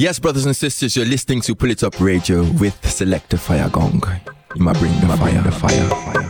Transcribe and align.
Yes, 0.00 0.18
brothers 0.18 0.46
and 0.46 0.56
sisters, 0.56 0.96
you're 0.96 1.04
listening 1.04 1.42
to 1.42 1.54
Pull 1.54 1.72
It 1.72 1.84
Up 1.84 2.00
Radio 2.00 2.42
with 2.52 2.74
Selector 2.90 3.36
Fire 3.36 3.68
Gong. 3.68 4.02
You 4.56 4.64
might 4.64 4.78
bring 4.78 4.98
the 4.98 5.14
fire, 5.14 5.42
the 5.42 5.52
fire, 5.52 5.88
fire. 5.88 6.29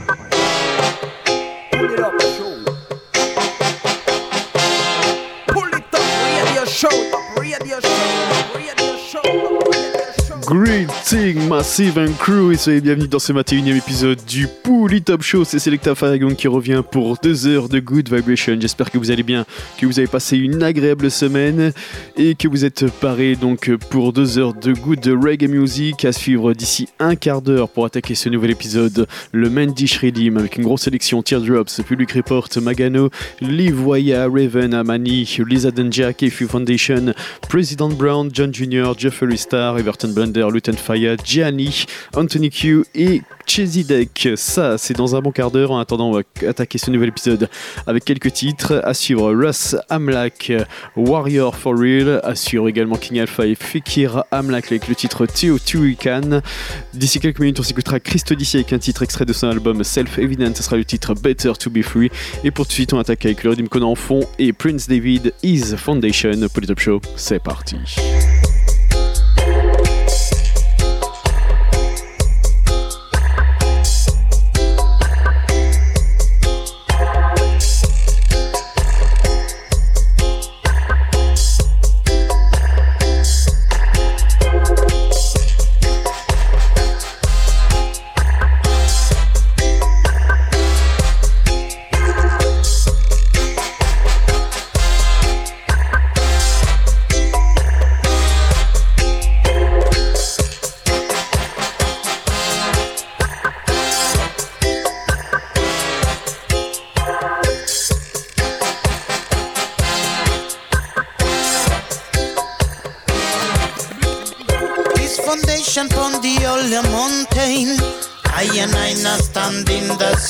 Greeting 10.51 11.47
Massive 11.47 11.97
and 11.97 12.13
Crew 12.19 12.51
et 12.51 12.57
soyez 12.57 12.81
bienvenus 12.81 13.09
dans 13.09 13.21
ce 13.21 13.33
21 13.33 13.67
e 13.67 13.77
épisode 13.77 14.19
du 14.27 14.49
Pouli 14.65 15.01
Top 15.01 15.23
Show. 15.23 15.45
C'est 15.45 15.61
Selecta 15.61 15.95
Faragon 15.95 16.35
qui 16.35 16.49
revient 16.49 16.83
pour 16.91 17.19
deux 17.23 17.47
heures 17.47 17.69
de 17.69 17.79
Good 17.79 18.13
Vibration. 18.13 18.57
J'espère 18.61 18.91
que 18.91 18.99
vous 18.99 19.13
allez 19.13 19.23
bien, 19.23 19.47
que 19.79 19.87
vous 19.87 20.01
avez 20.01 20.09
passé 20.09 20.37
une 20.37 20.65
agréable 20.65 21.09
semaine 21.09 21.73
et 22.17 22.35
que 22.35 22.49
vous 22.49 22.65
êtes 22.65 22.91
parés 22.91 23.37
donc 23.37 23.71
pour 23.91 24.13
deux 24.13 24.41
heures 24.41 24.53
de 24.53 24.73
Good 24.73 25.07
Reggae 25.23 25.49
Music 25.49 26.05
à 26.05 26.11
suivre 26.11 26.53
d'ici 26.53 26.89
un 26.99 27.15
quart 27.15 27.43
d'heure 27.43 27.69
pour 27.69 27.85
attaquer 27.85 28.17
ce 28.17 28.29
nouvel 28.29 28.51
épisode. 28.51 29.07
Le 29.31 29.51
Mandy 29.51 29.87
Shredim 29.87 30.37
avec 30.37 30.57
une 30.57 30.65
grosse 30.65 30.83
sélection 30.83 31.23
Teardrops, 31.23 31.81
Public 31.87 32.11
Report, 32.11 32.49
Magano, 32.61 33.11
Livoya, 33.41 34.27
Raven, 34.27 34.75
Amani, 34.75 35.33
Lisa 35.47 35.71
Denja, 35.71 36.13
KFU 36.13 36.49
Foundation, 36.49 37.13
President 37.49 37.91
Brown, 37.91 38.31
John 38.33 38.53
Jr., 38.53 38.95
Jeffrey 38.99 39.37
Star, 39.37 39.79
Everton 39.79 40.13
Blender, 40.13 40.40
Luton 40.49 40.77
Faya, 40.77 41.17
Gianni, 41.23 41.85
Anthony 42.17 42.49
Q 42.51 42.85
et 42.95 43.23
Deck. 43.59 44.29
Ça, 44.37 44.79
c'est 44.79 44.95
dans 44.95 45.17
un 45.17 45.21
bon 45.21 45.33
quart 45.33 45.51
d'heure. 45.51 45.73
En 45.73 45.81
attendant, 45.81 46.09
on 46.11 46.13
va 46.13 46.23
attaquer 46.49 46.79
ce 46.79 46.89
nouvel 46.91 47.09
épisode 47.09 47.49
avec 47.85 48.05
quelques 48.05 48.33
titres. 48.33 48.81
À 48.85 48.95
suivre 48.95 49.33
Russ 49.35 49.75
Amlak, 49.89 50.53
Warrior 50.95 51.57
for 51.57 51.77
Real. 51.77 52.21
À 52.23 52.37
suivre 52.37 52.69
également 52.69 52.95
King 52.95 53.19
Alpha 53.19 53.45
et 53.47 53.57
Fikir 53.57 54.23
Amlak 54.31 54.67
avec 54.71 54.87
le 54.87 54.95
titre 54.95 55.27
Teo 55.27 55.59
Tuikan. 55.59 56.43
D'ici 56.95 57.19
quelques 57.19 57.41
minutes, 57.41 57.59
on 57.59 57.65
s'écoutera 57.65 57.99
Christo 57.99 58.37
Dici 58.37 58.59
avec 58.59 58.73
un 58.73 58.79
titre 58.79 59.03
extrait 59.03 59.25
de 59.25 59.33
son 59.33 59.49
album 59.49 59.83
Self 59.83 60.19
Evident. 60.19 60.53
Ce 60.55 60.63
sera 60.63 60.77
le 60.77 60.85
titre 60.85 61.15
Better 61.15 61.53
to 61.59 61.71
Be 61.71 61.83
Free. 61.83 62.11
Et 62.45 62.53
pour 62.53 62.67
tout 62.67 62.71
de 62.71 62.75
suite, 62.75 62.93
on 62.93 63.01
attaque 63.01 63.25
avec 63.27 63.43
le 63.43 63.51
Redim 63.51 63.67
en 63.83 63.97
fond 63.97 64.21
et 64.39 64.53
Prince 64.53 64.87
David 64.87 65.33
Is 65.43 65.77
Foundation. 65.77 66.49
Polytop 66.55 66.79
Show, 66.79 67.01
c'est 67.17 67.43
parti. 67.43 67.77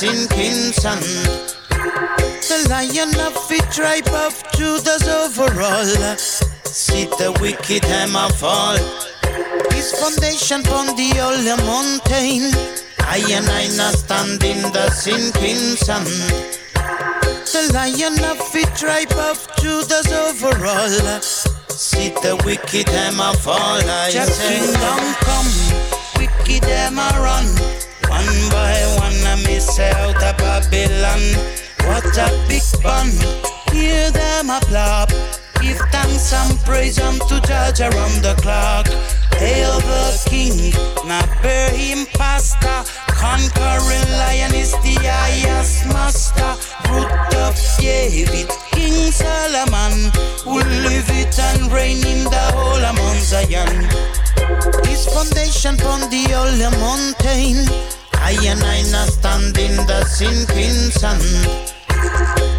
Sinking 0.01 0.73
sun. 0.73 0.99
The 2.49 2.67
lion 2.71 3.13
of 3.21 3.35
the 3.49 3.61
tribe 3.71 4.09
of 4.09 4.33
Judah's 4.57 5.07
overall. 5.07 6.17
See 6.65 7.05
the 7.21 7.37
wicked 7.41 7.85
hammer 7.85 8.31
fall. 8.41 8.79
His 9.75 9.93
foundation 9.93 10.61
upon 10.61 10.97
the 10.97 11.11
holy 11.21 11.53
mountain. 11.69 12.55
I 13.01 13.21
and 13.29 13.49
I 13.49 13.69
not 13.77 13.95
stand 13.95 14.43
in 14.43 14.63
the 14.73 14.89
sinking 14.91 15.77
sun. 15.77 16.05
The 17.53 17.71
lion 17.75 18.17
of 18.25 18.39
the 18.53 18.65
tribe 18.81 19.13
of 19.29 19.37
Judah's 19.61 20.11
overall. 20.13 21.21
See 21.69 22.09
the 22.25 22.41
wicked 22.47 22.89
hammer 22.89 23.35
fall. 23.45 23.85
I 23.85 24.11
Jack 24.11 24.29
say, 24.29 24.61
kingdom 24.61 25.03
come, 25.29 25.53
wicked 26.17 26.65
hammer 26.65 27.13
run. 27.21 27.90
One 28.11 28.51
by 28.51 28.75
one, 28.99 29.23
I 29.25 29.41
miss 29.47 29.79
out 29.79 30.23
of 30.23 30.37
Babylon. 30.37 31.23
What 31.87 32.11
a 32.19 32.29
big 32.49 32.63
fun! 32.83 33.09
Hear 33.73 34.11
them 34.11 34.51
applaud. 34.51 35.15
Give 35.61 35.79
thanks 35.93 36.33
and 36.33 36.59
praise 36.61 36.99
unto 36.99 37.39
Judge 37.47 37.81
around 37.81 38.23
the 38.23 38.35
clock. 38.43 38.89
Hail 39.39 39.79
the 39.81 40.27
King, 40.29 40.73
not 41.07 41.29
bear 41.43 41.71
him 41.71 42.07
pastor. 42.15 42.83
Conquering 43.15 44.11
lion 44.19 44.55
is 44.55 44.73
the 44.83 44.97
highest 45.01 45.87
master. 45.87 46.57
Root 46.91 47.35
of 47.37 47.55
David, 47.79 48.49
King 48.73 49.13
Solomon, 49.13 50.11
will 50.45 50.67
live 50.83 51.09
it 51.11 51.39
and 51.39 51.71
reign 51.71 52.05
in 52.05 52.25
the 52.25 52.47
whole 52.57 52.83
among 52.83 53.19
Zion. 53.19 53.87
His 54.85 55.07
foundation 55.07 55.75
upon 55.79 56.11
the 56.11 56.25
holy 56.33 56.71
mountain. 56.81 58.00
I 58.23 58.37
and 58.47 58.63
I 58.63 59.07
stand 59.07 59.59
in 59.59 59.77
the 59.87 60.05
sinking 60.05 60.91
sun. 60.93 61.19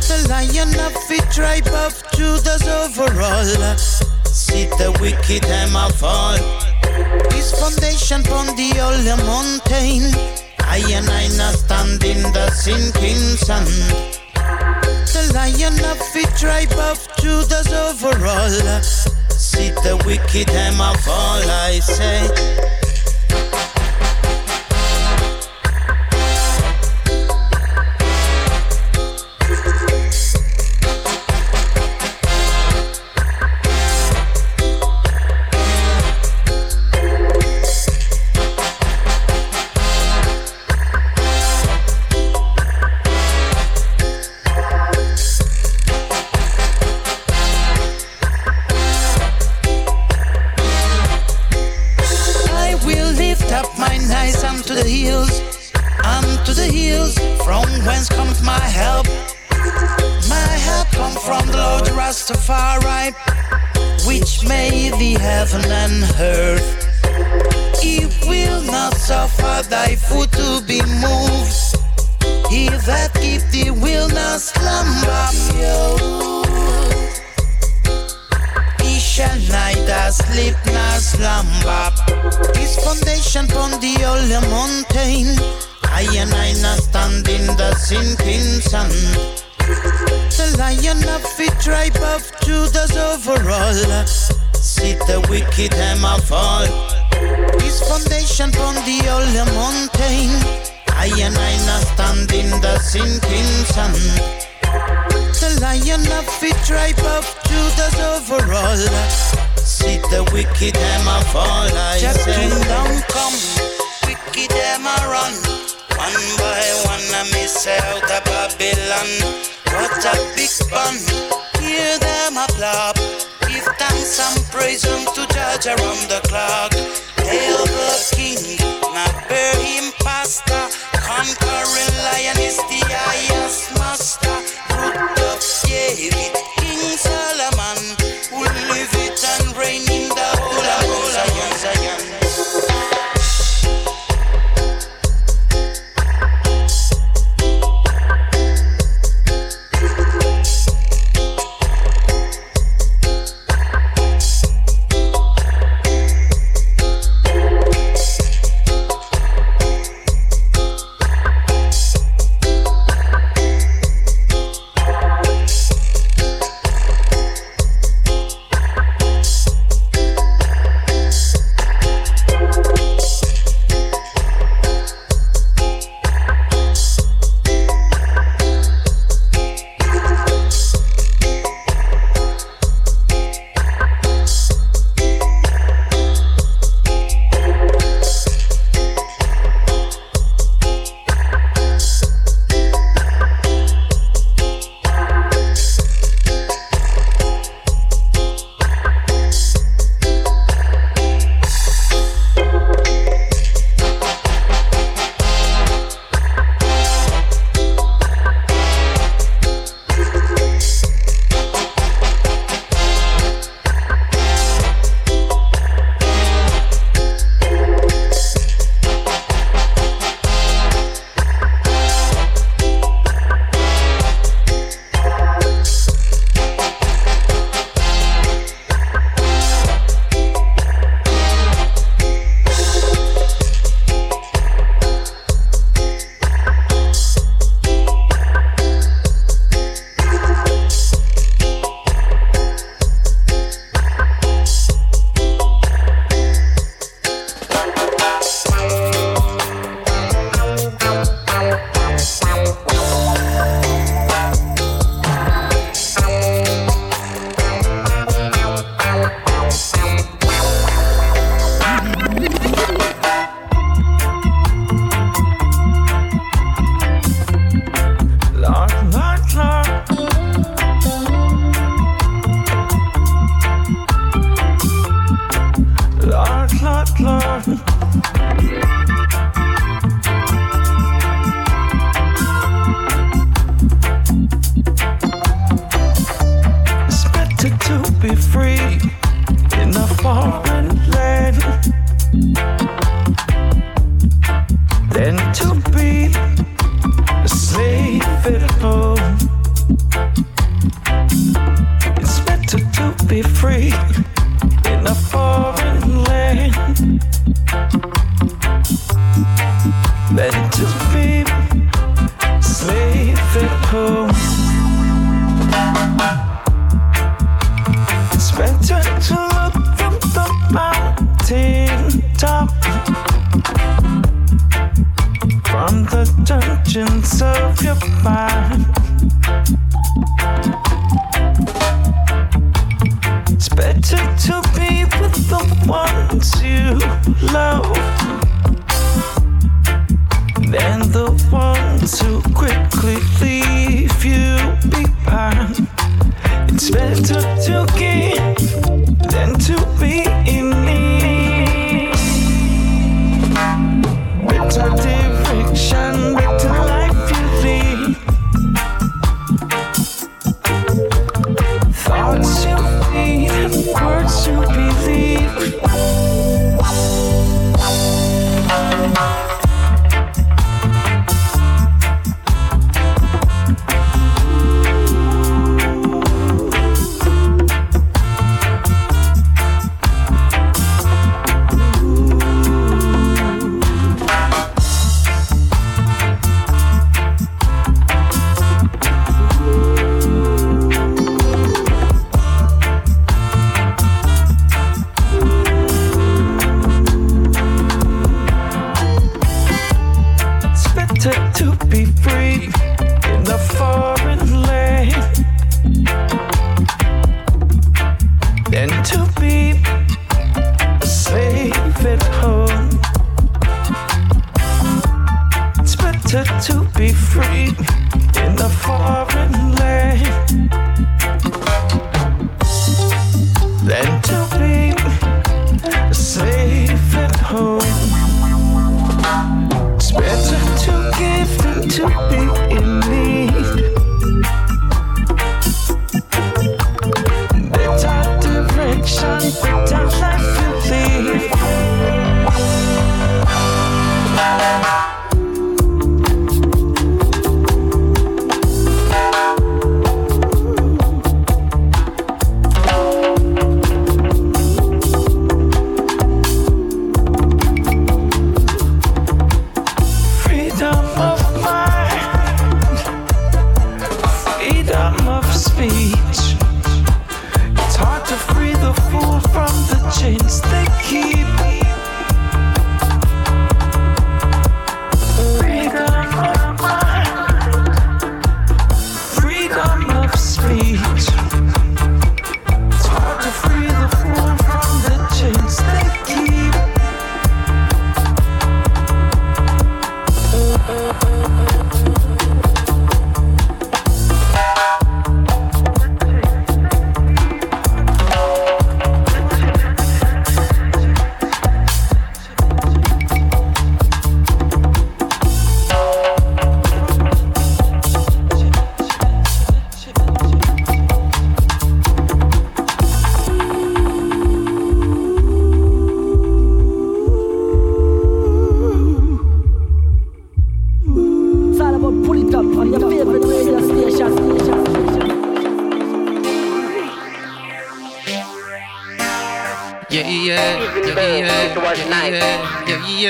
The 0.09 0.27
lion 0.27 0.69
of 0.79 0.93
the 1.07 1.21
tribe 1.31 1.67
of 1.67 1.93
Judah's 2.11 2.67
overall. 2.67 3.77
See 4.25 4.65
the 4.81 4.91
wicked 4.99 5.45
hammer 5.45 5.89
fall. 5.93 6.37
His 7.31 7.51
foundation 7.53 8.21
upon 8.21 8.55
the 8.55 8.73
holy 8.75 9.15
mountain. 9.23 10.11
I 10.59 10.81
and 10.91 11.09
I 11.09 11.27
not 11.37 11.55
stand 11.55 12.03
in 12.03 12.21
the 12.33 12.49
sinking 12.51 13.37
sun. 13.37 13.65
The 15.13 15.31
lion 15.33 15.75
of 15.85 15.99
the 16.11 16.25
tribe 16.37 16.73
of 16.89 16.97
Judah's 17.17 17.71
overall. 17.71 18.81
See 19.29 19.69
the 19.85 20.01
wicked 20.05 20.49
hammer 20.49 20.97
fall, 20.99 21.41
I 21.49 21.79
say. 21.79 22.80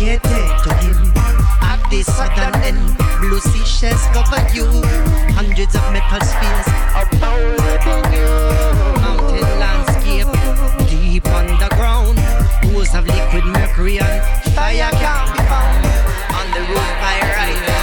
dedicated 0.00 0.62
to 0.64 0.74
him. 0.80 1.12
At 1.60 2.56
end, 2.64 2.96
blue 3.20 3.40
sea 3.40 3.64
shells 3.64 4.02
cover 4.14 4.40
you. 4.54 4.66
Hundreds 5.36 5.74
of 5.74 5.84
metal 5.92 6.20
spheres 6.24 6.68
are 6.96 7.08
powering 7.20 8.08
you. 8.14 8.30
Mountain 9.04 9.50
landscape, 9.60 10.30
deep 10.88 11.26
underground. 11.26 12.16
Pools 12.62 12.94
of 12.94 13.06
liquid 13.06 13.44
mercury 13.44 13.98
and 13.98 14.22
fire 14.54 14.90
can 14.90 15.20
be 15.32 15.42
found. 15.50 15.84
On 16.38 16.46
the 16.54 16.60
roof 16.70 16.96
I 17.02 17.20
ride 17.36 17.66
the 17.66 17.80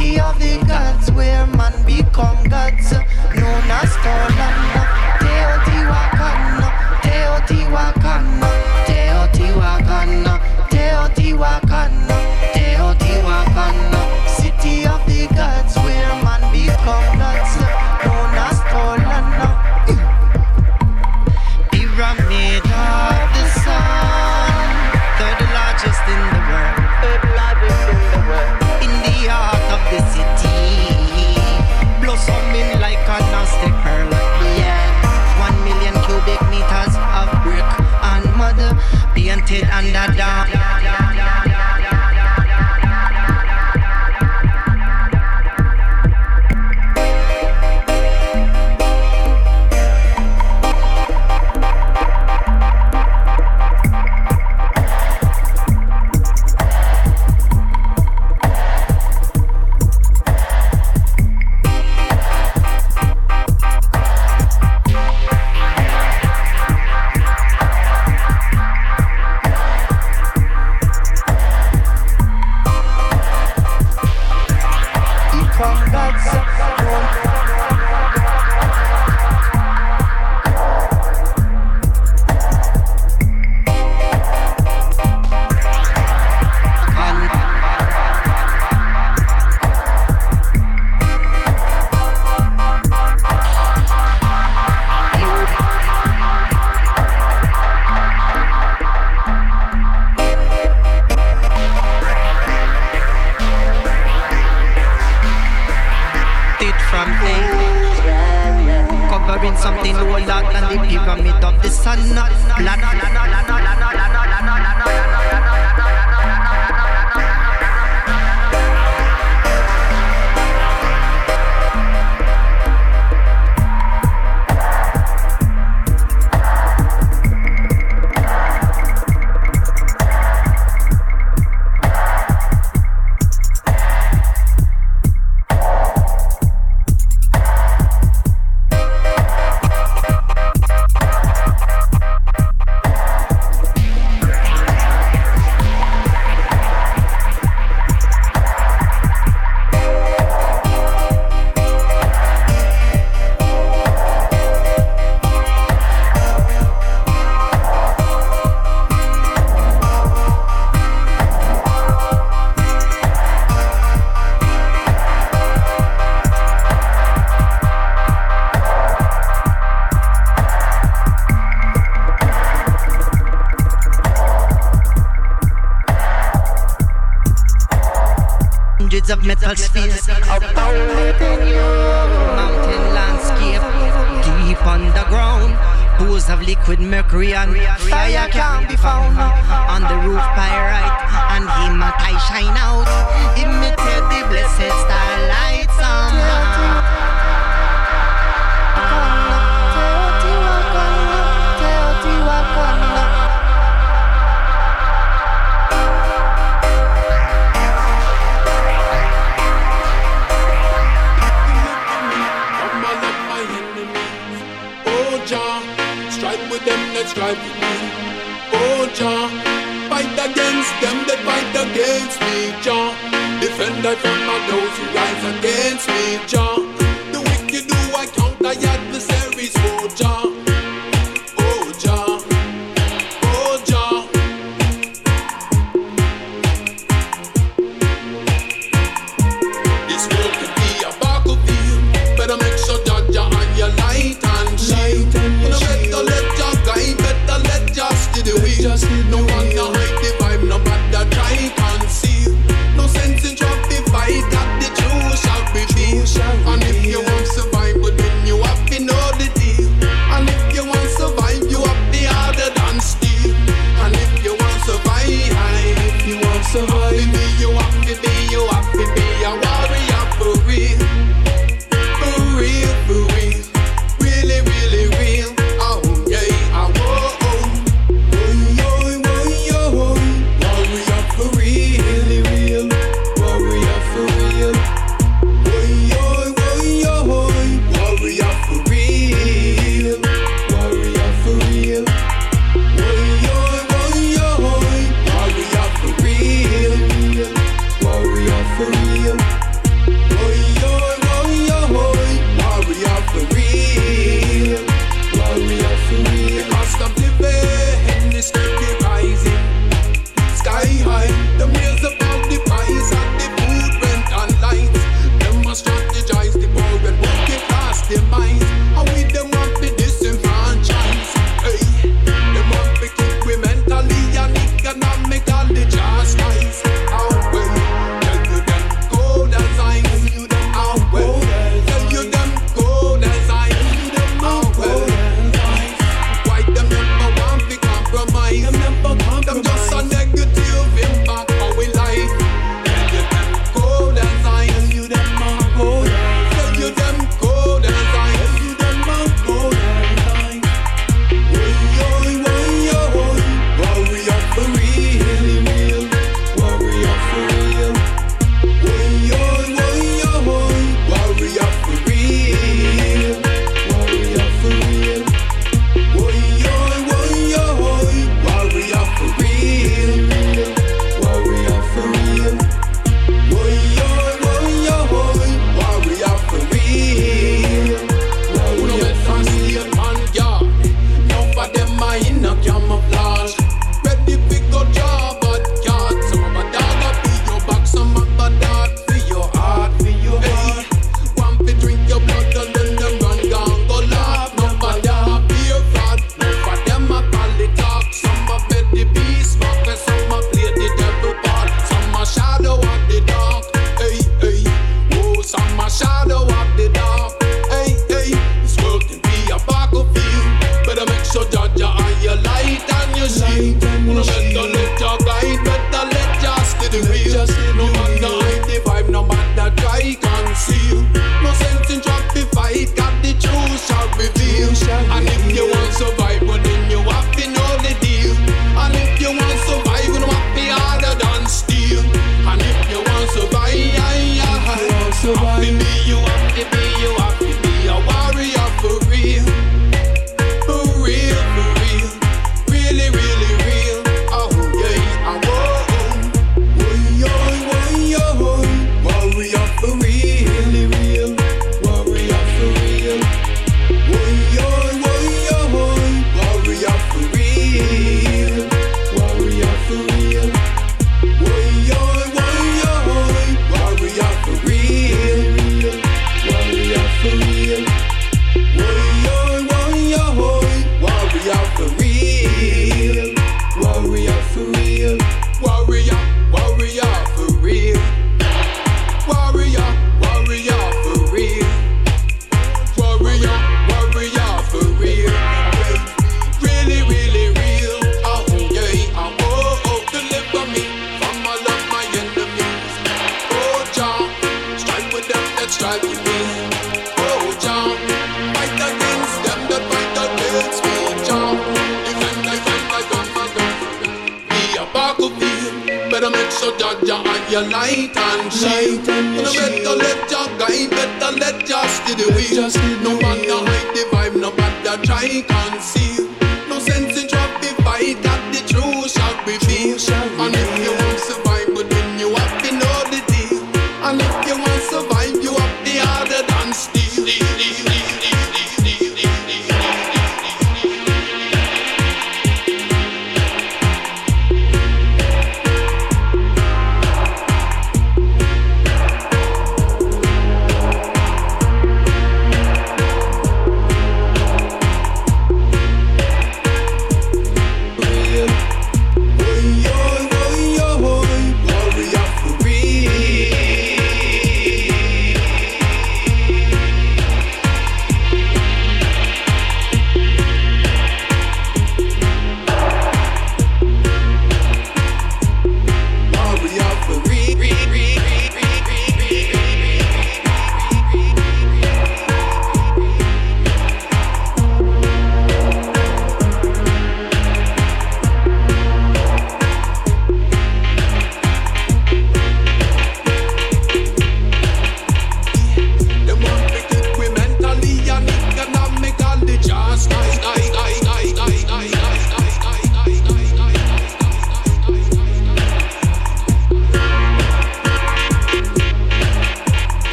city 0.00 0.20
of 0.20 0.38
the 0.38 0.56
gods 0.66 1.10
where 1.12 1.46
man 1.46 1.74
become 1.84 2.42
gods, 2.48 2.92
known 2.92 3.70
as 3.70 3.90
Thorland. 4.02 4.89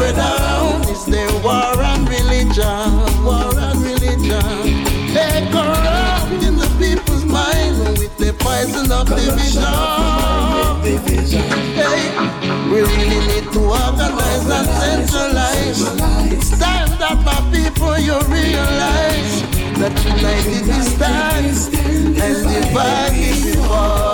Spread 0.00 0.16
around 0.16 0.88
is 0.88 1.04
their 1.04 1.30
war 1.44 1.76
and 1.90 2.08
religion. 2.08 2.88
War 3.24 3.52
and 3.66 3.80
religion. 3.82 4.84
They 5.12 5.46
corrupt 5.52 6.42
in 6.42 6.56
the 6.56 6.68
people's 6.80 7.24
mind 7.24 7.98
with 7.98 8.16
their 8.16 8.32
poison 8.32 8.90
of 8.92 9.06
division. 9.08 9.62
Hey, 11.76 12.02
we 12.70 12.80
really 12.80 13.20
need 13.28 13.46
to 13.52 13.60
organize 13.60 14.46
and 14.58 14.68
centralize. 14.80 15.80
It's 16.32 16.50
time 16.58 16.92
that 17.02 17.18
my 17.28 17.38
people 17.52 17.98
you 17.98 18.18
realize 18.38 19.42
that 19.80 19.94
united 20.12 20.66
we 20.66 20.80
stand 20.94 21.56
and 22.24 22.40
divided 22.48 23.44
we 23.44 23.52
fall. 23.68 24.09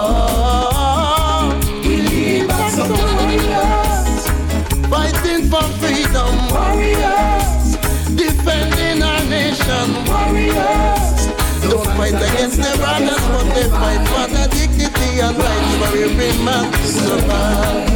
For 5.57 5.69
freedom. 5.81 6.35
Warriors 6.53 7.77
defending 8.15 9.03
our 9.03 9.23
nation. 9.25 9.87
Warriors 10.11 11.17
don't 11.63 11.87
fight 11.97 12.19
against 12.29 12.59
their 12.59 12.77
brothers, 12.77 13.25
but 13.33 13.47
they 13.55 13.69
fight 13.69 14.03
for 14.13 14.27
the 14.35 14.45
dignity 14.57 15.21
and 15.21 15.37
rights 15.37 15.75
for 15.81 15.93
every 16.07 16.33
man 16.45 16.73
to 16.73 16.87
survive. 17.05 17.89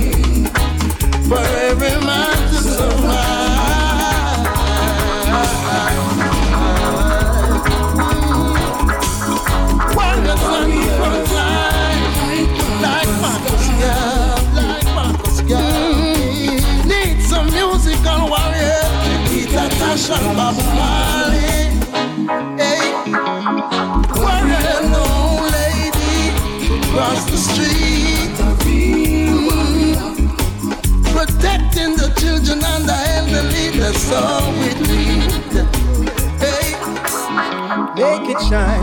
For 1.29 1.44
every 1.68 1.96
man 2.07 2.37
to 2.51 2.57
survive. 2.57 3.50
Hey, 22.59 22.81
we're 24.17 24.49
a 24.49 24.81
little 24.93 25.43
lady 25.53 26.17
across 26.81 27.25
the 27.31 27.37
street. 27.37 28.33
Protecting 31.13 31.97
the 31.97 32.13
children 32.19 32.65
and 32.65 32.85
the 32.89 32.99
elderly, 33.17 33.79
that's 33.79 34.13
all 34.13 34.53
we 34.53 34.75
need. 34.89 35.33
Hey, 36.41 36.77
Make 37.97 38.31
it 38.31 38.41
shine, 38.49 38.83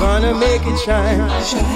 gonna 0.00 0.34
make 0.34 0.62
it 0.66 0.78
shine, 0.80 1.18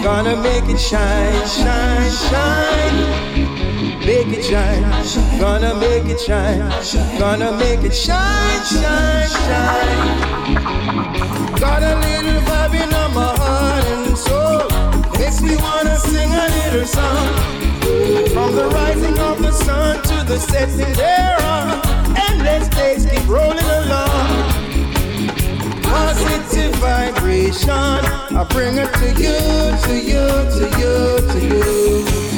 gonna 0.02 0.36
make 0.36 0.64
it 0.68 0.78
shine, 0.78 1.48
shine, 1.48 2.12
shine. 2.30 3.51
Make 4.04 4.36
it 4.36 4.44
shine, 4.44 4.82
gonna 5.38 5.76
make 5.76 6.06
it 6.06 6.18
shine, 6.18 6.58
gonna 7.20 7.52
make 7.56 7.84
it 7.84 7.94
shine, 7.94 8.64
shine, 8.64 9.28
shine. 9.28 10.56
Got 11.60 11.84
a 11.84 11.94
little 12.00 12.40
vibe 12.42 12.74
in 12.82 12.90
my 13.14 13.32
heart 13.38 13.84
and 13.84 14.18
soul, 14.18 14.68
makes 15.18 15.40
me 15.40 15.54
wanna 15.54 15.96
sing 15.98 16.32
a 16.32 16.48
little 16.48 16.84
song. 16.84 17.28
From 18.34 18.56
the 18.56 18.68
rising 18.74 19.16
of 19.20 19.40
the 19.40 19.52
sun 19.52 20.02
to 20.02 20.24
the 20.24 20.38
setting 20.38 20.92
thereof, 20.94 21.80
endless 22.28 22.68
days 22.70 23.06
keep 23.06 23.28
rolling 23.28 23.58
along. 23.60 24.52
Positive 25.84 26.74
vibration, 26.76 27.70
I 27.70 28.44
bring 28.50 28.78
it 28.78 28.92
to 28.94 29.08
you, 29.22 29.38
to 29.86 29.94
you, 29.94 30.26
to 30.56 30.64
you, 30.80 31.20
to 31.30 31.38
you. 31.46 32.31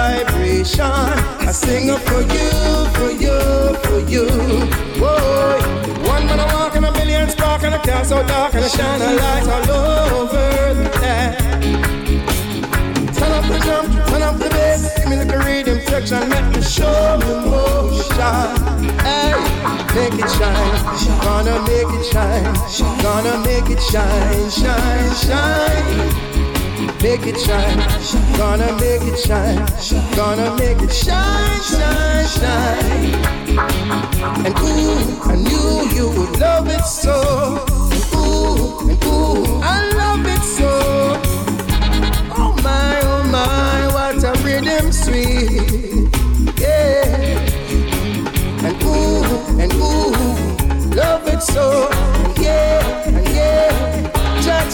Vibration, 0.00 0.86
I 0.86 1.52
sing 1.52 1.90
it 1.90 2.00
for 2.08 2.22
you, 2.22 2.50
for 2.96 3.10
you, 3.22 3.38
for 3.84 4.00
you. 4.08 4.26
Whoa, 4.98 5.58
one 6.08 6.24
man 6.24 6.40
I 6.40 6.46
walk 6.54 6.74
in 6.74 6.84
a 6.84 6.92
million 6.92 7.28
spark 7.28 7.64
and 7.64 7.74
I 7.74 7.78
cast 7.78 8.08
so 8.08 8.26
dark 8.26 8.54
and 8.54 8.64
I 8.64 8.68
shine 8.68 9.02
a 9.02 9.12
light 9.12 9.46
all 9.46 10.22
over 10.22 10.74
the 10.74 10.88
land. 11.02 11.36
Turn 13.14 13.30
up 13.30 13.44
the 13.44 13.58
drum, 13.58 13.86
turn 14.08 14.22
up 14.22 14.38
the 14.38 14.48
bass, 14.48 14.96
give 14.96 15.08
me 15.10 15.16
the 15.16 15.38
rhythm 15.44 15.78
section, 15.86 16.30
let 16.30 16.46
me 16.56 16.62
show 16.62 17.18
me 17.20 17.32
motion. 17.50 18.48
Hey, 19.04 19.36
make 19.94 20.16
it 20.16 20.30
shine, 20.38 20.80
gonna 21.20 21.60
make 21.68 21.92
it 21.98 22.04
shine, 22.10 22.54
gonna 23.02 23.36
make 23.44 23.68
it 23.68 23.82
shine, 23.82 24.50
shine, 24.50 25.14
shine. 25.14 26.39
Make 27.02 27.26
it 27.26 27.40
shine, 27.40 27.78
gonna 28.36 28.72
make 28.74 29.00
it 29.02 29.18
shine, 29.18 29.56
gonna 30.14 30.54
make 30.56 30.82
it 30.82 30.92
shine, 30.92 31.60
shine, 31.62 32.26
shine. 32.26 33.14
And 34.44 34.58
ooh, 34.58 35.18
I 35.24 35.34
knew 35.34 35.88
you 35.96 36.10
would 36.10 36.38
love 36.38 36.68
it 36.68 36.84
so. 36.84 37.64
And 37.90 38.04
ooh, 38.14 38.90
and 38.90 39.04
ooh, 39.04 39.60
I 39.62 39.90
love 39.94 40.26
it 40.26 40.42
so. 40.42 41.20
Oh 42.36 42.54
my, 42.62 43.00
oh 43.02 43.24
my, 43.24 43.86
what 43.94 44.22
a 44.22 44.32
rhythm 44.44 44.92
sweet. 44.92 46.10
Yeah. 46.60 47.04
And 48.62 48.82
ooh, 48.84 49.24
and 49.58 49.72
ooh, 49.72 50.12
love 50.94 51.26
it 51.28 51.40
so. 51.42 51.88
Yeah, 52.38 53.08
yeah. 53.32 54.10
Cha 54.42 54.68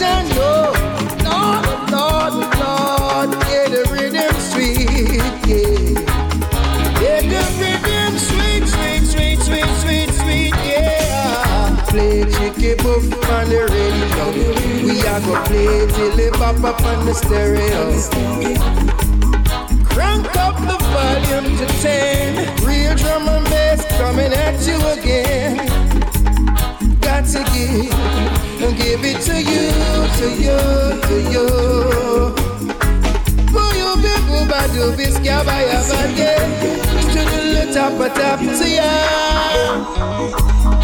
play 15.44 15.86
till 15.86 16.18
it 16.18 16.32
pop 16.34 16.62
up 16.64 16.80
on 16.82 17.06
the 17.06 17.14
stereo. 17.14 17.82
Crank 19.84 20.26
up 20.36 20.56
the 20.70 20.78
volume 20.92 21.56
to 21.58 21.66
10. 21.82 22.64
Real 22.66 22.94
drum 22.94 23.28
and 23.28 23.44
bass 23.46 23.84
coming 23.98 24.32
at 24.32 24.56
you 24.66 24.78
again. 24.96 25.56
Got 27.00 27.26
to 27.34 27.44
give 27.52 27.92
and 28.62 28.76
give 28.76 29.04
it 29.04 29.20
to 29.28 29.36
you, 29.52 29.66
to 30.18 30.26
you, 30.42 30.58
to 31.08 31.16
you. 31.32 31.46
You 33.76 33.94
people, 33.96 34.46
but 34.48 34.66
do 34.72 34.96
this 34.96 35.18
scabba 35.18 35.56
To 37.12 37.22
the 37.54 37.64
top, 37.74 37.98
top 38.14 38.40
to 38.40 38.68
ya. 38.68 38.90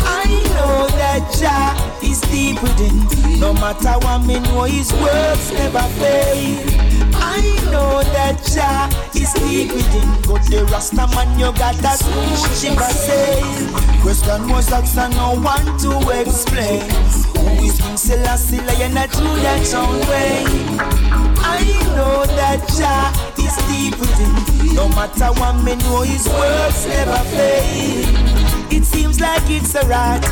I 0.05 0.29
know 0.53 0.87
that 0.99 1.25
is 2.03 2.12
deep 2.33 2.61
within. 2.63 2.97
No 3.39 3.53
matter 3.53 3.93
what 4.05 4.25
me 4.27 4.41
know, 4.41 4.65
His 4.65 4.93
words 4.95 5.53
never 5.53 5.87
fail. 6.01 6.57
I 7.15 7.41
know 7.71 8.03
that 8.17 8.41
Jah 8.49 8.89
is 9.15 9.33
deep 9.35 9.71
within. 9.71 10.09
But 10.27 10.43
the 10.49 10.65
Rasta 10.73 11.07
man, 11.15 11.39
you 11.39 11.53
got 11.53 11.77
that 11.85 12.01
ship 12.59 12.81
a 12.81 12.91
sail. 12.91 14.03
Question 14.03 14.49
was 14.49 14.73
asked 14.73 14.97
and 14.99 15.15
no 15.15 15.37
one 15.37 15.79
to 15.85 15.93
explain. 16.19 16.81
Who 17.37 17.65
is 17.65 17.81
King 17.81 17.97
Selassie, 17.97 18.61
lion 18.61 18.95
that 18.95 19.11
through 19.13 19.37
that 19.45 19.63
own 19.75 20.01
way? 20.09 20.45
I 21.45 21.63
know 21.95 22.25
that 22.41 22.65
Jah 22.75 23.13
is 23.39 23.55
deep 23.69 24.01
within. 24.01 24.75
No 24.75 24.89
matter 24.89 25.31
what 25.39 25.63
me 25.63 25.77
know, 25.77 26.01
His 26.03 26.27
words 26.29 26.87
never 26.87 27.23
fail. 27.37 28.73
It 28.73 28.85
seems 28.87 29.21
like 29.21 29.43
it's 29.51 29.75
a 29.75 29.87
rat 29.87 30.25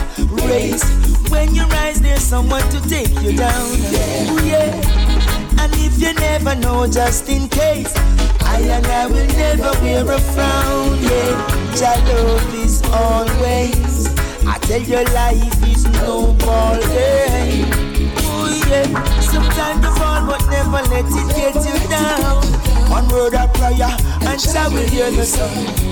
race. 0.49 1.10
When 1.31 1.55
you 1.55 1.65
rise, 1.67 2.01
there's 2.01 2.23
someone 2.23 2.63
to 2.71 2.81
take 2.89 3.15
you 3.23 3.37
down. 3.37 3.71
Ooh, 3.71 4.45
yeah. 4.45 4.75
And 5.61 5.73
if 5.77 6.01
you 6.01 6.13
never 6.15 6.55
know, 6.57 6.87
just 6.87 7.29
in 7.29 7.49
case, 7.49 7.93
I 8.41 8.61
and 8.63 8.87
I 8.87 9.07
will 9.07 9.27
never 9.29 9.73
wear 9.81 10.05
a 10.11 10.19
frown. 10.19 10.99
Yeah, 11.03 11.61
your 11.81 12.25
love 12.25 12.55
is 12.55 12.83
always. 12.93 14.09
I 14.47 14.59
tell 14.63 14.83
you, 14.83 15.05
life 15.15 15.69
is 15.69 15.87
no 15.87 16.33
ball 16.35 16.81
game. 16.81 17.69
Oh 18.27 18.63
yeah, 18.69 18.87
sometimes 19.21 19.85
you 19.85 19.93
fall, 19.95 20.27
but 20.27 20.45
never 20.51 20.83
let 20.91 21.07
it 21.07 21.29
get 21.37 21.55
you 21.65 21.89
down. 21.89 22.43
One 22.91 23.09
word 23.09 23.35
of 23.35 23.53
prayer, 23.55 23.97
and 24.29 24.41
shall 24.41 24.71
will 24.71 24.89
hear 24.89 25.11
the 25.11 25.25
sound. 25.25 25.90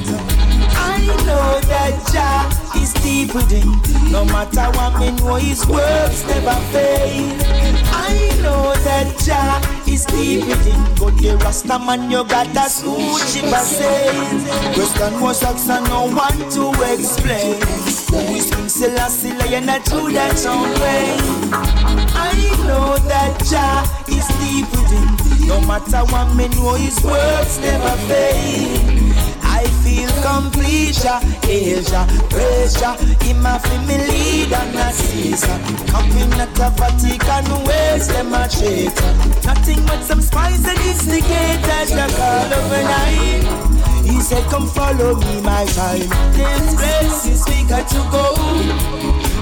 I 1.09 1.17
know 1.25 1.61
that 1.69 1.95
Jah 2.13 2.81
is 2.81 2.93
deep 3.03 3.35
within. 3.35 3.69
No 4.13 4.25
matter 4.27 4.69
what 4.77 5.01
me 5.01 5.11
know, 5.13 5.37
His 5.37 5.67
words 5.67 6.27
never 6.27 6.55
fail. 6.71 7.33
I 7.91 8.39
know 8.43 8.75
that 8.85 9.09
Jah 9.25 9.57
is 9.91 10.05
deep 10.05 10.47
within. 10.47 10.81
But 11.01 11.17
the 11.17 11.39
Rasta 11.39 11.79
man, 11.79 12.11
you 12.11 12.25
got 12.25 12.55
a 12.55 12.69
smooth 12.69 13.21
ship 13.29 13.45
a 13.45 13.61
sail. 13.65 14.75
Question 14.75 15.21
was 15.21 15.43
asked 15.43 15.71
and 15.71 15.89
no 15.89 16.13
one 16.13 16.39
to 16.53 16.73
explain. 16.93 17.57
Who 18.11 18.35
is 18.37 18.51
King 18.51 18.69
Selassie, 18.69 19.33
lion 19.33 19.69
a 19.69 19.81
true 19.81 20.13
that 20.13 20.45
own 20.47 20.69
way. 20.81 21.17
I 22.13 22.37
know 22.67 22.99
that 23.09 23.33
Jah 23.49 23.81
is 24.09 24.29
deep 24.45 24.69
within. 24.77 25.49
No 25.49 25.61
matter 25.63 26.05
what 26.13 26.35
me 26.35 26.49
know, 26.49 26.75
His 26.75 27.03
words 27.03 27.59
never 27.61 27.97
fail. 28.09 29.08
I 29.59 29.67
feel 29.83 30.09
complete, 30.23 31.03
ja, 31.03 31.19
Asia, 31.43 32.07
pressure. 32.31 32.95
Him 33.25 33.45
a 33.45 33.59
fi 33.59 33.77
me 33.87 33.99
lead 34.07 34.53
and 34.53 34.79
a 34.79 34.93
Caesar. 34.93 35.59
Coming 35.91 36.33
at 36.39 36.55
the 36.55 36.71
Vatican 36.79 37.47
ways, 37.67 38.07
them 38.07 38.33
a 38.33 38.47
traitor. 38.47 39.13
Nothing 39.43 39.85
but 39.87 40.05
some 40.05 40.23
spies 40.23 40.65
and 40.65 40.79
instigators, 40.87 41.91
ja, 41.91 42.07
call 42.07 42.55
overnight. 42.55 43.43
He 44.07 44.21
said, 44.21 44.45
come 44.49 44.69
follow 44.69 45.17
me, 45.17 45.41
my 45.41 45.67
child. 45.75 46.07
There's 46.39 46.75
places 46.79 47.43
we 47.49 47.67
got 47.67 47.89
to 47.89 48.01
go. 48.15 48.27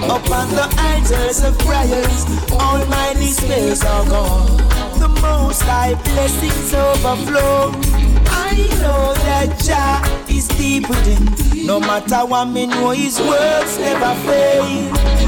Upon 0.09 0.49
the 0.57 0.67
altars 0.81 1.45
of 1.45 1.59
prayers, 1.59 2.25
my 2.89 3.12
spells 3.27 3.85
are 3.85 4.07
gone. 4.09 4.57
The 4.99 5.09
most 5.21 5.61
high 5.62 5.95
blessings 5.95 6.73
overflow. 6.73 8.16
I 8.59 8.69
know 8.81 9.13
that 9.15 9.61
Jah 9.61 10.33
is 10.33 10.49
deep 10.49 10.89
within. 10.89 11.67
No 11.67 11.79
matter 11.79 12.25
what 12.25 12.47
me 12.47 12.67
know, 12.67 12.91
His 12.91 13.21
words 13.21 13.79
never 13.79 14.15
fail. 14.27 15.26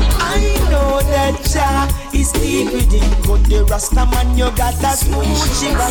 Know 0.70 1.00
that 1.00 1.40
Jah 1.48 1.88
is 2.12 2.32
deep 2.32 2.72
within. 2.72 3.08
But 3.26 3.44
the 3.48 3.64
Rasta 3.70 4.06
man, 4.06 4.36
you 4.36 4.50
got 4.56 4.74
a 4.84 4.96
smooth 4.96 5.38
shiver 5.56 5.90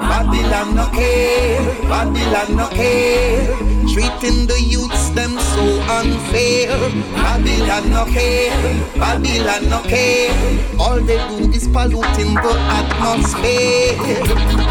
Babylon 0.00 0.74
no 0.74 0.86
care, 0.90 1.60
Babylon 1.88 2.56
no 2.56 2.68
care. 2.68 3.46
Treating 3.92 4.46
the 4.46 4.58
youths 4.60 5.10
them 5.10 5.38
so 5.38 5.64
unfair. 5.92 6.68
Babylon 7.14 7.90
no 7.90 8.04
care, 8.06 8.52
Babylon 8.96 9.68
no 9.68 9.82
care. 9.82 10.32
All 10.78 11.00
they 11.00 11.18
do 11.28 11.50
is 11.52 11.68
polluting 11.68 12.34
the 12.34 12.54
atmosphere. 12.80 13.96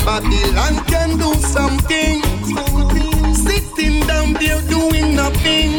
Babylon 0.06 0.84
can 0.86 1.18
do 1.18 1.34
something. 1.36 2.22
Sitting 3.36 4.00
down 4.08 4.34
there 4.34 4.62
doing 4.70 5.16
nothing. 5.16 5.78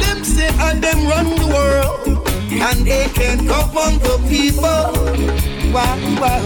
Them 0.00 0.24
say 0.24 0.48
I 0.58 0.74
them 0.74 1.06
run 1.06 1.28
the 1.36 1.46
world, 1.46 1.91
and 2.60 2.86
they 2.86 3.08
can't 3.14 3.46
govern 3.46 3.98
the 4.00 4.18
people. 4.28 4.92
Wow, 5.72 5.96
wow. 6.20 6.42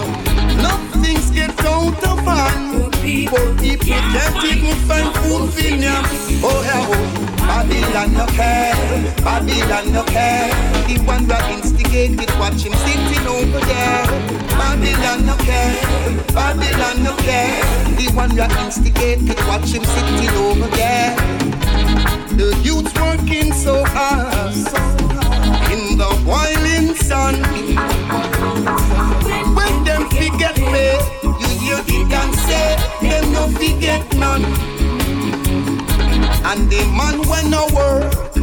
Nothing's 0.62 1.30
get 1.30 1.58
out 1.64 2.04
of 2.04 2.18
hand. 2.20 2.92
Poor 3.28 3.54
people 3.56 3.56
can't 3.86 4.44
even 4.44 4.74
find 4.86 5.14
food 5.16 5.50
for 5.52 5.62
them. 5.62 6.04
Oh 6.42 6.62
yeah, 6.64 6.86
oh. 6.90 7.26
Babylon 7.46 8.12
no 8.12 8.26
care, 8.26 8.74
Babylon 9.22 9.92
no 9.92 10.02
care. 10.04 10.50
The 10.86 10.98
one 11.06 11.26
that 11.28 11.48
instigated, 11.50 12.30
watch 12.38 12.64
him 12.66 12.74
sitting 12.74 13.26
over 13.26 13.60
there. 13.60 14.06
Babylon 14.58 15.26
no 15.26 15.36
care, 15.36 15.78
Babylon 16.34 17.04
no 17.04 17.16
care. 17.18 17.62
The 17.96 18.10
one 18.14 18.34
that 18.36 18.50
instigated, 18.64 19.38
watch 19.46 19.70
him 19.70 19.84
sitting 19.84 20.36
over 20.36 20.66
there. 20.74 21.16
The 22.36 22.58
youth's 22.62 22.92
working 23.00 23.52
so 23.52 23.84
hard 23.84 25.25
the 25.96 26.08
boiling 26.24 26.94
sun. 26.94 27.34
When 29.56 29.84
them 29.84 30.08
forget 30.10 30.56
me, 30.58 30.86
you 31.22 31.48
hear 31.60 31.76
the 31.88 32.06
dance 32.10 32.38
say 32.42 32.76
them 33.00 33.32
no 33.32 33.48
forget 33.48 34.02
none. 34.16 34.44
And 36.44 36.70
the 36.70 36.84
man 36.98 37.26
when 37.28 37.50
no 37.50 37.66
work, 37.74 38.35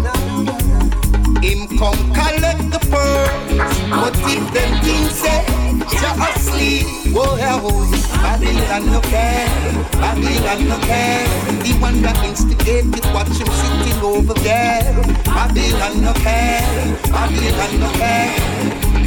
him 1.43 1.67
come 1.77 1.99
collect 2.15 2.63
the 2.71 2.79
pearls. 2.87 3.75
But 3.91 4.15
if 4.31 4.43
them 4.55 4.71
things 4.83 5.11
say 5.11 5.43
just 5.91 6.19
asleep, 6.29 6.87
oh 7.15 7.35
yeah, 7.37 7.59
oh, 7.61 7.83
Babylon 8.23 8.85
no 8.87 9.01
care, 9.11 9.51
Babylon 9.99 10.61
no 10.69 10.77
care. 10.87 11.27
The 11.63 11.73
one 11.79 12.01
that 12.01 12.17
instigated, 12.23 13.03
watch 13.13 13.35
him 13.35 13.51
sitting 13.61 13.99
over 14.01 14.33
there. 14.47 14.95
Babylon 15.25 16.01
no 16.01 16.13
care, 16.23 16.63
Babylon 17.11 17.73
no 17.83 17.89
care. 17.99 18.31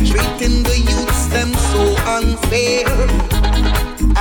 Treating 0.05 0.63
the 0.69 0.77
youths 0.77 1.27
them 1.33 1.51
so 1.73 1.83
unfair. 2.17 2.85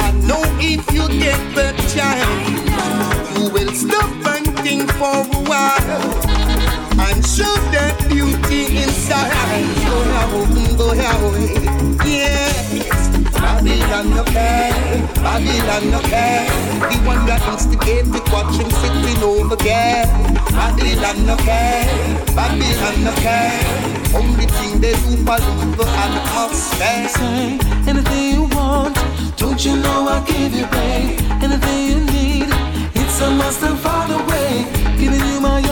I 0.04 0.12
know 0.28 0.42
if 0.60 0.82
you 0.96 1.08
get 1.20 1.42
the 1.54 1.70
chance, 1.92 3.38
you 3.38 3.50
will 3.52 3.74
stop 3.74 4.16
think 4.66 4.92
for 4.94 5.22
a 5.22 5.24
while 5.48 6.35
and 7.08 7.26
show 7.26 7.56
that 7.72 7.96
beauty 8.10 8.82
inside. 8.82 9.32
Go 9.86 9.98
now, 10.10 10.78
go 10.78 10.94
now, 10.94 12.06
yes. 12.06 12.66
Babylon 13.34 14.10
no 14.10 14.24
care, 14.24 14.74
Babylon 15.22 15.92
no 15.92 16.00
care. 16.02 16.46
The 16.90 16.98
one 17.06 17.26
that 17.28 17.42
instigated, 17.52 18.12
watch 18.34 18.56
him 18.58 18.70
sitting 18.82 19.22
over 19.24 19.56
there. 19.56 20.06
Babylon 20.52 21.26
no 21.26 21.36
care, 21.38 21.86
Babylon 22.36 22.96
no 23.04 23.14
care. 23.22 23.62
Only 24.16 24.46
thing 24.46 24.80
they 24.82 24.94
do 24.94 25.14
pollute 25.24 25.78
the 25.78 25.86
atmosphere. 26.04 26.88
Eh? 26.88 27.08
Say 27.08 27.60
anything 27.88 28.34
you 28.34 28.44
want, 28.56 28.96
don't 29.38 29.64
you 29.64 29.76
know 29.78 30.08
I'll 30.10 30.26
give 30.26 30.54
you, 30.54 30.66
babe? 30.68 31.20
Anything 31.44 31.80
you 31.90 31.98
need, 32.12 32.50
it's 32.96 33.22
a 33.22 33.30
must 33.32 33.62
and 33.64 33.78
far 33.80 34.10
away. 34.10 34.66
Giving 34.98 35.26
you 35.32 35.40
my 35.42 35.65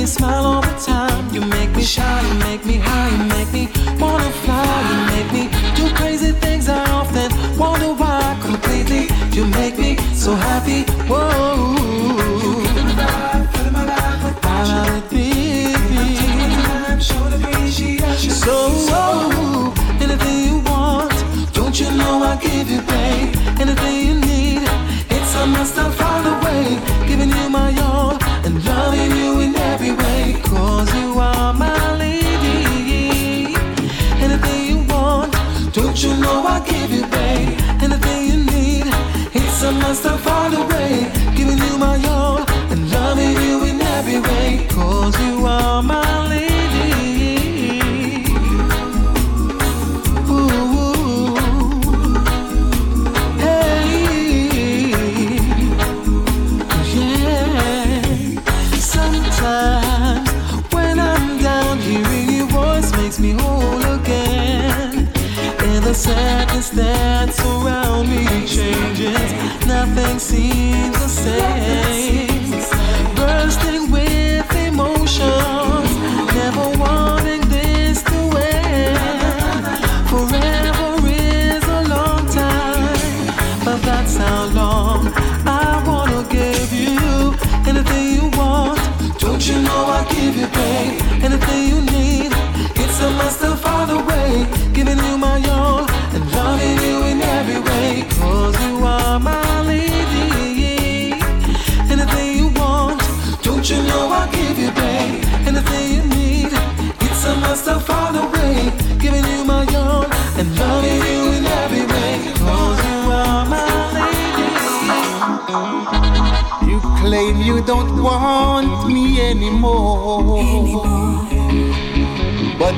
me 0.00 0.06
smile 0.06 0.44
all 0.46 0.62
the 0.62 0.74
time. 0.80 1.34
You 1.34 1.42
make 1.42 1.70
me 1.76 1.82
shine, 1.82 2.24
you 2.26 2.34
make 2.48 2.64
me 2.64 2.76
high, 2.76 3.10
you 3.16 3.24
make 3.36 3.52
me 3.52 3.68
wanna 3.98 4.30
fly. 4.44 4.80
You 4.90 4.98
make 5.12 5.30
me 5.36 5.42
do 5.76 5.94
crazy 5.94 6.32
things 6.32 6.68
I 6.70 6.82
often 6.90 7.30
wonder 7.58 7.92
why 7.92 8.38
completely. 8.40 9.08
You 9.36 9.44
make 9.60 9.76
me 9.78 9.98
so 10.14 10.34
happy. 10.34 10.84
Whoa. 11.10 11.76
I 14.42 14.62
love 14.72 14.96
it, 14.98 15.06
baby. 15.10 16.20
So, 18.30 18.89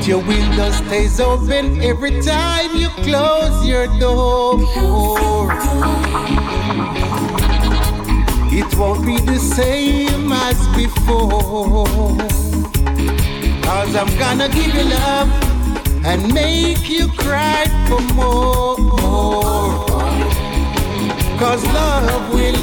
your 0.06 0.18
window 0.18 0.70
stays 0.70 1.20
open 1.20 1.80
every 1.80 2.20
time 2.22 2.74
you 2.74 2.88
close 3.04 3.66
your 3.66 3.86
door. 3.98 4.58
It 8.50 8.76
won't 8.76 9.06
be 9.06 9.18
the 9.18 9.38
same 9.38 10.32
as 10.32 10.58
before. 10.76 11.86
Cause 13.62 13.94
I'm 13.94 14.18
gonna 14.18 14.48
give 14.48 14.74
you 14.74 14.84
love 14.84 15.30
and 16.04 16.34
make 16.34 16.88
you 16.88 17.08
cry 17.08 17.66
for 17.88 18.00
more. 18.14 18.76
Cause 21.38 21.64
love 21.66 22.34
will, 22.34 22.60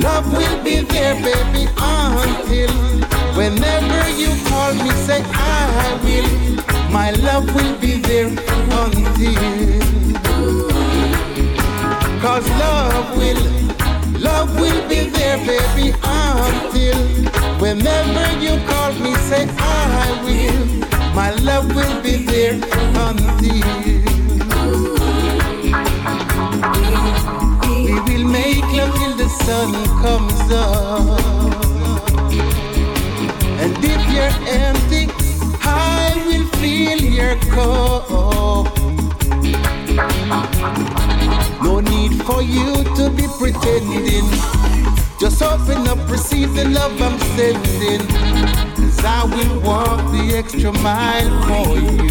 love 0.00 0.30
will 0.32 0.62
be 0.62 0.80
there, 0.80 1.14
baby, 1.22 1.68
until 1.78 3.19
whenever 3.40 4.02
you 4.20 4.30
call 4.48 4.74
me, 4.74 4.90
say 5.06 5.22
I 5.32 5.98
will. 6.04 6.30
My 6.92 7.10
love 7.26 7.46
will 7.54 7.74
be 7.80 7.92
there 8.08 8.28
until. 8.82 9.80
Cause 12.20 12.46
love 12.64 13.16
will, 13.16 13.42
love 14.28 14.50
will 14.60 14.82
be 14.90 15.00
there, 15.16 15.38
baby, 15.48 15.86
until 16.04 17.00
whenever 17.62 18.26
you 18.44 18.54
call 18.68 18.92
me, 19.04 19.14
say 19.30 19.48
I 19.56 20.06
will. 20.26 20.60
My 21.14 21.30
love 21.48 21.74
will 21.74 21.96
be 22.02 22.16
there 22.32 22.56
until. 23.06 23.70
We 27.86 27.94
will 28.06 28.26
make 28.38 28.68
love 28.78 28.94
till 28.98 29.16
the 29.16 29.28
sun 29.44 29.72
comes 30.02 30.52
up. 30.52 31.29
You're 34.12 34.34
empty, 34.48 35.06
I 35.62 36.12
will 36.26 36.46
fill 36.58 37.00
your 37.00 37.36
cup. 37.54 38.66
No 41.62 41.80
need 41.80 42.22
for 42.24 42.42
you 42.42 42.84
to 42.96 43.10
be 43.10 43.26
pretending. 43.38 44.28
Just 45.20 45.42
open 45.42 45.86
up, 45.86 45.98
receive 46.10 46.54
the 46.54 46.64
love 46.64 47.00
I'm 47.00 47.18
sending. 47.36 48.06
Cause 48.76 49.04
I 49.04 49.24
will 49.24 49.60
walk 49.60 50.00
the 50.12 50.34
extra 50.36 50.72
mile 50.72 51.30
for 51.46 51.76
you. 51.78 52.10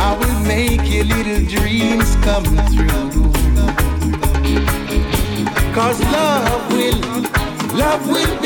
I 0.00 0.16
will 0.18 0.40
make 0.46 0.88
your 0.90 1.04
little 1.04 1.44
dreams 1.44 2.16
come 2.24 2.44
true. 2.74 3.32
Cause 5.74 6.00
love 6.00 6.72
will 6.72 6.87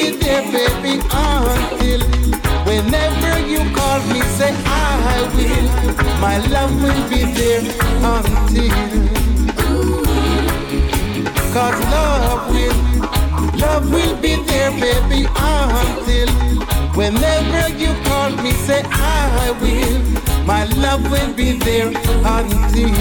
be 0.03 0.11
there, 0.19 0.43
baby, 0.51 0.95
until 1.13 2.01
whenever 2.67 3.35
you 3.47 3.61
call 3.77 4.01
me, 4.13 4.21
say 4.39 4.53
I 4.67 5.31
will. 5.35 5.67
My 6.21 6.39
love 6.55 6.75
will 6.83 7.03
be 7.09 7.23
there 7.39 7.63
until. 8.15 8.79
Cause 11.55 11.79
love 11.95 12.51
will, 12.51 12.79
love 13.61 13.85
will 13.93 14.17
be 14.21 14.35
there, 14.51 14.71
baby, 14.73 15.27
until 15.37 16.31
whenever 16.99 17.65
you 17.83 17.93
call 18.09 18.31
me, 18.43 18.51
say 18.67 18.83
I 18.91 19.55
will. 19.61 20.03
My 20.47 20.65
love 20.83 21.09
will 21.11 21.33
be 21.35 21.53
there 21.59 21.89
until. 21.89 22.95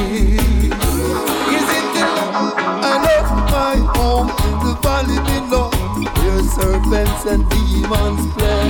Is 1.55 1.67
it 1.77 1.85
the 1.95 2.03
love? 2.15 2.53
I 2.83 2.93
left 3.07 3.33
my 3.55 3.75
home 3.95 4.29
in 4.29 4.53
the 4.65 4.73
valley 4.83 5.19
below, 5.29 5.69
serpents 6.55 7.25
and 7.25 7.47
demons 7.49 8.33
play. 8.33 8.67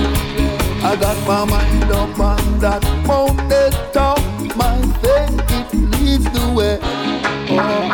I 0.82 0.96
got 1.00 1.18
my 1.26 1.44
mind 1.44 1.90
up 1.90 2.18
on 2.18 2.58
that 2.60 2.82
mountain 3.06 3.72
top. 3.92 4.18
My 4.56 4.76
faith 5.02 5.74
it 5.74 5.74
leads 5.92 6.24
the 6.36 6.46
way. 6.56 6.78
Oh, 7.54 7.84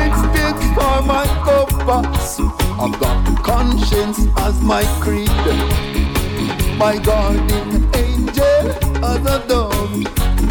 it 0.00 0.12
sticks 0.22 0.66
for 0.76 0.96
my 1.02 1.26
compass. 1.46 2.40
I've 2.80 2.98
got 3.00 3.42
conscience 3.42 4.26
as 4.38 4.60
my 4.62 4.82
creed. 5.00 5.30
My 6.78 6.98
guardian 6.98 7.88
angel 7.94 8.64
as 9.04 9.22
a 9.26 9.38
dove, 9.46 10.04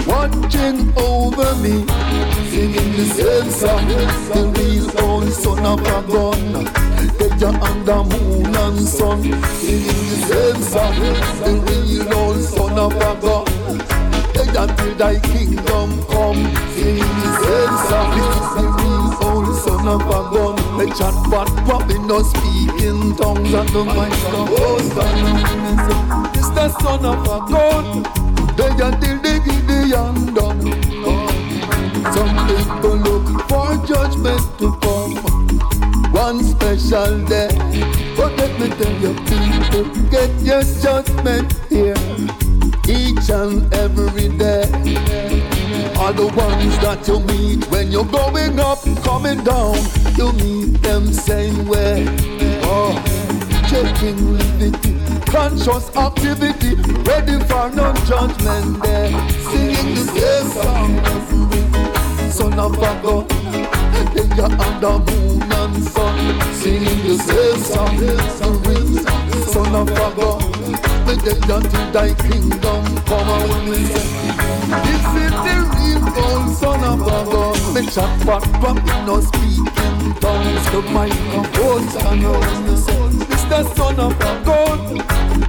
watching 0.08 0.94
over 0.98 1.56
me, 1.64 1.86
singing 2.50 2.92
the 2.96 3.06
same 3.18 3.50
song. 3.52 3.88
The 3.88 4.42
real 4.58 4.88
old 5.06 5.32
son 5.34 5.66
of 5.66 5.80
a 5.82 6.00
gun, 6.12 6.83
they 7.44 7.50
are 7.50 7.64
under 7.64 8.04
moon 8.04 8.56
and 8.56 8.80
sun, 8.80 9.22
singing 9.22 9.84
the 9.84 10.18
same 10.28 10.62
song. 10.64 10.96
The 11.44 11.54
real 11.68 12.14
old 12.14 12.42
son 12.42 12.80
of 12.80 12.96
a 12.96 13.12
gun, 13.20 13.46
they 14.34 14.48
until 14.56 14.96
thy 14.96 15.20
kingdom 15.20 16.06
come, 16.08 16.40
singing 16.72 17.16
the 17.20 17.32
same 17.44 17.76
song. 17.90 18.16
The 18.56 18.66
real 18.80 19.12
old 19.28 19.56
son 19.58 19.88
of 19.90 20.02
a 20.08 20.20
gun, 20.32 20.56
they 20.78 20.90
chat 20.96 21.16
but 21.30 21.50
Robin 21.68 22.08
no 22.08 22.22
speak 22.24 22.82
in 22.82 23.14
tongues 23.18 23.54
and 23.54 23.70
the 23.70 23.84
mic 23.92 24.14
of 24.32 24.48
host 24.56 24.98
and 25.04 26.38
It's 26.38 26.50
the 26.50 26.70
son 26.80 27.04
of 27.04 27.28
a 27.28 27.40
gun, 27.52 28.04
they 28.56 28.72
until 28.88 29.18
the 29.20 29.34
Gideon 29.44 30.34
done. 30.34 30.64
Some 32.14 32.34
people 32.48 32.96
look 33.04 33.50
for 33.50 33.86
judgment 33.86 34.60
to 34.60 34.72
come 34.80 35.33
one 36.24 36.42
special 36.42 37.20
day. 37.26 37.50
But 38.16 38.32
let 38.38 38.58
me 38.58 38.70
tell 38.80 38.96
you, 39.04 39.14
people, 39.28 39.86
get 40.10 40.32
your 40.50 40.64
judgment 40.84 41.52
here 41.70 42.00
each 42.88 43.30
and 43.30 43.58
every 43.74 44.30
day. 44.38 44.64
All 46.00 46.14
the 46.14 46.28
ones 46.34 46.76
that 46.80 47.04
you 47.10 47.20
meet 47.32 47.66
when 47.72 47.92
you're 47.92 48.12
going 48.22 48.58
up, 48.58 48.80
coming 49.04 49.44
down, 49.44 49.76
you 50.18 50.32
meet 50.44 50.82
them 50.82 51.12
same 51.12 51.68
way. 51.68 52.08
Oh, 52.72 52.94
checking 53.70 54.20
liberty, 54.38 54.94
conscious 55.30 55.94
activity, 55.94 56.76
ready 57.04 57.38
for 57.50 57.66
no 57.80 57.88
judgment 58.08 58.82
day. 58.82 59.12
Singing 59.52 59.96
the 59.96 60.06
same 60.16 60.48
song, 60.56 62.32
son 62.32 62.60
of 62.60 62.78
a 62.78 62.92
gun. 63.04 63.73
They 64.14 64.42
are 64.42 64.52
under 64.52 65.00
moon 65.12 65.42
and 65.42 65.84
sun, 65.84 66.42
singing 66.54 67.02
the 67.08 67.18
same 67.18 67.60
song. 67.64 67.98
The 67.98 68.50
real 68.68 69.46
son 69.48 69.76
of 69.76 69.90
a 69.90 70.16
gun. 70.16 70.54
Me 71.06 71.16
dead 71.18 71.50
until 71.50 71.92
thy 71.92 72.14
kingdom 72.14 72.84
come 73.06 73.30
and 73.30 73.70
we 73.70 73.78
This 74.88 75.06
is 75.24 75.34
the 75.46 75.56
real 75.76 76.06
old 76.24 76.56
son 76.56 76.84
of 76.84 77.02
a 77.02 77.20
gun 77.30 77.74
Me 77.74 77.82
chat 77.92 78.26
back 78.26 78.44
from 78.62 78.78
me 78.86 78.96
no 79.06 79.20
speaking 79.20 80.14
tongues. 80.22 80.66
The 80.72 80.82
microphone 80.94 81.90
stand 81.90 82.24
when 82.24 82.68
me 82.68 82.76
say 82.78 83.10
This 83.28 83.44
the 83.44 83.64
son 83.76 84.00
of 84.00 84.14
a 84.14 84.34
gun 84.46 84.80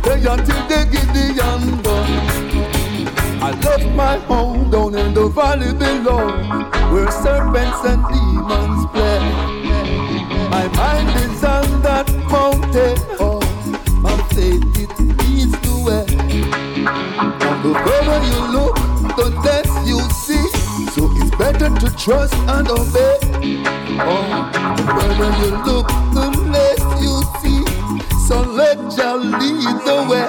They 0.03 0.27
until 0.27 0.69
they 0.69 0.85
Gideon 0.91 1.83
done 1.83 2.64
I 3.47 3.51
left 3.61 3.87
my 3.95 4.17
home 4.21 4.71
down 4.71 4.95
in 4.95 5.13
the 5.13 5.29
valley 5.29 5.75
below 5.75 6.29
Where 6.91 7.11
serpents 7.11 7.85
and 7.85 8.03
demons 8.09 8.87
play. 8.87 9.21
My 10.49 10.67
mind 10.69 11.11
is 11.21 11.45
on 11.45 11.83
that 11.83 12.11
mountain 12.33 12.97
oh, 13.21 13.41
My 14.01 14.17
faith 14.33 14.65
it 14.81 14.99
leads 14.99 15.53
the 15.61 15.77
way 15.85 16.07
the 17.65 17.73
further 17.85 18.21
you 18.31 18.41
look, 18.57 18.77
the 19.19 19.27
less 19.45 19.71
you 19.87 19.99
see. 20.25 20.47
So 20.93 21.01
it's 21.17 21.33
better 21.37 21.69
to 21.69 21.89
trust 21.97 22.35
and 22.35 22.69
obey. 22.69 23.19
Oh, 24.01 24.51
the 24.77 24.85
further 24.97 25.31
you 25.45 25.51
look, 25.69 25.87
the 26.17 26.27
less 26.49 26.83
you 27.05 27.15
see. 27.41 27.61
So 28.27 28.37
let 28.41 28.77
Jah 28.97 29.17
lead 29.17 29.77
the 29.85 29.97
way 30.09 30.29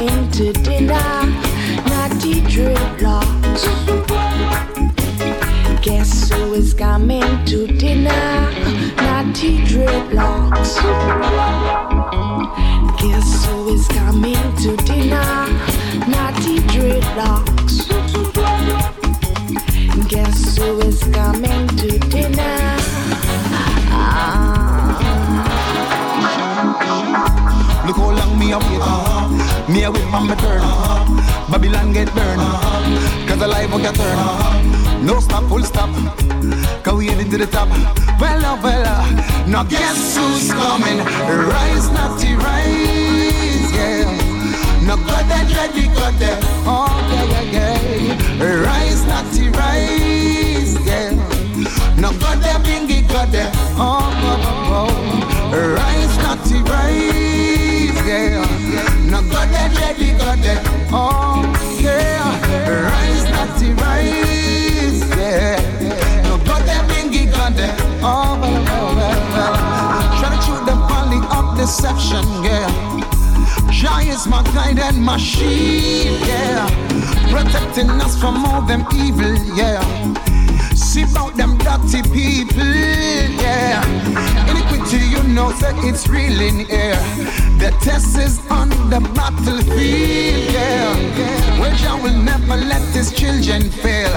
evening 0.00 0.30
to 0.30 0.52
dinner, 0.52 1.26
natty 1.90 2.40
dreadlocks. 2.42 3.64
Guess 5.82 6.30
who 6.30 6.54
is 6.54 6.72
coming 6.72 7.44
to 7.44 7.66
dinner, 7.66 8.50
natty 8.96 9.58
dreadlocks? 9.58 11.79
you 29.96 30.04
whip 30.04 30.14
on 30.14 30.28
me 30.28 30.34
turn. 30.36 30.60
Uh-huh. 30.60 31.52
Babylon 31.52 31.92
get 31.92 32.14
burned. 32.14 32.40
Uh-huh. 32.40 33.28
Cause 33.28 33.38
the 33.38 33.46
life 33.46 33.70
will 33.70 33.78
get 33.78 33.94
turned. 33.94 34.18
Uh-huh. 34.18 35.02
No 35.02 35.20
stop, 35.20 35.44
full 35.48 35.62
stop. 35.62 35.90
Cause 36.84 36.94
we 36.94 37.06
heading 37.06 37.30
to 37.30 37.38
the 37.38 37.46
top. 37.46 37.68
Well, 38.20 38.44
uh, 38.44 38.60
well, 38.62 38.84
oh, 38.86 38.90
uh, 38.90 39.46
now 39.46 39.64
guess 39.64 40.16
who's 40.16 40.52
coming? 40.52 40.98
Rise, 40.98 41.90
not 41.90 42.22
rise, 42.44 43.72
yeah. 43.72 44.04
Now 44.86 44.96
cut 44.96 45.24
that, 45.28 45.48
let 45.56 45.74
me 45.74 45.86
cut 45.94 46.18
that. 46.20 46.38
Oh, 46.66 46.88
yeah, 47.10 47.42
yeah, 47.54 47.80
yeah. 47.98 48.66
Rise, 48.66 49.04
not 49.06 49.24
rise, 49.56 50.74
yeah. 50.86 51.10
Now 51.96 52.12
cut 52.20 52.40
that, 52.42 52.62
bingy, 52.64 53.08
cut 53.08 53.32
that. 53.32 53.52
Oh, 53.76 54.04
oh, 54.22 54.38
oh, 54.52 54.88
oh. 55.52 55.74
Rise, 55.74 56.16
not 56.18 56.38
rise, 56.68 58.06
yeah 58.06 58.49
already 59.76 60.12
got 60.18 60.38
them. 60.38 60.58
Oh, 60.92 61.42
yeah. 61.80 62.88
Rise, 62.88 63.24
Natty, 63.24 63.72
rise. 63.74 65.00
Yeah. 65.16 66.22
No 66.24 66.38
got 66.44 66.64
them, 66.66 66.86
bingy, 66.88 67.30
got 67.30 67.54
them. 67.54 67.74
Oh, 68.02 68.38
well, 68.40 68.64
well, 68.64 68.94
well, 68.96 69.20
well. 69.34 69.54
Try 70.18 70.28
to 70.34 70.42
shoot 70.42 70.64
them 70.66 70.78
volley 70.88 71.20
of 71.36 71.56
deception, 71.56 72.24
yeah. 72.42 72.68
Jah 73.70 74.00
is 74.00 74.26
my 74.26 74.42
guide 74.54 74.78
and 74.78 75.02
my 75.02 75.16
shield, 75.16 76.20
yeah. 76.26 76.68
Protecting 77.30 77.90
us 78.02 78.18
from 78.18 78.44
all 78.44 78.62
them 78.62 78.84
evil, 78.94 79.34
yeah. 79.56 79.80
See 80.74 81.02
about 81.02 81.36
them 81.36 81.56
dirty 81.58 82.02
people, 82.02 82.74
yeah. 83.40 83.82
Anything 84.48 84.69
Iniquity, 84.80 85.06
you 85.08 85.22
know 85.34 85.52
that 85.60 85.74
it's 85.84 86.08
real 86.08 86.40
in 86.40 86.60
here. 86.66 86.96
The 87.58 87.70
test 87.82 88.16
is 88.16 88.40
on 88.50 88.70
the 88.88 89.00
battlefield, 89.14 90.52
yeah. 90.52 91.60
Where 91.60 91.74
Jah 91.74 91.96
will 92.02 92.16
never 92.16 92.56
let 92.56 92.82
his 92.94 93.12
children 93.12 93.70
fail. 93.70 94.10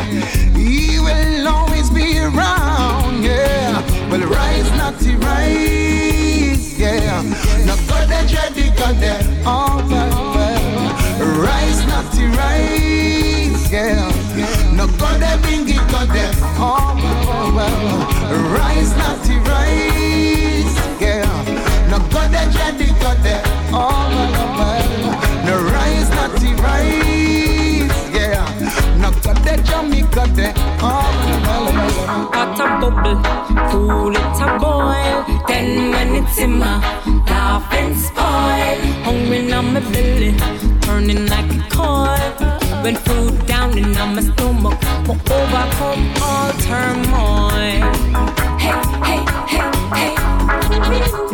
He 0.55 0.99
will 0.99 1.47
always 1.47 1.89
be 1.89 2.17
around, 2.19 3.23
yeah. 3.23 3.81
Well, 4.09 4.21
rise, 4.21 4.69
not 4.77 4.99
to 5.01 5.17
rise, 5.17 6.79
yeah. 6.79 7.21
No 7.65 7.75
God, 7.87 8.07
the 8.07 8.23
dread, 8.29 8.53
the 8.53 8.71
God, 8.77 8.95
the 9.03 9.43
all 9.45 9.83
well. 9.89 10.63
Rise, 11.43 11.85
not 11.87 12.11
to 12.13 12.27
rise, 12.39 13.71
yeah. 13.71 14.11
No 14.73 14.87
God, 14.97 15.19
the 15.19 15.39
bring 15.41 15.67
it, 15.67 15.83
God, 15.91 16.07
the 16.07 16.25
all 16.57 16.95
well. 17.53 18.53
Rise, 18.53 18.95
not 18.95 19.23
to 19.25 19.33
rise. 19.39 20.12
The 22.33 22.41
the 22.79 22.87
the 23.25 23.35
all 23.71 24.09
well, 24.09 24.33
well. 24.57 25.45
No 25.45 25.55
rise, 25.71 26.09
not 26.09 26.31
to 26.41 26.49
rise, 26.65 27.93
yeah. 28.11 28.41
The 29.43 29.55
the 30.37 30.47
well. 31.69 32.31
Hot 32.33 32.59
a 32.59 32.65
bubble, 32.81 33.19
it 34.15 34.39
boil. 34.59 35.19
Then 35.47 35.91
when 35.91 36.23
it's 36.23 36.37
in 36.39 36.57
my 36.57 36.79
laugh 37.29 37.71
and. 37.71 37.95
Hungry 39.05 39.51
on 39.51 39.73
my 39.73 39.79
belly, 39.91 40.31
like 41.27 41.51
a. 41.69 42.19
When 42.83 42.95
down 43.45 43.77
in 43.77 43.91
my 43.91 44.21
stomach, 44.21 44.79
will 45.05 45.21
overcome 45.37 46.03
all 46.21 46.51
turmoil. 46.65 47.83
Hey, 48.57 48.75
hey, 49.07 49.21
hey, 49.47 49.61
hey. 49.95 51.32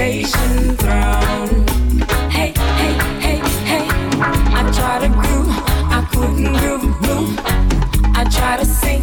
Meditation 0.00 0.76
throne. 0.76 1.66
Hey, 2.30 2.52
hey, 2.80 2.94
hey, 3.20 3.38
hey. 3.70 3.86
I 4.58 4.62
tried 4.76 5.00
to 5.04 5.08
groove, 5.08 5.50
I 5.96 6.00
couldn't 6.12 6.52
groove, 6.60 6.84
groove. 7.02 7.38
I 8.16 8.24
tried 8.24 8.60
to 8.60 8.64
sing, 8.64 9.02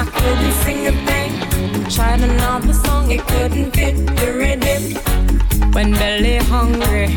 I 0.00 0.04
couldn't 0.16 0.52
sing 0.62 0.86
a 0.86 0.92
thing. 1.06 1.32
Tried 1.90 2.20
another 2.20 2.72
song, 2.72 3.10
it 3.10 3.26
couldn't 3.26 3.72
fit 3.72 3.96
the 4.18 4.28
rhythm. 4.40 4.82
When 5.72 5.92
belly 5.92 6.36
hungry, 6.36 7.08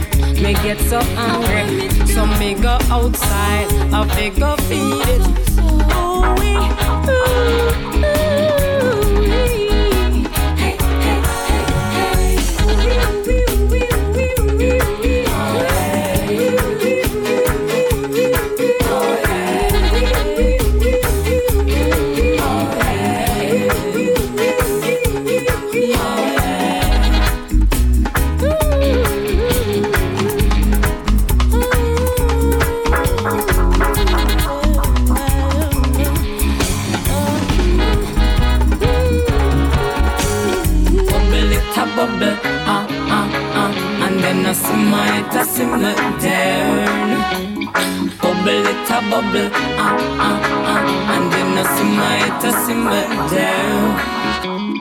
me 0.41 0.53
get 0.65 0.79
so 0.89 0.99
hungry. 1.21 1.89
So 2.07 2.25
me 2.25 2.55
go 2.55 2.79
outside, 2.89 3.67
I 3.93 4.07
fi 4.15 4.29
go 4.29 4.55
feed 4.67 5.07
it. 5.15 5.21
Ooh, 5.59 5.81
ooh, 6.01 6.53
ooh, 7.11 7.39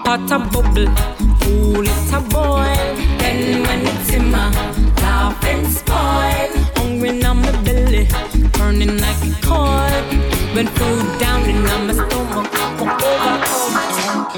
Pot 0.09 0.30
a 0.30 0.38
bubble, 0.38 0.86
cool 1.42 1.86
it 1.86 2.12
a 2.14 2.20
boil. 2.32 2.96
Then 3.18 3.62
when 3.62 3.80
it 3.86 4.00
simmer, 4.06 4.50
laugh 5.02 5.44
and 5.44 5.66
spoil. 5.66 6.48
Hungry 6.76 7.22
on 7.24 7.42
my 7.42 7.52
belly, 7.61 8.09
turning 8.54 8.96
like 9.02 9.22
a 9.22 9.32
coil. 9.42 10.02
When 10.54 10.66
food 10.66 11.18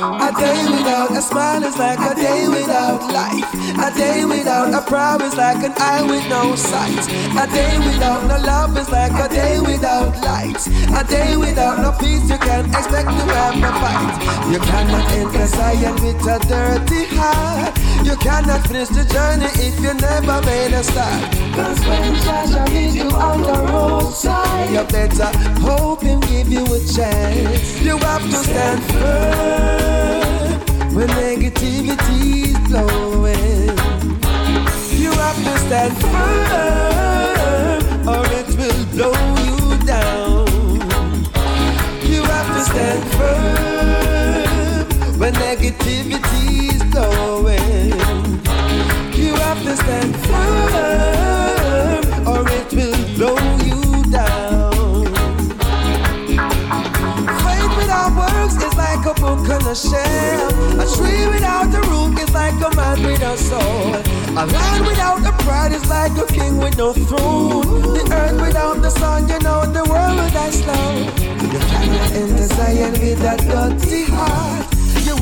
A 0.01 0.33
day 0.33 0.65
without 0.65 1.11
a 1.11 1.21
smile 1.21 1.63
is 1.63 1.77
like 1.77 1.99
a 1.99 2.15
day 2.15 2.49
without 2.49 3.03
life. 3.13 3.45
A 3.77 3.95
day 3.95 4.25
without 4.25 4.73
a 4.73 4.81
promise 4.81 5.37
like 5.37 5.63
an 5.63 5.75
eye 5.77 6.01
with 6.01 6.27
no 6.31 6.57
sight. 6.57 7.05
A 7.37 7.47
day 7.53 7.77
without 7.79 8.25
no 8.27 8.39
love 8.39 8.79
is 8.79 8.89
like 8.89 9.13
a 9.13 9.29
day 9.29 9.61
without 9.61 10.17
light. 10.25 10.57
A 10.97 11.05
day 11.07 11.37
without 11.37 11.83
no 11.83 11.93
peace 12.01 12.31
you 12.31 12.39
can 12.39 12.65
expect 12.71 13.09
to 13.09 13.25
have 13.37 13.57
a 13.61 13.73
fight. 13.77 14.51
You 14.51 14.59
cannot 14.61 15.11
enter 15.13 15.47
Zion 15.47 15.95
with 16.03 16.27
a 16.27 16.39
dirty 16.49 17.05
heart. 17.17 17.90
You 18.05 18.17
cannot 18.17 18.67
finish 18.67 18.89
the 18.89 19.05
journey 19.05 19.51
if 19.67 19.79
you 19.81 19.95
never 19.95 20.41
made 20.47 20.73
a 20.73 20.83
start. 20.83 21.33
Cause 21.55 21.81
when 21.87 22.15
Jah 22.17 22.47
Jah 22.51 22.65
meet 22.73 22.95
you 22.95 23.11
on 23.11 23.43
the 23.43 23.53
roadside, 23.73 24.71
you 24.71 24.85
better 24.85 25.31
hope 25.61 26.03
him 26.03 26.21
give 26.21 26.49
you 26.49 26.65
a 26.65 26.81
chance. 26.95 27.81
You 27.81 27.99
have 27.99 28.23
to 28.23 28.37
stand 28.37 28.83
firm 28.93 30.61
when 30.95 31.09
negativity's 31.09 32.59
blowing. 32.69 33.77
You 34.99 35.13
have 35.13 35.39
to 35.45 35.59
stand 35.67 35.97
firm 35.99 37.81
or 38.09 38.25
it 38.41 38.49
will 38.59 38.85
blow 38.95 39.15
you 39.45 39.59
down. 39.87 40.47
You 42.03 42.23
have 42.25 42.49
to 42.57 42.63
stand 42.65 43.03
firm 43.13 43.80
when 45.31 45.41
negativity's 45.41 46.83
blowing. 46.85 47.91
You 49.15 49.35
have 49.35 49.63
to 49.63 49.77
stand 49.77 50.17
firm 50.27 52.05
or 52.27 52.49
it 52.49 52.73
will 52.73 52.97
blow 53.17 53.39
you 53.65 53.81
down. 54.11 55.05
Faith 57.45 57.77
without 57.77 58.13
works 58.17 58.57
is 58.57 58.75
like 58.77 59.07
a 59.07 59.15
book 59.21 59.49
on 59.49 59.67
a 59.67 59.75
shelf. 59.75 60.53
A 60.79 60.87
tree 60.97 61.27
without 61.29 61.75
a 61.75 61.81
root 61.89 62.19
is 62.19 62.33
like 62.33 62.55
a 62.55 62.75
man 62.75 63.03
with 63.03 63.23
a 63.23 63.37
soul. 63.37 63.95
A 64.37 64.47
land 64.47 64.87
without 64.87 65.27
a 65.27 65.33
pride 65.45 65.73
is 65.73 65.87
like 65.89 66.17
a 66.17 66.27
king 66.27 66.59
with 66.59 66.77
no 66.79 66.93
throne. 66.93 67.83
The 67.95 68.09
earth 68.13 68.41
without 68.41 68.81
the 68.83 68.91
sun, 68.91 69.29
you 69.29 69.39
know 69.41 69.67
the 69.67 69.85
world 69.91 70.33
die 70.33 70.51
slow. 70.51 70.99
You 71.53 71.59
cannot 71.59 72.13
enter 72.13 72.47
Zion 72.55 72.93
with 72.93 73.19
that 73.21 73.41
dirty 73.41 74.05
heart. 74.05 74.70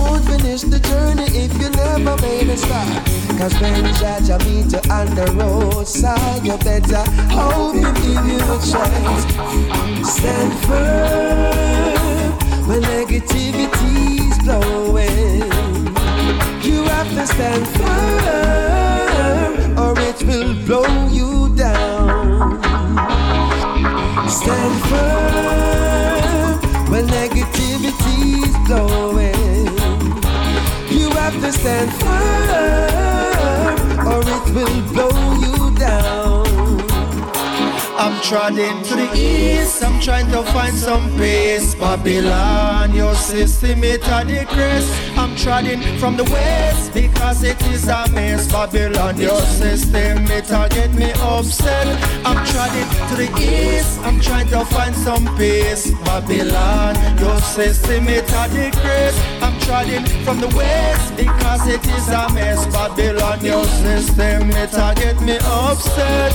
You 0.09 0.15
won't 0.15 0.25
finish 0.25 0.63
the 0.63 0.79
journey 0.79 1.27
if 1.37 1.53
you 1.61 1.69
never 1.69 2.17
made 2.23 2.49
a 2.49 2.57
start. 2.57 3.05
Cause 3.37 3.53
when 3.61 3.85
Jah 4.01 4.19
Jah 4.25 4.39
meet 4.47 4.73
you 4.73 4.81
on 4.91 5.15
the 5.15 5.27
roadside, 5.37 6.47
you 6.47 6.57
better 6.57 7.05
hope 7.29 7.75
he 7.75 7.83
give 7.83 8.25
you 8.25 8.41
a 8.41 8.59
chance. 8.65 9.27
Stand 10.09 10.55
firm 10.65 12.33
when 12.67 12.81
negativity's 12.81 14.39
blowing. 14.45 15.45
You 16.65 16.85
have 16.85 17.11
to 17.11 17.27
stand 17.27 17.69
firm 17.77 19.77
or 19.79 19.95
it 20.01 20.23
will 20.23 20.55
blow 20.65 21.07
you 21.09 21.51
down. 21.55 22.63
Stand 24.27 24.81
firm 24.85 25.18
stand 31.59 31.91
firm 32.01 33.49
or 34.07 34.21
it 34.23 34.47
will 34.55 34.83
blow 34.93 35.17
you 35.45 35.57
down. 35.77 36.47
I'm 37.99 38.21
trotting 38.23 38.83
to 38.85 38.95
the 38.95 39.11
east. 39.15 39.83
I'm 39.83 40.01
trying 40.01 40.31
to 40.31 40.45
find 40.55 40.73
some 40.73 41.11
peace. 41.19 41.75
Babylon, 41.75 42.95
your 42.95 43.17
system 43.17 43.83
it 43.83 44.07
a 44.07 44.25
decrease. 44.25 44.89
I'm 45.19 45.35
trotting 45.35 45.81
from 45.99 46.17
the 46.17 46.23
west 46.25 46.95
because 46.95 47.43
it 47.43 47.61
is 47.67 47.89
a 47.89 48.09
mess. 48.13 48.47
Babylon, 48.53 49.19
your 49.19 49.41
system 49.41 50.31
it 50.31 50.49
a 50.51 50.69
get 50.71 50.95
me 50.95 51.11
upset. 51.17 51.87
I'm 52.25 52.47
trotting 52.47 52.89
to 53.09 53.17
the 53.17 53.29
east. 53.43 53.99
I'm 54.07 54.21
trying 54.21 54.47
to 54.49 54.65
find 54.67 54.95
some 54.95 55.27
peace. 55.37 55.91
Babylon, 56.07 56.95
your 57.19 57.41
system 57.41 58.07
it 58.09 58.31
a 58.31 58.49
decrease. 58.49 59.19
I'm 59.43 59.58
trotting 59.69 60.07
from 60.25 60.41
the 60.41 60.49
west 60.57 61.15
because 61.15 61.67
it 61.69 61.85
is 61.87 62.09
a 62.09 62.33
mess. 62.33 62.65
Babylon, 62.73 63.45
your 63.45 63.65
system 63.85 64.51
it 64.51 64.73
a 64.73 64.95
get 64.97 65.21
me 65.21 65.37
upset. 65.43 66.33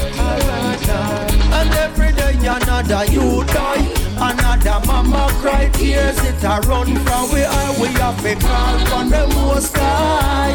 And 1.57 1.69
every 1.85 2.11
day 2.13 2.37
another 2.45 3.05
you 3.11 3.43
die. 3.45 3.85
Another 4.29 4.79
mama 4.85 5.27
cry 5.41 5.67
tears 5.73 6.19
it 6.23 6.43
a 6.43 6.61
run 6.69 6.95
from 7.05 7.23
where 7.31 7.49
I 7.49 7.75
we 7.81 7.87
have 8.01 8.21
to 8.21 8.35
call 8.35 8.77
from 8.85 9.09
the 9.09 9.25
most 9.35 9.75
high. 9.75 10.53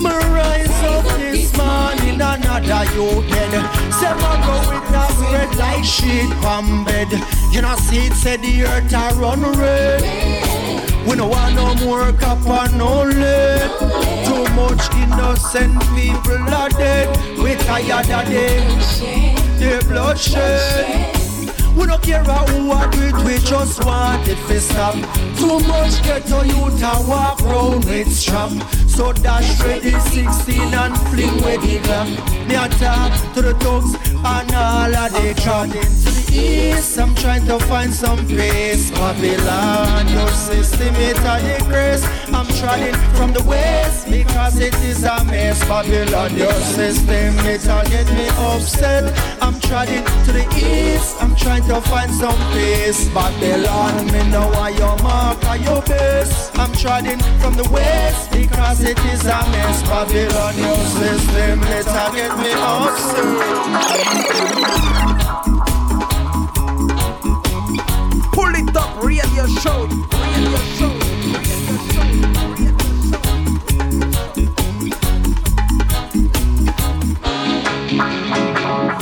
Me 0.00 0.14
rise 0.32 0.82
up 0.92 1.04
this 1.18 1.54
morning, 1.54 2.14
another 2.14 2.82
you 2.96 3.08
dead. 3.28 3.52
Say 3.98 4.14
my 4.22 4.34
go 4.46 4.56
with 4.72 5.00
a 5.00 5.04
spread 5.12 5.56
like 5.56 5.84
shit 5.84 6.30
from 6.40 6.82
bed. 6.86 7.12
You 7.52 7.60
know 7.60 7.76
see 7.76 8.06
it 8.06 8.14
said 8.14 8.40
the 8.40 8.64
earth 8.64 8.90
a 8.94 9.20
run 9.20 9.42
red. 9.58 10.29
We 11.10 11.16
no 11.16 11.26
want 11.26 11.56
no 11.56 11.74
more 11.84 12.12
copper, 12.12 12.70
no 12.76 13.02
lead. 13.02 13.70
Too 14.24 14.44
much 14.54 14.94
innocent 14.94 15.80
people 15.96 16.54
are 16.54 16.68
dead. 16.68 17.08
We 17.36 17.56
tired 17.56 18.08
of 18.08 18.28
them, 18.30 19.58
their 19.58 19.80
bloodshed. 19.82 21.16
We 21.76 21.86
don't 21.86 22.00
care 22.00 22.22
who 22.22 22.90
do 22.90 23.02
it, 23.08 23.24
we 23.24 23.38
just 23.44 23.84
want 23.84 24.28
it 24.28 24.38
to 24.46 24.60
stop. 24.60 24.94
Too 25.36 25.58
much 25.66 26.00
ghetto 26.04 26.42
youth 26.42 26.80
and 26.80 27.08
walk 27.08 27.40
round 27.40 27.86
with 27.86 28.12
strap. 28.12 28.52
So 28.86 29.12
dash 29.12 29.60
ready 29.62 29.90
16 29.90 30.74
and 30.74 30.96
fling 31.08 31.34
with 31.42 31.62
the 31.62 31.78
Glock. 31.80 32.46
Me 32.46 32.54
attack 32.54 33.34
to 33.34 33.42
the 33.42 33.54
thugs 33.54 34.09
and 34.24 34.54
all 34.54 35.34
crowd. 35.34 35.70
To 35.70 35.78
the 35.78 36.24
east, 36.32 36.98
I'm 36.98 37.14
trying 37.14 37.46
to 37.46 37.58
find 37.60 37.92
some 37.92 38.26
peace. 38.26 38.90
Babylon, 38.90 40.08
your 40.08 40.28
system 40.28 40.94
it 40.96 41.18
a 41.18 41.58
decrease. 41.58 42.04
I'm 42.40 42.48
trying 42.56 42.94
from 43.16 43.34
the 43.34 43.42
west 43.42 44.08
because 44.08 44.58
it 44.58 44.74
is 44.76 45.04
a 45.04 45.22
mess. 45.24 45.60
Babylon, 45.68 46.34
your 46.34 46.50
system 46.72 47.36
it 47.44 47.66
a 47.66 47.84
get 47.90 48.08
me 48.16 48.28
upset. 48.48 49.12
I'm 49.42 49.60
trying 49.60 50.02
to 50.24 50.32
the 50.32 50.46
east, 50.56 51.22
I'm 51.22 51.36
trying 51.36 51.66
to 51.68 51.82
find 51.82 52.10
some 52.10 52.40
peace. 52.54 53.10
Babylon, 53.10 54.06
me 54.06 54.26
know 54.30 54.48
why 54.52 54.70
your 54.70 54.96
mark 55.02 55.44
are 55.44 55.58
your 55.58 55.82
base. 55.82 56.50
I'm 56.54 56.72
trying 56.72 57.20
from 57.40 57.56
the 57.60 57.68
west 57.68 58.32
because 58.32 58.80
it 58.84 58.98
is 59.12 59.20
a 59.26 59.40
mess. 59.52 59.82
Babylon, 59.82 60.56
your 60.56 60.80
system 60.96 61.60
it 61.64 61.86
a 61.86 62.08
get 62.16 62.32
me 62.40 62.52
upset. 62.56 63.60
Pull 68.32 68.54
it 68.54 68.74
up, 68.74 69.02
radio 69.04 69.46
show, 69.60 69.84
radio 69.84 70.56
show, 70.78 70.99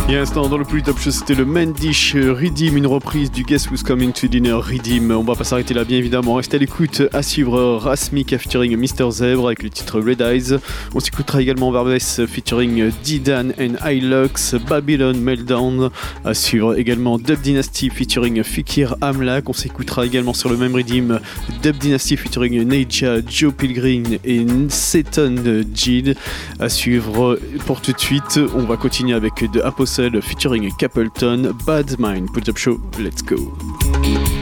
Il 0.08 0.14
y 0.14 0.16
a 0.16 0.20
un 0.20 0.22
instant 0.22 0.48
dans 0.48 0.56
le 0.56 0.64
plus 0.64 0.82
top 0.82 0.98
show, 0.98 1.10
c'était 1.10 1.34
le 1.34 1.44
Mendish 1.44 2.14
Redeem, 2.14 2.78
une 2.78 2.86
reprise 2.86 3.30
du 3.30 3.42
Guess 3.42 3.70
Who's 3.70 3.82
Coming 3.82 4.14
to 4.14 4.26
Dinner 4.26 4.54
Redeem. 4.54 5.10
On 5.10 5.22
va 5.22 5.34
pas 5.34 5.44
s'arrêter 5.44 5.74
là, 5.74 5.84
bien 5.84 5.98
évidemment. 5.98 6.36
Restez 6.36 6.56
à 6.56 6.60
l'écoute. 6.60 7.02
À 7.12 7.22
suivre 7.22 7.76
Rasmika 7.76 8.38
featuring 8.38 8.74
Mr. 8.74 9.10
Zebra 9.10 9.48
avec 9.48 9.62
le 9.62 9.68
titre 9.68 10.00
Red 10.00 10.22
Eyes. 10.22 10.58
On 10.94 11.00
s'écoutera 11.00 11.42
également 11.42 11.70
Barbès 11.70 12.22
featuring 12.26 12.90
Didan 13.04 13.50
and 13.60 13.86
Hilux, 13.86 14.56
Babylon 14.66 15.12
Meltdown. 15.12 15.90
À 16.24 16.32
suivre 16.32 16.78
également 16.78 17.18
Dub 17.18 17.42
Dynasty 17.42 17.90
featuring 17.90 18.42
Fikir 18.42 18.96
Amlak. 19.02 19.50
On 19.50 19.52
s'écoutera 19.52 20.06
également 20.06 20.32
sur 20.32 20.48
le 20.48 20.56
même 20.56 20.74
Redeem 20.74 21.20
Dub 21.62 21.76
Dynasty 21.76 22.16
featuring 22.16 22.66
Neja, 22.66 23.16
Joe 23.28 23.52
Pilgrim 23.52 24.04
et 24.24 24.46
Seton 24.70 25.64
Jid. 25.74 26.16
À 26.60 26.70
suivre 26.70 27.38
pour 27.66 27.82
tout 27.82 27.92
de 27.92 28.00
suite. 28.00 28.40
On 28.56 28.62
va 28.62 28.78
continuer 28.78 29.14
avec 29.14 29.34
The 29.34 29.58
Apostle 29.62 29.97
featuring 29.98 30.62
Capleton, 30.70 31.52
Bad 31.66 31.98
Mind. 31.98 32.32
Put 32.32 32.48
up 32.48 32.56
show, 32.56 32.80
let's 32.98 33.20
go. 33.20 34.37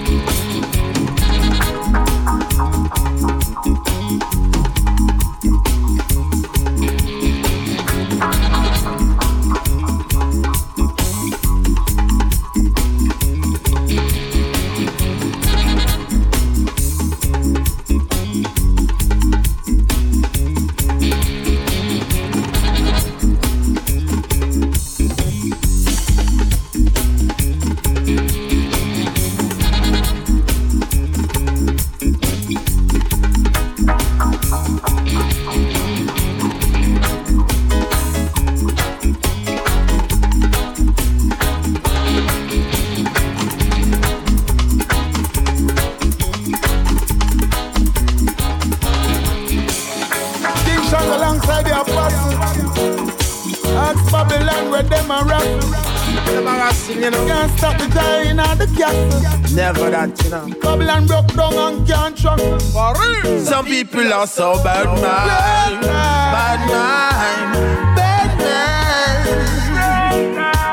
Are 64.17 64.27
so 64.27 64.55
bad 64.65 64.87
mind, 64.87 65.83
bad 65.85 66.61
mind, 66.73 67.53
bad 67.97 68.31
mind. 68.41 69.27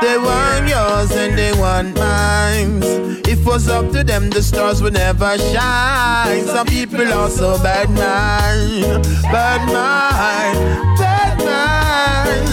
They 0.02 0.16
want 0.16 0.66
yours 0.66 1.10
and 1.12 1.36
they 1.38 1.52
want 1.52 1.94
mine. 1.94 2.82
If 3.28 3.40
it 3.40 3.44
was 3.46 3.68
up 3.68 3.90
to 3.92 4.02
them, 4.02 4.30
the 4.30 4.42
stars 4.42 4.80
would 4.82 4.94
never 4.94 5.36
shine. 5.36 6.46
Some 6.46 6.66
people 6.66 7.12
are 7.12 7.28
so 7.28 7.58
bad 7.62 7.90
mind, 7.90 9.04
bad 9.24 9.60
mind, 9.68 10.58
bad 10.98 11.36
mind. 11.44 12.48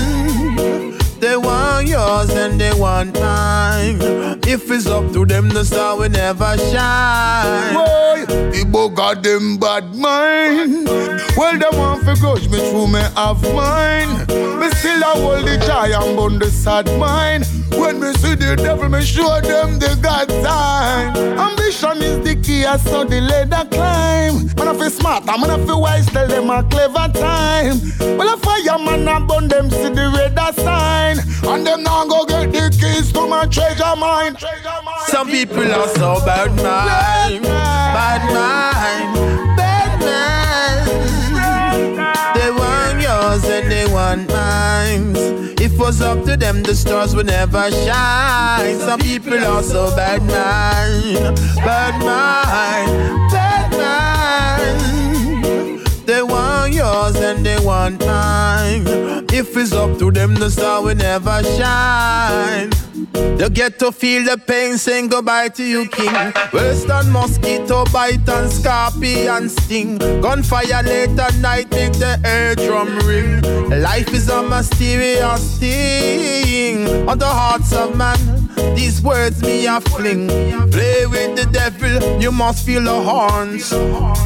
They 1.22 1.38
want 1.38 1.88
yours 1.88 2.32
and 2.32 2.60
they 2.60 2.74
want 2.74 3.14
mine. 3.18 4.02
If 4.46 4.70
it's 4.70 4.88
up 4.88 5.14
to 5.14 5.26
them, 5.26 5.48
the 5.48 5.64
star 5.64 5.96
will 5.98 6.10
never 6.10 6.58
shine. 6.58 7.76
Boy, 7.76 8.26
Igbo 8.60 8.94
got 8.94 9.24
them 9.24 9.58
bad 9.58 9.96
mind. 9.96 10.31
Well, 11.42 11.58
them 11.58 11.76
want 11.76 12.06
to 12.06 12.14
grudge 12.22 12.48
me 12.50 12.60
through 12.70 12.90
me 12.90 13.00
have 13.00 13.42
mine. 13.56 14.28
Me 14.60 14.70
still 14.78 15.02
a 15.02 15.12
hold 15.18 15.48
the 15.48 15.58
joy 15.66 15.90
and 15.92 16.40
the 16.40 16.52
sad 16.52 16.86
mind. 17.00 17.48
When 17.72 18.00
me 18.00 18.14
see 18.14 18.36
the 18.36 18.56
devil, 18.56 18.88
me 18.88 19.02
show 19.02 19.42
them 19.42 19.80
the 19.80 19.98
God 20.00 20.30
sign. 20.30 21.18
Ambition 21.18 21.98
is 22.04 22.20
the 22.24 22.36
key, 22.44 22.64
I 22.64 22.78
saw 22.78 23.04
the 23.06 23.22
ladder 23.22 23.68
climb. 23.72 24.54
Man, 24.56 24.68
I 24.68 24.78
feel 24.78 24.92
smart, 24.92 25.24
I'm 25.28 25.42
gonna 25.42 25.66
feel 25.66 25.82
wise, 25.82 26.06
tell 26.06 26.28
them 26.28 26.52
a 26.52 26.62
clever 26.62 27.12
time. 27.12 27.82
Well, 28.20 28.36
a 28.36 28.38
fireman, 28.38 29.08
I 29.08 29.18
bun 29.26 29.48
them, 29.48 29.72
see 29.72 29.90
the 29.90 30.14
radar 30.16 30.54
sign. 30.54 31.18
And 31.44 31.66
them 31.66 31.82
now 31.82 32.06
go 32.06 32.24
get 32.24 32.52
the 32.52 32.70
keys 32.80 33.12
to 33.14 33.28
my 33.28 33.48
treasure 33.48 33.96
mine. 33.98 34.38
Some 35.08 35.28
people 35.28 35.74
are 35.74 35.88
so 35.88 36.24
bad 36.24 36.52
mind, 36.62 37.44
bad 37.46 38.22
mind, 38.32 39.58
bad 39.58 40.00
mind. 40.00 41.21
They 42.36 42.52
want 42.52 43.02
yours 43.02 43.44
and 43.46 43.72
they 43.72 43.86
want 43.88 44.30
mine. 44.30 45.16
If 45.60 45.74
it 45.74 45.80
was 45.80 46.02
up 46.02 46.26
to 46.26 46.36
them, 46.36 46.64
the 46.64 46.76
stars 46.76 47.16
would 47.16 47.28
never 47.28 47.70
shine. 47.72 48.80
Some 48.80 49.00
people 49.00 49.44
are 49.44 49.64
so 49.64 49.96
bad 49.96 50.22
mind, 50.22 51.36
bad 51.58 51.94
mind, 52.04 53.32
bad 53.32 53.72
mind. 53.72 54.11
They 56.12 56.24
want 56.24 56.74
yours 56.74 57.16
and 57.16 57.46
they 57.46 57.58
want 57.64 58.06
mine. 58.06 58.84
If 59.32 59.56
it's 59.56 59.72
up 59.72 59.98
to 60.00 60.12
them, 60.12 60.34
the 60.34 60.50
star 60.52 60.84
will 60.84 60.94
never 60.94 61.42
shine. 61.42 62.70
You 63.40 63.50
get 63.50 63.80
to 63.80 63.94
feel 63.94 64.26
the 64.26 64.38
pain 64.38 64.78
saying 64.78 65.08
goodbye 65.08 65.48
to 65.56 65.64
you, 65.64 65.88
king. 65.88 66.14
Western 66.52 67.14
mosquito 67.14 67.86
bite 67.94 68.28
and 68.28 68.52
scorpion 68.52 69.48
sting. 69.48 70.00
Gunfire 70.20 70.84
late 70.84 71.18
at 71.18 71.38
night 71.38 71.72
make 71.72 71.94
the 71.94 72.20
air 72.26 72.56
drum 72.56 73.00
ring. 73.08 73.40
Life 73.82 74.14
is 74.14 74.28
a 74.28 74.44
mysterious 74.44 75.60
thing 75.60 77.08
on 77.08 77.20
the 77.20 77.26
hearts 77.26 77.72
of 77.72 77.96
man. 77.96 78.41
These 78.76 79.02
words 79.02 79.42
me 79.42 79.66
a 79.68 79.80
fling. 79.82 80.28
Play 80.72 81.06
with 81.06 81.36
the 81.36 81.48
devil, 81.52 82.22
you 82.22 82.32
must 82.32 82.66
feel 82.66 82.84
the 82.84 83.02
horns. 83.02 83.70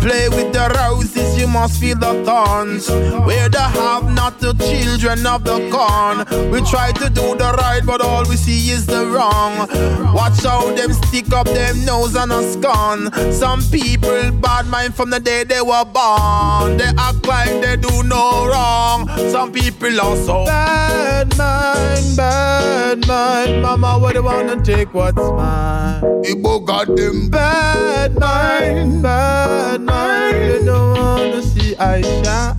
Play 0.01 0.29
with 0.29 0.53
the 0.53 0.71
roses, 0.77 1.37
you 1.37 1.47
must 1.47 1.79
feel 1.79 1.97
the 1.97 2.23
thorns. 2.23 2.89
Where 3.25 3.49
the 3.49 3.61
have 3.61 4.11
not 4.13 4.39
the 4.39 4.53
children 4.53 5.25
of 5.25 5.43
the 5.43 5.69
corn. 5.69 6.51
We 6.51 6.61
try 6.69 6.91
to 6.93 7.09
do 7.09 7.35
the 7.35 7.53
right, 7.57 7.81
but 7.85 8.01
all 8.01 8.23
we 8.27 8.37
see 8.37 8.71
is 8.71 8.85
the 8.85 9.05
wrong. 9.07 9.67
Watch 10.13 10.43
how 10.43 10.73
them 10.75 10.93
stick 10.93 11.31
up 11.33 11.47
them 11.47 11.83
nose 11.85 12.15
and 12.15 12.31
a 12.31 12.41
scorn. 12.51 13.11
Some 13.31 13.61
people 13.71 14.31
bad 14.31 14.67
mind 14.67 14.95
from 14.95 15.09
the 15.09 15.19
day 15.19 15.43
they 15.43 15.61
were 15.61 15.85
born. 15.85 16.77
They 16.77 16.91
act 16.97 17.25
like 17.27 17.61
they 17.61 17.77
do 17.77 18.03
no 18.03 18.47
wrong. 18.47 19.07
Some 19.31 19.51
people 19.51 19.99
also 19.99 20.45
bad 20.45 21.37
mind, 21.37 22.17
bad 22.17 23.07
mind. 23.07 23.61
Mama, 23.61 23.97
what 23.99 24.14
you 24.15 24.23
wanna 24.23 24.55
take 24.63 24.93
what's 24.93 25.17
mine? 25.17 26.01
Igbo 26.23 26.65
got 26.65 26.87
them 26.95 27.29
bad 27.29 28.17
mind, 28.17 29.03
bad 29.03 29.81
mind. 29.81 30.37
You 30.37 30.65
don't 30.65 30.97
wanna 30.97 31.41
see 31.41 31.75
I 31.75 32.01
shine. 32.01 32.55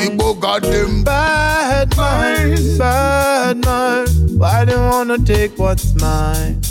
Igbo 0.00 0.40
got 0.40 0.62
them 0.62 1.04
bad 1.04 1.94
mind, 1.94 2.78
bad 2.78 3.64
mind. 3.66 4.08
Why 4.40 4.64
you 4.66 4.78
wanna 4.78 5.18
take 5.18 5.58
what's 5.58 5.94
mine? 6.00 6.62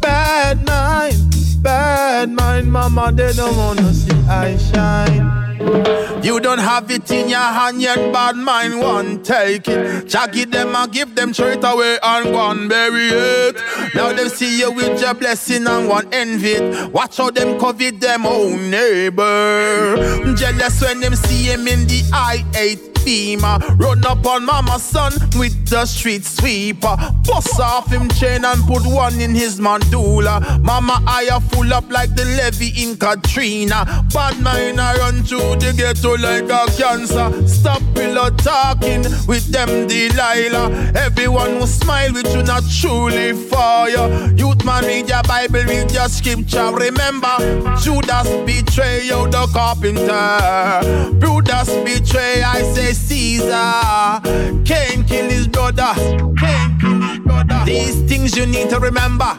Bad 0.00 0.64
mind, 0.64 1.18
bad 1.64 2.30
mind, 2.30 2.70
mama, 2.70 3.10
they 3.10 3.32
don't 3.32 3.56
wanna 3.56 3.92
see 3.92 4.12
I 4.28 4.56
shine. 4.56 6.22
You 6.22 6.40
don't 6.40 6.58
have 6.58 6.90
it 6.90 7.10
in 7.10 7.28
your 7.28 7.38
hand 7.38 7.80
yet, 7.80 8.12
bad 8.12 8.36
mind 8.36 8.80
won't 8.80 9.24
take 9.24 9.66
it. 9.66 10.06
Jaggy 10.06 10.50
them 10.50 10.76
and 10.76 10.92
give 10.92 11.14
them 11.14 11.32
straight 11.32 11.64
away 11.64 11.98
and 12.02 12.28
and 12.28 12.68
bury 12.68 13.08
it. 13.08 13.56
Now 13.94 14.12
they 14.12 14.28
see 14.28 14.60
you 14.60 14.70
with 14.72 15.00
your 15.00 15.14
blessing 15.14 15.66
and 15.66 15.88
want 15.88 16.14
envy 16.14 16.52
it. 16.52 16.92
Watch 16.92 17.16
how 17.16 17.30
them 17.30 17.58
covet 17.58 18.00
them 18.00 18.26
own 18.26 18.70
neighbor. 18.70 19.96
Jealous 20.36 20.82
when 20.82 21.00
them 21.00 21.14
see 21.14 21.44
him 21.44 21.66
in 21.66 21.86
the 21.86 22.02
I-8 22.12 22.93
beamer. 23.04 23.58
Run 23.76 24.04
up 24.06 24.26
on 24.26 24.44
mama's 24.44 24.82
son 24.82 25.12
with 25.36 25.68
the 25.68 25.84
street 25.86 26.24
sweeper. 26.24 26.96
Bust 27.26 27.60
off 27.60 27.90
him 27.90 28.08
chain 28.10 28.44
and 28.44 28.62
put 28.64 28.84
one 28.86 29.20
in 29.20 29.34
his 29.34 29.60
mandula. 29.60 30.62
Mama 30.62 31.02
eye 31.06 31.38
full 31.52 31.72
up 31.72 31.90
like 31.90 32.14
the 32.14 32.24
levee 32.24 32.72
in 32.82 32.96
Katrina. 32.96 34.04
Bad 34.12 34.40
mind 34.40 34.80
I 34.80 34.96
run 34.98 35.22
through 35.22 35.56
the 35.56 35.72
ghetto 35.76 36.16
like 36.16 36.50
a 36.50 36.66
cancer. 36.76 37.46
Stop 37.46 37.82
pillow 37.94 38.30
talking 38.30 39.02
with 39.26 39.46
them 39.52 39.86
Delilah. 39.86 40.92
Everyone 40.94 41.58
will 41.58 41.66
smile 41.66 42.12
with 42.12 42.32
you 42.34 42.42
not 42.42 42.62
truly 42.80 43.32
for 43.32 43.88
you. 43.88 44.34
Youth 44.36 44.64
man 44.64 44.84
read 44.84 45.08
your 45.08 45.22
Bible, 45.22 45.64
read 45.64 45.90
your 45.92 46.08
scripture. 46.08 46.70
Remember, 46.72 47.36
Judas 47.80 48.28
betray 48.46 49.04
you, 49.04 49.28
the 49.28 49.46
carpenter. 49.52 51.14
Brutus 51.18 51.70
betray, 51.84 52.42
I 52.42 52.62
say 52.74 52.92
Caesar. 52.94 54.20
Cain 54.64 55.04
kill 55.04 55.28
his 55.28 55.48
brother. 55.48 55.92
Cain 56.38 56.78
kill 56.80 57.00
his 57.00 57.18
brother. 57.18 57.62
These 57.64 58.02
things 58.02 58.36
you 58.36 58.46
need 58.46 58.70
to 58.70 58.78
remember. 58.78 59.36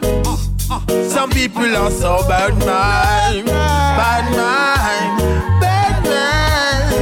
Some 1.08 1.30
people 1.30 1.76
are 1.76 1.90
so 1.90 2.26
bad 2.28 2.52
mind, 2.58 3.46
bad 3.46 4.24
mind, 4.36 5.18
bad 5.60 6.02
mind. 6.04 6.96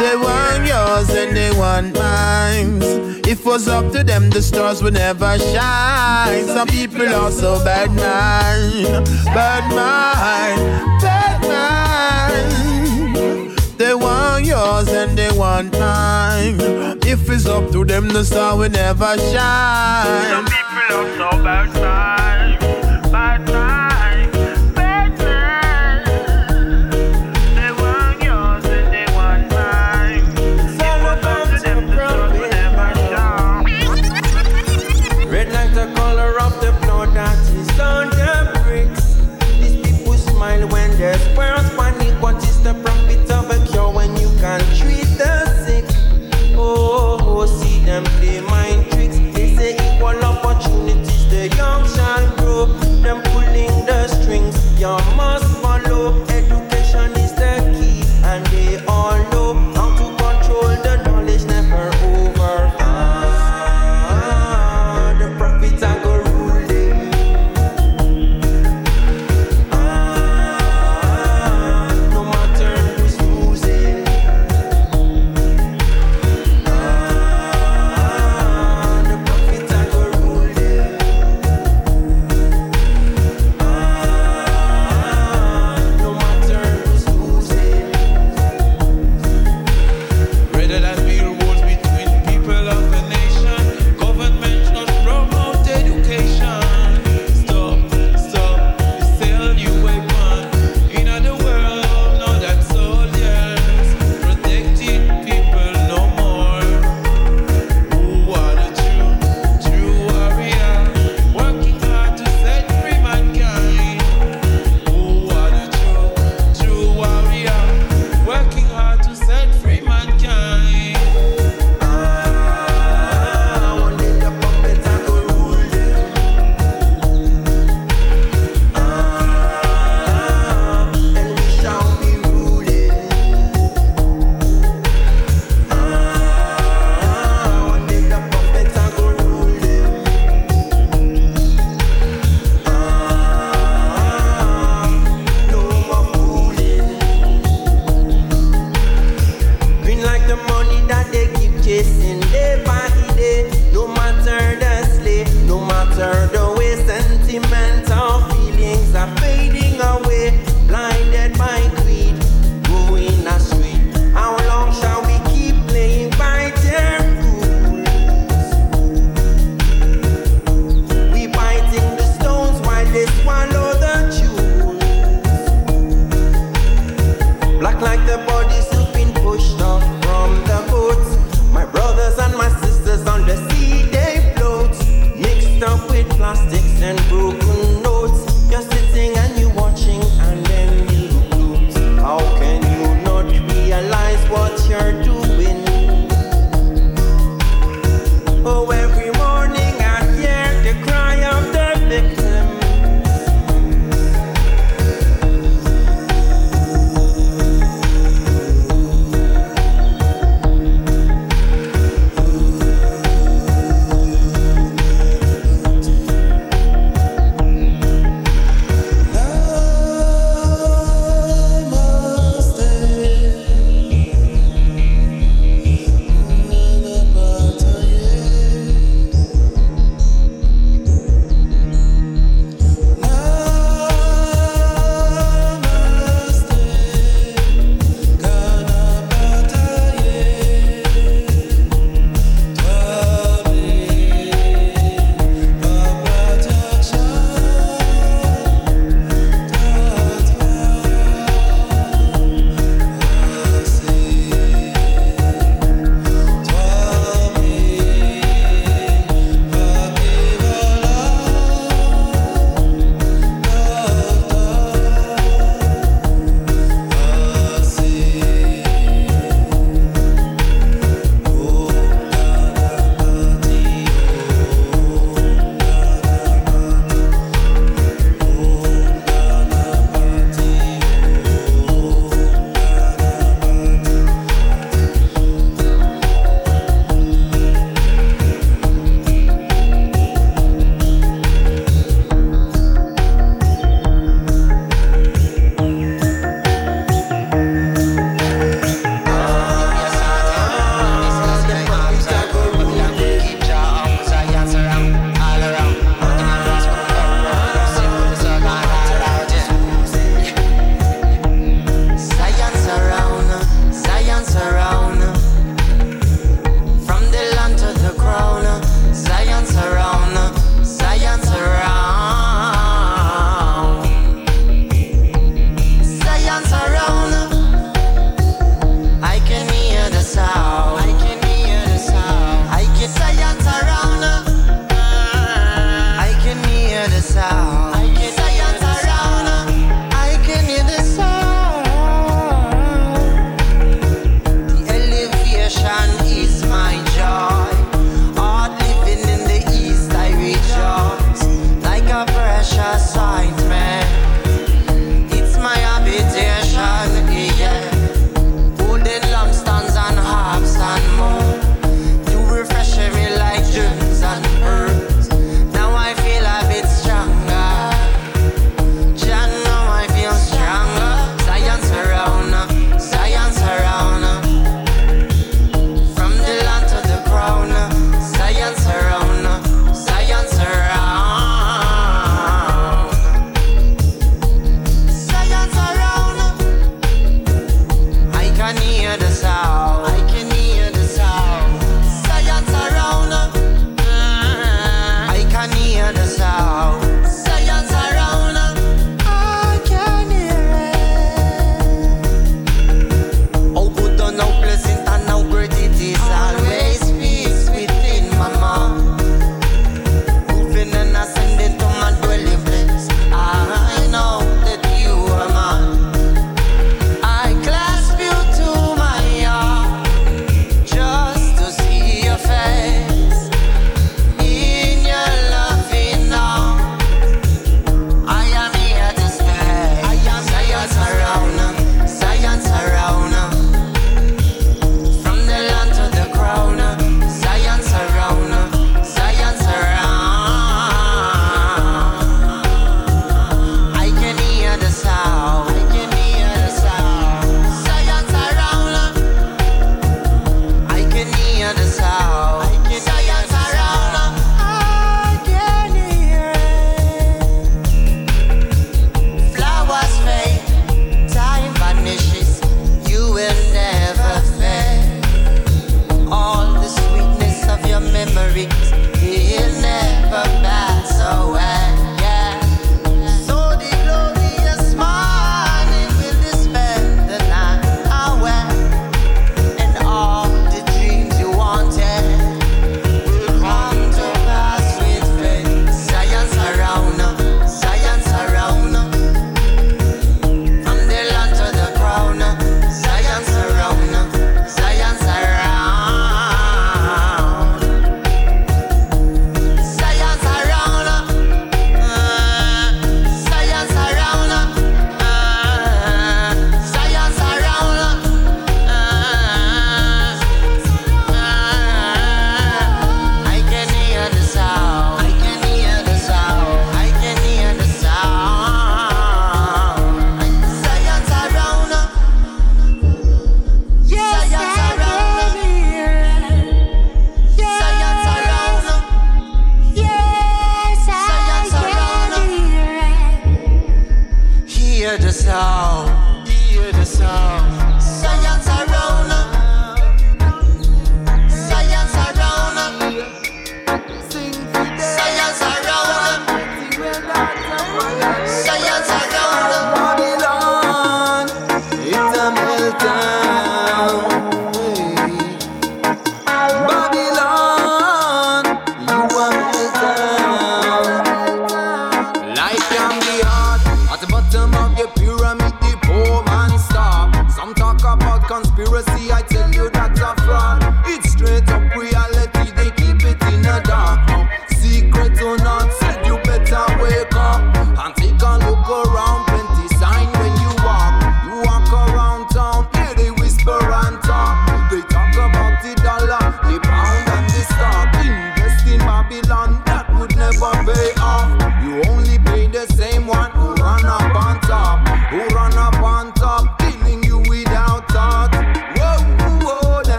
They 0.00 0.16
want 0.16 0.66
yours 0.66 1.08
and 1.10 1.36
they 1.36 1.50
want 1.56 1.94
mine. 1.94 2.82
If 3.26 3.40
it 3.40 3.46
was 3.46 3.68
up 3.68 3.92
to 3.92 4.04
them, 4.04 4.30
the 4.30 4.42
stars 4.42 4.82
would 4.82 4.94
never 4.94 5.38
shine. 5.38 6.46
Some 6.46 6.68
people 6.68 7.08
are 7.14 7.30
so 7.30 7.58
bad 7.64 7.90
mind, 7.90 9.06
bad 9.26 9.64
mind, 9.74 10.60
bad 11.00 11.25
yours 14.56 14.88
and 14.88 15.18
they 15.18 15.30
want 15.38 15.72
mine. 15.78 16.58
If 17.12 17.28
it's 17.34 17.46
up 17.46 17.70
to 17.72 17.84
them, 17.84 18.08
the 18.08 18.24
star 18.24 18.56
will 18.58 18.70
never 18.70 19.12
shine. 19.18 20.26
Some 20.32 20.46
people 20.54 20.82
are 21.00 21.10
so 21.20 21.30
bad 21.46 21.68
mind, 21.84 22.35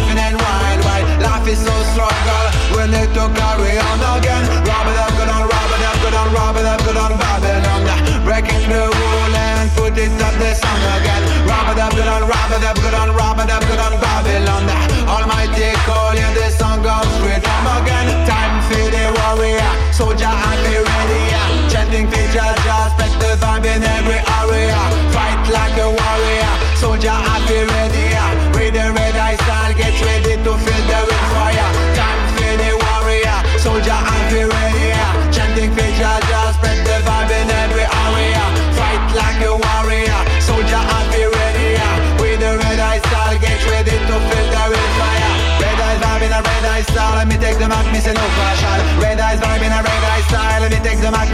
laughing 0.00 0.18
and 0.18 0.39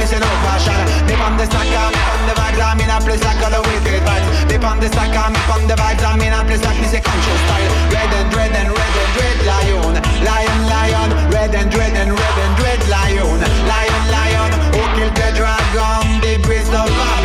me 0.07 0.13
say 0.15 0.21
no 0.23 0.31
fashion. 0.47 0.79
Me 1.07 1.15
on 1.19 1.35
the 1.37 1.45
stacker, 1.47 1.87
me 1.91 2.01
on 2.15 2.23
the 2.31 2.35
vibes, 2.39 2.63
I'm 2.63 2.79
in 2.79 2.91
a 2.91 2.99
place 3.03 3.23
like 3.27 3.43
all 3.43 3.51
the 3.51 3.61
wicked 3.67 4.03
vibes. 4.07 4.29
Me 4.47 4.57
on 4.63 4.79
the 4.79 4.89
stacker, 4.89 5.27
me 5.35 5.41
on 5.51 5.67
the 5.67 5.75
vibes, 5.75 6.05
I'm 6.07 6.23
in 6.23 6.33
a 6.33 6.41
place 6.47 6.63
like 6.63 6.79
say 6.87 7.03
conscious 7.03 7.41
style. 7.47 7.73
Red 7.91 8.13
and 8.15 8.31
red 8.35 8.53
and 8.55 8.71
red 8.71 8.95
and 9.03 9.13
red 9.19 9.39
lion, 9.51 9.95
lion, 10.23 10.61
lion. 10.71 11.09
Red 11.35 11.55
and 11.55 11.75
red 11.75 11.95
and 11.99 12.13
red 12.15 12.37
and 12.45 12.55
red 12.63 12.81
lion, 12.87 13.39
lion, 13.67 14.05
lion. 14.15 14.51
Who 14.75 14.83
killed 14.95 15.17
the 15.19 15.29
dragon, 15.35 16.21
the 16.23 16.39
priest 16.47 16.73
of 16.73 17.16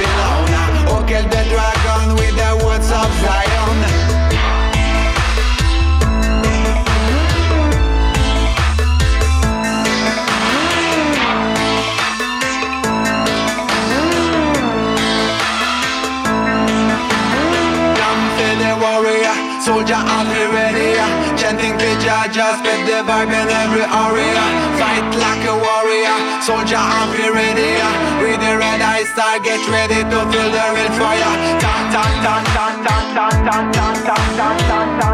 Jah 22.31 22.37
Jah, 22.37 22.57
spread 22.59 22.87
the 22.87 23.03
vibe 23.03 23.27
in 23.27 23.49
every 23.49 23.83
area. 23.83 24.43
Fight 24.79 25.03
like 25.19 25.43
a 25.43 25.55
warrior, 25.59 26.15
soldier 26.39 26.79
be 27.11 27.27
ready. 27.27 27.75
With 28.23 28.39
the 28.39 28.55
red 28.55 28.79
eye 28.79 29.03
star, 29.03 29.39
get 29.39 29.59
ready 29.67 29.99
to 29.99 30.19
feel 30.31 30.49
the 30.55 30.65
real 30.71 30.91
fire. 30.95 31.33
Tan 31.59 31.83
tan 31.91 32.13
tan 32.23 32.43
tan 32.55 32.75
tan 32.85 33.05
tan 33.15 33.71
tan 33.73 33.95
tan 34.05 34.27
tan 34.37 34.99
tan 34.99 35.10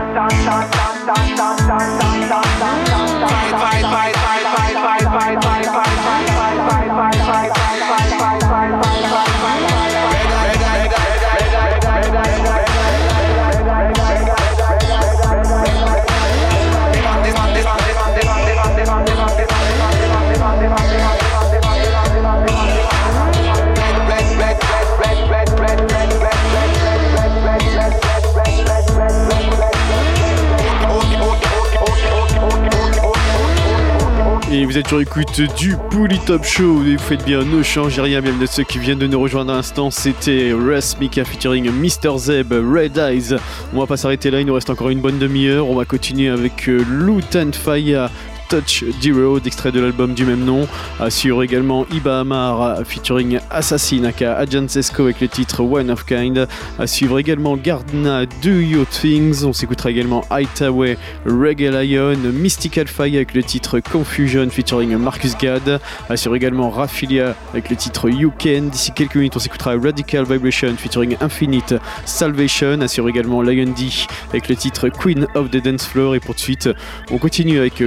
vous 34.78 34.82
êtes 34.82 35.34
sur 35.34 35.48
du 35.56 35.76
Pouli 35.90 36.20
Top 36.20 36.44
Show 36.44 36.84
et 36.86 37.00
faites 37.00 37.26
bien, 37.26 37.44
ne 37.44 37.64
changez 37.64 38.00
rien, 38.00 38.22
bienvenue 38.22 38.44
à 38.44 38.48
ceux 38.48 38.64
qui 38.64 38.78
viennent 38.78 39.00
de 39.00 39.08
nous 39.08 39.20
rejoindre 39.20 39.52
à 39.52 39.56
l'instant. 39.56 39.90
C'était 39.90 40.52
Russ 40.54 40.96
Mika 41.00 41.26
featuring 41.26 41.72
Mr. 41.72 42.16
Zeb, 42.20 42.52
Red 42.52 42.96
Eyes. 42.96 43.36
On 43.74 43.80
va 43.80 43.88
pas 43.88 43.98
s'arrêter 43.98 44.30
là, 44.30 44.40
il 44.40 44.46
nous 44.46 44.54
reste 44.54 44.70
encore 44.70 44.90
une 44.90 45.02
bonne 45.02 45.18
demi-heure. 45.18 45.68
On 45.68 45.76
va 45.76 45.86
continuer 45.86 46.30
avec 46.30 46.70
euh, 46.70 46.86
Lutan 46.88 47.52
Faya. 47.54 48.12
Touch 48.50 48.86
the 49.02 49.12
Road, 49.14 49.46
extrait 49.46 49.72
de 49.72 49.80
l'album 49.80 50.14
du 50.14 50.26
même 50.26 50.46
nom. 50.46 50.68
Assure 51.00 51.44
également 51.44 51.86
Iba 51.92 52.22
Amar 52.22 52.80
featuring 52.86 53.40
Assassin 53.50 54.06
aka 54.06 54.38
Agent 54.38 54.68
avec 55.00 55.20
le 55.20 55.28
titre 55.28 55.62
One 55.64 55.92
of 55.92 56.06
Kind. 56.06 56.48
À 56.80 56.88
suivre 56.88 57.20
également 57.20 57.58
Gardna 57.58 58.26
Do 58.26 58.52
Your 58.52 58.86
Things. 58.88 59.44
On 59.44 59.54
s'écoutera 59.54 59.92
également 59.92 60.24
Highway 60.30 60.98
Reggae 61.26 61.72
Lion, 61.72 62.18
Mystical 62.32 62.88
Fire 62.88 63.16
avec 63.16 63.34
le 63.34 63.44
titre 63.44 63.80
Confusion 63.80 64.50
featuring 64.50 64.96
Marcus 64.96 65.38
Gad. 65.38 65.82
Assure 66.10 66.36
également 66.36 66.70
Raphilia 66.70 67.36
avec 67.52 67.70
le 67.70 67.76
titre 67.76 68.10
You 68.10 68.32
Can. 68.40 68.70
D'ici 68.72 68.92
quelques 68.94 69.16
minutes, 69.16 69.36
on 69.36 69.40
s'écoutera 69.40 69.76
Radical 69.78 70.26
Vibration 70.26 70.74
featuring 70.78 71.18
Infinite 71.20 71.76
Salvation. 72.06 72.80
Assure 72.82 73.10
également 73.10 73.42
Lion 73.42 73.74
D 73.78 73.90
avec 74.30 74.48
le 74.48 74.56
titre 74.56 74.90
Queen 74.90 75.28
of 75.36 75.52
the 75.52 75.64
Dance 75.64 75.86
Floor. 75.86 76.16
Et 76.16 76.20
pour 76.20 76.36
de 76.36 76.40
suite, 76.40 76.70
on 77.12 77.18
continue 77.18 77.60
avec 77.60 77.80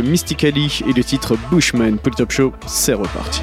Et 0.57 0.93
le 0.93 1.05
titre 1.05 1.37
Bushman. 1.51 1.97
Pour 1.97 2.11
le 2.11 2.17
Top 2.17 2.33
Show, 2.33 2.53
c'est 2.67 2.95
reparti. 2.95 3.41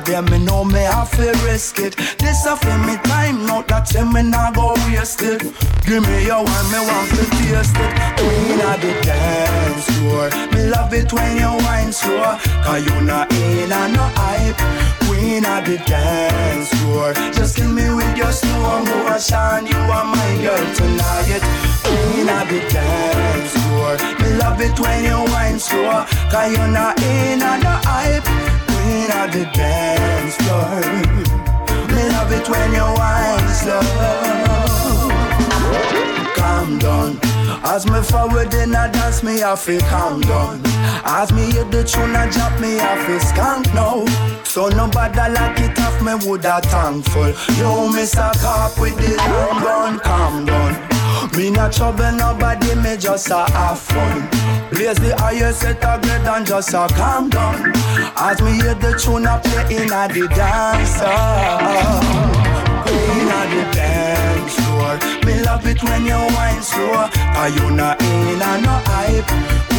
Data, 0.00 0.22
them 0.22 0.33
a 42.24 42.30
drop, 42.30 42.60
me 42.60 42.78
off 42.80 43.06
to 43.06 43.18
skank 43.18 43.66
now. 43.74 44.04
So 44.44 44.68
nobody 44.68 45.32
like 45.32 45.60
it 45.60 45.78
off, 45.80 46.00
me 46.02 46.14
woulda 46.26 46.60
thankful. 46.64 47.32
Yo, 47.56 47.88
me 47.90 48.04
suck 48.04 48.42
up 48.42 48.78
with 48.78 48.96
the 48.96 49.16
long 49.16 49.62
gun, 49.62 49.98
calm 50.00 50.46
down. 50.46 50.72
Me 51.36 51.50
not 51.50 51.72
trouble 51.72 52.12
nobody, 52.12 52.74
me 52.76 52.96
just 52.96 53.30
a 53.30 53.50
have 53.52 53.78
fun. 53.78 54.28
Blaze 54.70 54.96
the 54.98 55.14
highest 55.18 55.60
set 55.60 55.82
a 55.82 55.98
grade 56.00 56.26
and 56.26 56.46
just 56.46 56.74
a 56.74 56.86
calm 56.94 57.30
down. 57.30 57.72
As 58.16 58.40
me 58.42 58.52
hear 58.52 58.74
the 58.74 58.98
tune 58.98 59.26
a 59.26 59.38
play 59.40 59.76
in 59.76 59.92
a 59.92 60.08
the 60.08 60.28
dance. 60.34 61.00
Queen 62.84 63.28
of 63.28 63.50
the 63.50 63.70
dance 63.72 64.54
floor 64.60 64.98
Me 65.24 65.42
love 65.42 65.66
it 65.66 65.82
when 65.82 66.04
you 66.04 66.20
wine 66.36 66.62
slow 66.62 67.08
Cause 67.34 67.56
you 67.56 67.70
not 67.70 68.00
in 68.02 68.42
and 68.42 68.62
no 68.62 68.82
hype 68.84 69.73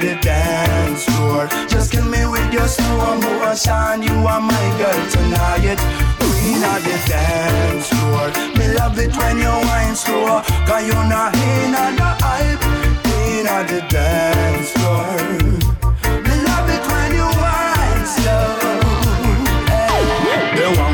the 0.00 0.14
dance 0.22 1.04
floor. 1.04 1.46
Just 1.68 1.92
kill 1.92 2.04
me 2.06 2.24
with 2.26 2.52
your 2.52 2.66
slow 2.66 3.16
motion 3.20 4.02
You 4.02 4.14
are 4.26 4.40
my 4.40 4.66
girl 4.78 5.00
tonight. 5.10 5.78
Queen 6.18 6.62
of 6.64 6.80
the 6.84 6.96
dance 7.06 7.88
floor. 7.88 8.28
Me 8.56 8.72
love 8.74 8.98
it 8.98 9.14
when 9.16 9.38
you 9.38 9.54
wine 9.68 9.94
slow 9.94 10.42
Cause 10.66 10.86
you 10.86 10.94
not 10.94 11.34
in 11.36 11.74
and 11.74 11.98
no 11.98 12.16
hype. 12.20 12.60
Queen 13.04 13.46
of 13.46 13.68
the 13.68 13.80
dance 13.88 14.70
floor 14.72 15.69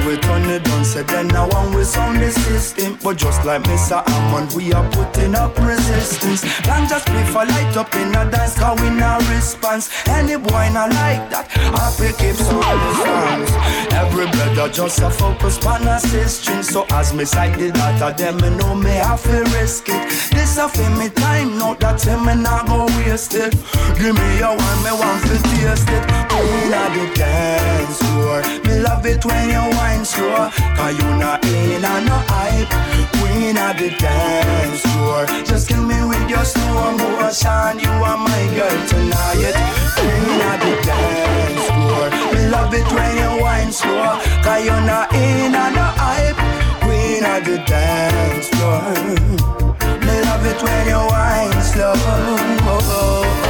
we 0.06 0.16
turn 0.18 0.48
it 0.48 0.62
down, 0.62 0.84
say 0.84 1.02
then 1.02 1.28
now 1.28 1.48
one 1.48 1.74
we 1.74 1.82
sound 1.82 2.20
the 2.22 2.30
system. 2.30 2.96
But 3.02 3.16
just 3.18 3.44
like 3.44 3.62
Mr. 3.62 4.06
Hammond, 4.06 4.52
we 4.52 4.72
are 4.72 4.88
putting 4.90 5.34
up 5.34 5.58
resistance. 5.58 6.42
Can't 6.60 6.88
just 6.88 7.06
play 7.06 7.24
for 7.26 7.44
light 7.44 7.76
up 7.76 7.92
in 7.96 8.14
a 8.14 8.30
dance, 8.30 8.56
cause 8.58 8.80
we 8.80 8.90
no 8.90 9.18
response. 9.34 9.90
Any 10.06 10.36
boy 10.36 10.70
not 10.72 10.90
like 10.90 11.28
that, 11.30 11.50
happy 11.50 12.12
keep 12.18 12.36
some 12.36 12.62
distance. 12.62 13.50
Every 13.92 14.26
brother 14.30 14.72
just 14.72 15.00
a 15.00 15.10
focus 15.10 15.64
on 15.66 15.88
assisting. 15.88 16.62
So 16.62 16.86
as 16.90 17.12
me 17.12 17.24
sight 17.24 17.58
the 17.58 17.72
data, 17.72 18.14
them 18.16 18.36
me 18.36 18.50
know 18.56 18.74
me 18.74 18.90
have 18.90 19.22
to 19.24 19.42
risk 19.58 19.88
it. 19.88 20.08
This 20.30 20.56
a 20.58 20.68
for 20.68 20.88
me 20.90 21.08
time, 21.08 21.58
not 21.58 21.80
that 21.80 22.02
him 22.02 22.24
me 22.24 22.34
not 22.34 22.66
go 22.66 22.86
waste 22.98 23.34
it. 23.34 23.52
Give 23.98 24.14
me 24.14 24.38
your 24.38 24.54
one, 24.56 24.80
me 24.84 24.92
want 24.92 25.22
to 25.26 25.36
taste 25.42 25.88
it. 25.90 26.25
Queen 26.36 26.74
of 26.74 26.92
the 26.92 27.14
dance 27.14 27.96
floor, 27.96 28.42
me 28.66 28.80
love 28.80 29.06
it 29.06 29.24
when 29.24 29.48
you 29.48 29.76
wine 29.78 30.04
slow 30.04 30.50
Cause 30.76 30.92
you 30.98 31.08
not 31.16 31.42
in 31.46 31.82
and 31.82 32.04
no 32.04 32.18
hype. 32.28 32.68
Queen 33.16 33.56
of 33.56 33.72
the 33.80 33.88
dance 33.96 34.82
floor. 34.92 35.24
Just 35.48 35.66
kill 35.66 35.82
me 35.82 35.96
with 36.04 36.28
your 36.28 36.44
slow 36.44 36.92
motion 36.92 37.80
You 37.80 37.88
are 37.88 38.18
my 38.20 38.42
girl 38.52 38.76
tonight. 38.84 39.56
Queen 39.96 40.40
of 40.44 40.58
the 40.60 40.74
dance 40.84 41.64
floor. 41.72 42.04
Me 42.34 42.48
love 42.52 42.74
it 42.74 42.88
when 42.92 43.12
you 43.16 43.40
wine 43.40 43.72
slow 43.72 44.20
Cause 44.44 44.62
you 44.62 44.76
not 44.84 45.10
in 45.14 45.54
and 45.54 45.74
no 45.74 45.88
hype. 45.96 46.36
Queen 46.84 47.24
of 47.24 47.40
the 47.48 47.56
dance 47.64 48.48
floor. 48.52 48.84
Me 50.04 50.14
love 50.28 50.44
it 50.44 50.60
when 50.62 50.86
you 50.86 51.00
wine 51.08 51.62
slow 51.62 53.45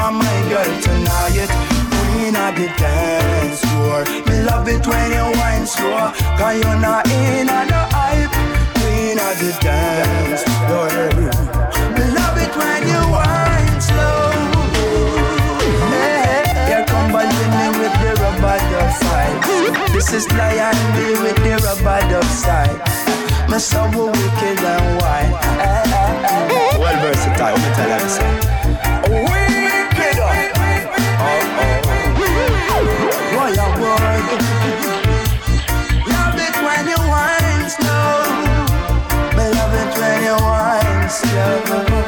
are 0.00 0.12
my 0.12 0.38
girl 0.48 0.72
tonight. 0.80 1.50
Queen 1.92 2.34
of 2.34 2.52
the 2.56 2.68
dance 2.80 3.60
floor. 3.68 4.04
Me 4.26 4.36
love 4.48 4.66
it 4.68 4.84
when 4.86 5.08
you 5.12 5.26
wine 5.38 5.66
slow. 5.66 6.10
Cause 6.38 6.56
you 6.56 6.72
not 6.80 7.04
in 7.10 7.48
and 7.48 7.68
no 7.70 7.82
hype. 7.92 8.32
Queen 8.80 9.18
of 9.20 9.34
the 9.42 9.52
dance 9.60 10.42
floor. 10.64 10.88
Me 11.96 12.04
love 12.16 12.38
it 12.44 12.52
when 12.56 12.82
you 12.92 13.02
wine 13.12 13.80
slow. 13.80 14.32
Hey, 15.92 16.48
here 16.68 16.84
come 16.88 17.12
Balvin 17.12 17.72
with 17.80 17.94
the 18.02 18.12
rubber 18.22 18.58
dub 18.72 18.90
side. 19.04 19.36
This 19.92 20.12
is 20.12 20.24
Lion 20.32 20.76
B 20.96 20.98
with 21.22 21.38
the 21.44 21.54
rubber 21.66 22.00
dub 22.10 22.30
side. 22.44 22.78
Me 23.50 23.58
so 23.58 23.84
wicked 23.84 24.60
and 24.72 24.86
wild. 25.00 25.32
Well 26.80 26.96
versatile, 27.04 27.58
me 27.62 27.68
tell 27.76 28.08
say. 28.08 29.49
Oh. 33.52 33.64
Love 36.06 36.38
it 36.38 36.54
when 36.64 36.86
you 36.88 37.00
wine 37.08 37.68
slow. 37.68 38.22
Love 39.36 39.74
it 39.74 39.98
when 39.98 40.22
you 40.22 40.36
wine 40.44 41.10
slow. 41.10 41.99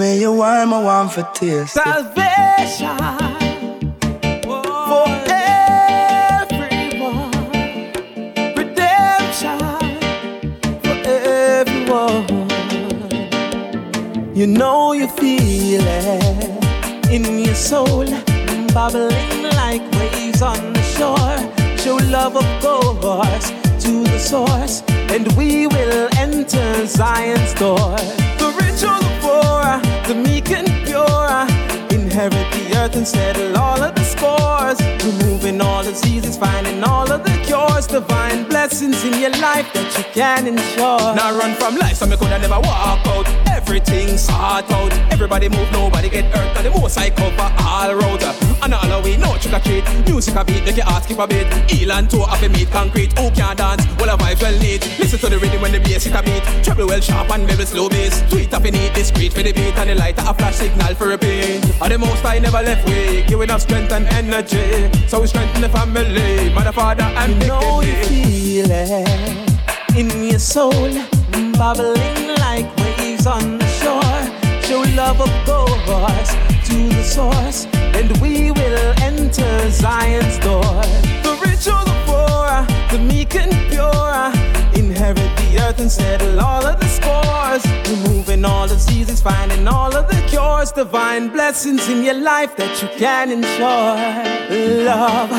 Me 0.00 0.24
I 0.24 0.28
want. 0.28 1.12
Salvation 1.68 2.96
for 4.42 5.04
for 10.82 10.96
everyone. 11.04 12.26
You 14.34 14.46
know 14.46 14.92
you 14.92 15.06
feel 15.06 15.82
it 15.84 17.10
in 17.10 17.24
your 17.38 17.54
soul, 17.54 18.06
bubbling 18.72 19.42
like 19.60 19.82
waves 19.98 20.40
on 20.40 20.72
the 20.72 20.82
shore. 20.96 21.36
Show 21.76 21.96
love, 22.08 22.36
of 22.36 22.48
course, 22.62 23.50
to 23.84 24.04
the 24.04 24.18
source, 24.18 24.82
and 25.14 25.30
we 25.36 25.66
will 25.66 26.08
enter 26.16 26.86
Zion's 26.86 27.52
door. 27.54 27.96
The 28.38 28.48
or 28.88 28.99
the 30.10 30.16
meek 30.16 30.50
and 30.50 30.66
pure, 30.86 31.46
in 31.94 32.10
Inherit 32.10 32.50
the 32.52 32.76
earth 32.78 32.96
and 32.96 33.06
settle 33.06 33.56
all 33.56 33.80
of 33.80 33.94
the 33.94 34.02
scores. 34.02 34.78
Removing 35.06 35.60
all 35.60 35.84
the 35.84 35.92
diseases, 35.92 36.36
finding 36.36 36.82
all 36.82 37.10
of 37.12 37.22
the 37.22 37.30
cures. 37.44 37.86
Divine 37.86 38.48
blessings 38.48 39.04
in 39.04 39.20
your 39.20 39.30
life 39.38 39.72
that 39.72 39.88
you 39.96 40.04
can 40.12 40.48
ensure. 40.48 41.14
Now 41.14 41.38
run 41.38 41.54
from 41.54 41.76
life, 41.76 41.96
so 41.96 42.06
me 42.06 42.16
coulda 42.16 42.40
never 42.40 42.58
walk 42.58 43.06
out. 43.06 43.28
Everything 43.48 44.18
sort 44.18 44.68
out. 44.72 44.92
Everybody 45.12 45.48
move, 45.48 45.70
nobody 45.70 46.08
get 46.08 46.24
hurt. 46.34 46.56
Cause 46.56 46.64
the 46.64 46.70
most 46.70 46.98
I 46.98 47.10
cover 47.10 47.48
all 47.62 47.94
roads. 47.94 48.49
And 48.62 48.74
all 48.74 49.02
we 49.02 49.16
know, 49.16 49.36
trick 49.38 49.54
or 49.54 49.60
treat. 49.60 49.84
Music 50.06 50.34
a 50.36 50.44
beat, 50.44 50.64
make 50.64 50.76
your 50.76 50.86
heart 50.86 51.04
skip 51.04 51.18
a 51.18 51.26
beat. 51.26 51.46
Heel 51.70 51.92
and 51.92 52.10
toe 52.10 52.22
up 52.22 52.42
a 52.42 52.48
meet 52.48 52.70
concrete. 52.70 53.16
Who 53.18 53.30
can 53.30 53.56
dance? 53.56 53.86
Well, 53.98 54.14
a 54.14 54.18
vibes 54.18 54.42
well 54.42 54.58
neat. 54.60 54.82
Listen 54.98 55.18
to 55.20 55.28
the 55.28 55.38
rhythm 55.38 55.62
when 55.62 55.72
the 55.72 55.80
bass 55.80 56.04
hit 56.04 56.14
a 56.14 56.22
beat. 56.22 56.42
Treble 56.62 56.86
well 56.86 57.00
sharp 57.00 57.30
and 57.30 57.46
maybe 57.46 57.64
slow 57.64 57.88
bass. 57.88 58.22
Tweet 58.30 58.52
up 58.52 58.64
in 58.64 58.74
it, 58.74 58.94
discreet 58.94 59.32
for 59.32 59.42
the 59.42 59.52
beat. 59.52 59.76
And 59.78 59.90
the 59.90 59.94
lighter 59.94 60.22
a 60.26 60.34
flash 60.34 60.56
signal 60.56 60.94
for 60.94 61.12
a 61.12 61.18
beat. 61.18 61.64
And 61.80 61.92
the 61.92 61.98
most 61.98 62.24
I 62.24 62.38
never 62.38 62.62
left 62.62 62.86
weak. 62.86 63.26
Giving 63.28 63.50
us 63.50 63.62
strength 63.62 63.92
and 63.92 64.06
energy. 64.08 64.90
So 65.08 65.20
we 65.20 65.26
strengthen 65.26 65.62
the 65.62 65.68
family. 65.68 66.52
Mother, 66.52 66.72
father, 66.72 67.04
and 67.04 67.42
you 67.42 67.48
know 67.48 67.80
you 67.80 67.94
feel 68.04 68.70
it 68.70 69.96
in 69.96 70.24
your 70.24 70.38
soul. 70.38 70.92
Bubbling 71.56 72.28
like 72.38 72.76
waves 72.76 73.26
on 73.26 73.58
the 73.58 73.66
shore. 73.80 74.60
Show 74.62 74.84
love 74.94 75.20
of 75.20 75.32
course 75.46 76.34
to 76.68 76.88
the 76.88 77.02
source. 77.02 77.79
And 78.00 78.16
we 78.22 78.50
will 78.50 78.94
enter 79.02 79.70
Zion's 79.70 80.38
door. 80.38 80.62
The 81.22 81.38
rich 81.44 81.66
or 81.68 81.84
the 81.84 81.96
poor, 82.08 82.48
the 82.90 82.98
meek 83.04 83.34
and 83.36 83.52
pure. 83.68 84.32
Inherit 84.72 85.30
the 85.36 85.58
earth 85.60 85.80
and 85.80 85.92
settle 85.92 86.40
all 86.40 86.64
of 86.64 86.80
the 86.80 86.88
scores. 86.88 87.62
Removing 87.90 88.46
all 88.46 88.66
the 88.66 88.76
diseases, 88.76 89.20
finding 89.20 89.68
all 89.68 89.94
of 89.94 90.08
the 90.08 90.18
cures. 90.28 90.72
Divine 90.72 91.28
blessings 91.28 91.90
in 91.90 92.02
your 92.02 92.14
life 92.14 92.56
that 92.56 92.80
you 92.80 92.88
can 92.96 93.30
ensure. 93.30 93.98
Love 94.86 95.30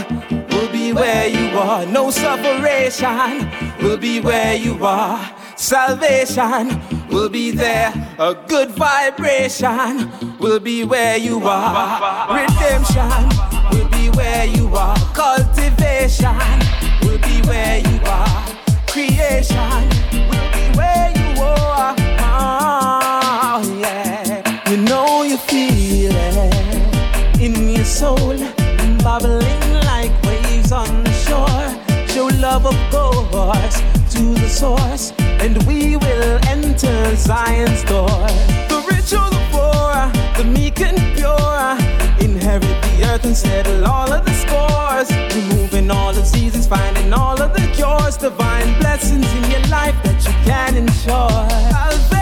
will 0.53 0.71
be 0.71 0.93
where 0.93 1.27
you 1.27 1.57
are. 1.57 1.83
No 1.87 2.11
separation 2.11 3.49
will 3.81 3.97
be 3.97 4.19
where 4.19 4.55
you 4.55 4.85
are. 4.85 5.19
Salvation 5.55 6.79
will 7.11 7.29
be 7.29 7.51
there. 7.51 7.93
A 8.19 8.33
good 8.47 8.71
vibration 8.71 10.09
will 10.39 10.59
be 10.59 10.83
where 10.83 11.17
you 11.17 11.41
are. 11.43 12.33
Redemption 12.33 13.29
will 13.71 13.87
be 13.89 14.09
where 14.17 14.45
you 14.45 14.73
are. 14.75 14.95
Cultivation 15.13 16.37
will 17.03 17.19
be 17.19 17.41
where 17.47 17.79
you 17.79 17.99
are. 18.05 18.45
Creation 18.87 19.89
will 20.29 20.49
be 20.55 20.77
where 20.77 21.11
you 21.15 21.41
are. 21.41 21.95
Oh, 22.19 23.79
yeah. 23.79 24.69
You 24.69 24.77
know 24.77 25.23
you 25.23 25.37
feel 25.37 26.11
it 26.13 27.41
in 27.41 27.69
your 27.69 27.85
soul, 27.85 28.37
bubbling 29.03 29.73
like 29.85 30.11
waves 30.23 30.71
on 30.71 31.03
the 31.03 31.11
shore. 31.25 32.07
Show 32.07 32.27
love, 32.39 32.65
of 32.65 32.77
course, 32.91 33.81
to 34.13 34.33
the 34.33 34.49
source, 34.49 35.13
and 35.19 35.61
we 35.63 35.95
will 35.97 36.39
enter 36.83 37.15
Zion's 37.15 37.83
door. 37.83 38.07
The 38.69 38.83
rich 38.89 39.13
or 39.13 39.29
the 39.29 39.41
poor, 39.51 39.93
the 40.37 40.49
meek 40.49 40.79
and 40.81 40.97
pure. 41.15 41.77
Inherit 42.19 42.61
the 42.61 43.09
earth 43.09 43.25
and 43.25 43.35
settle 43.35 43.85
all 43.85 44.11
of 44.11 44.25
the 44.25 44.33
scores. 44.33 45.09
Removing 45.35 45.91
all 45.91 46.13
the 46.13 46.23
seasons, 46.23 46.67
finding 46.67 47.13
all 47.13 47.41
of 47.41 47.53
the 47.53 47.67
cures. 47.73 48.17
Divine 48.17 48.79
blessings 48.79 49.31
in 49.33 49.51
your 49.51 49.67
life 49.67 49.95
that 50.03 50.23
you 50.25 50.33
can 50.45 50.77
ensure. 50.77 52.20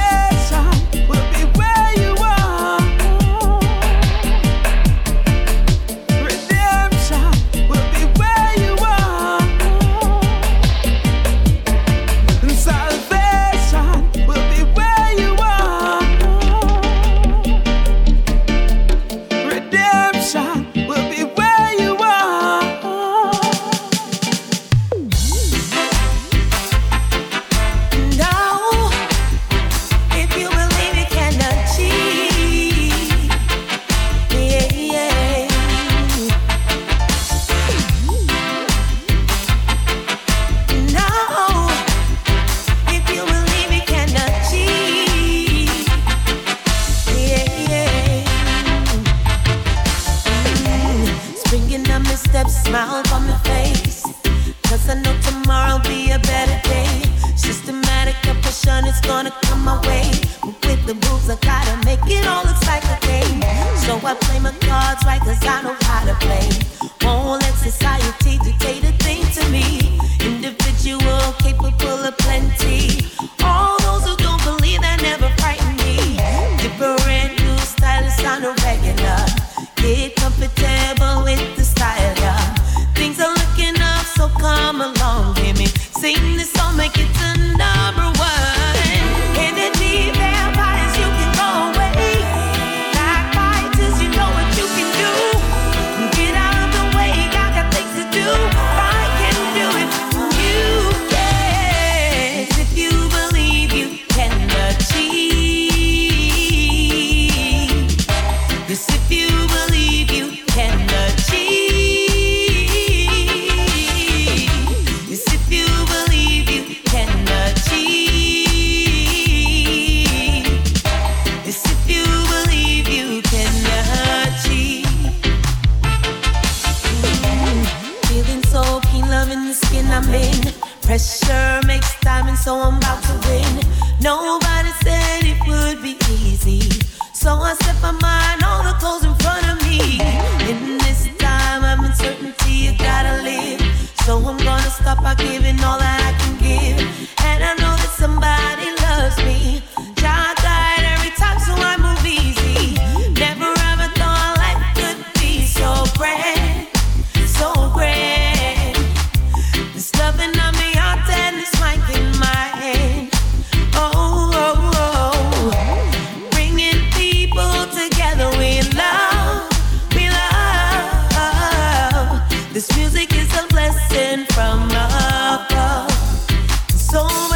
so 176.92 177.29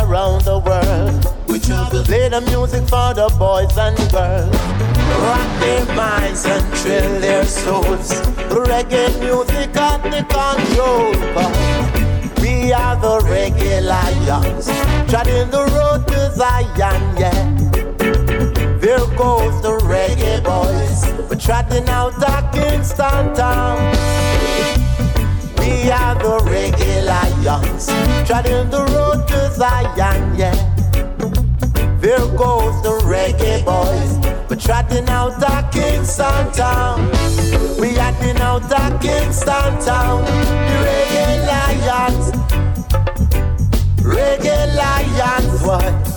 around 0.00 0.42
the 0.42 0.58
world. 0.58 1.48
We 1.48 1.58
travel, 1.58 2.02
play 2.04 2.28
the 2.28 2.40
music 2.40 2.88
for 2.88 3.12
the 3.12 3.28
boys 3.38 3.76
and 3.76 3.96
girls. 4.10 4.56
Rock 5.20 5.50
their 5.60 5.84
minds 5.94 6.46
and 6.46 6.64
thrill 6.78 7.20
their 7.20 7.44
souls. 7.44 8.10
Reggae 8.48 9.12
music 9.20 9.72
got 9.72 10.02
the 10.02 10.24
control. 10.32 11.12
We 12.40 12.72
are 12.72 12.96
the 12.96 13.18
reggae 13.28 13.82
lions, 13.82 14.66
trotting 15.10 15.50
the 15.50 15.64
road 15.76 16.08
to 16.08 16.20
Zion, 16.34 17.02
yeah. 17.18 17.48
There 18.78 19.06
goes 19.16 19.60
the 19.62 19.78
reggae 19.84 20.42
boys, 20.42 21.28
we're 21.28 21.38
trotting 21.38 21.88
out 21.88 22.14
of 22.22 22.52
Kingston 22.52 23.34
town. 23.34 23.78
We 25.62 25.92
are 25.92 26.16
the 26.16 26.38
reggae 26.50 27.06
lions, 27.06 27.86
trotting 28.26 28.68
the 28.68 28.84
road 28.92 29.28
to 29.28 29.50
Zion, 29.52 30.36
yeah. 30.36 30.56
There 32.00 32.26
goes 32.36 32.82
the 32.82 32.98
reggae 33.06 33.64
boys, 33.64 34.18
we're 34.50 34.56
trotting 34.56 35.08
out 35.08 35.40
of 35.40 35.70
Kingston 35.72 36.50
town. 36.52 37.08
We 37.78 37.96
acting 37.96 38.38
out 38.38 38.72
of 38.72 39.00
Kingston 39.00 39.78
town. 39.84 40.24
The 40.24 40.76
reggae 40.82 41.46
lions, 41.46 42.32
reggae 44.02 44.74
lions, 44.74 45.62
what? 45.62 46.11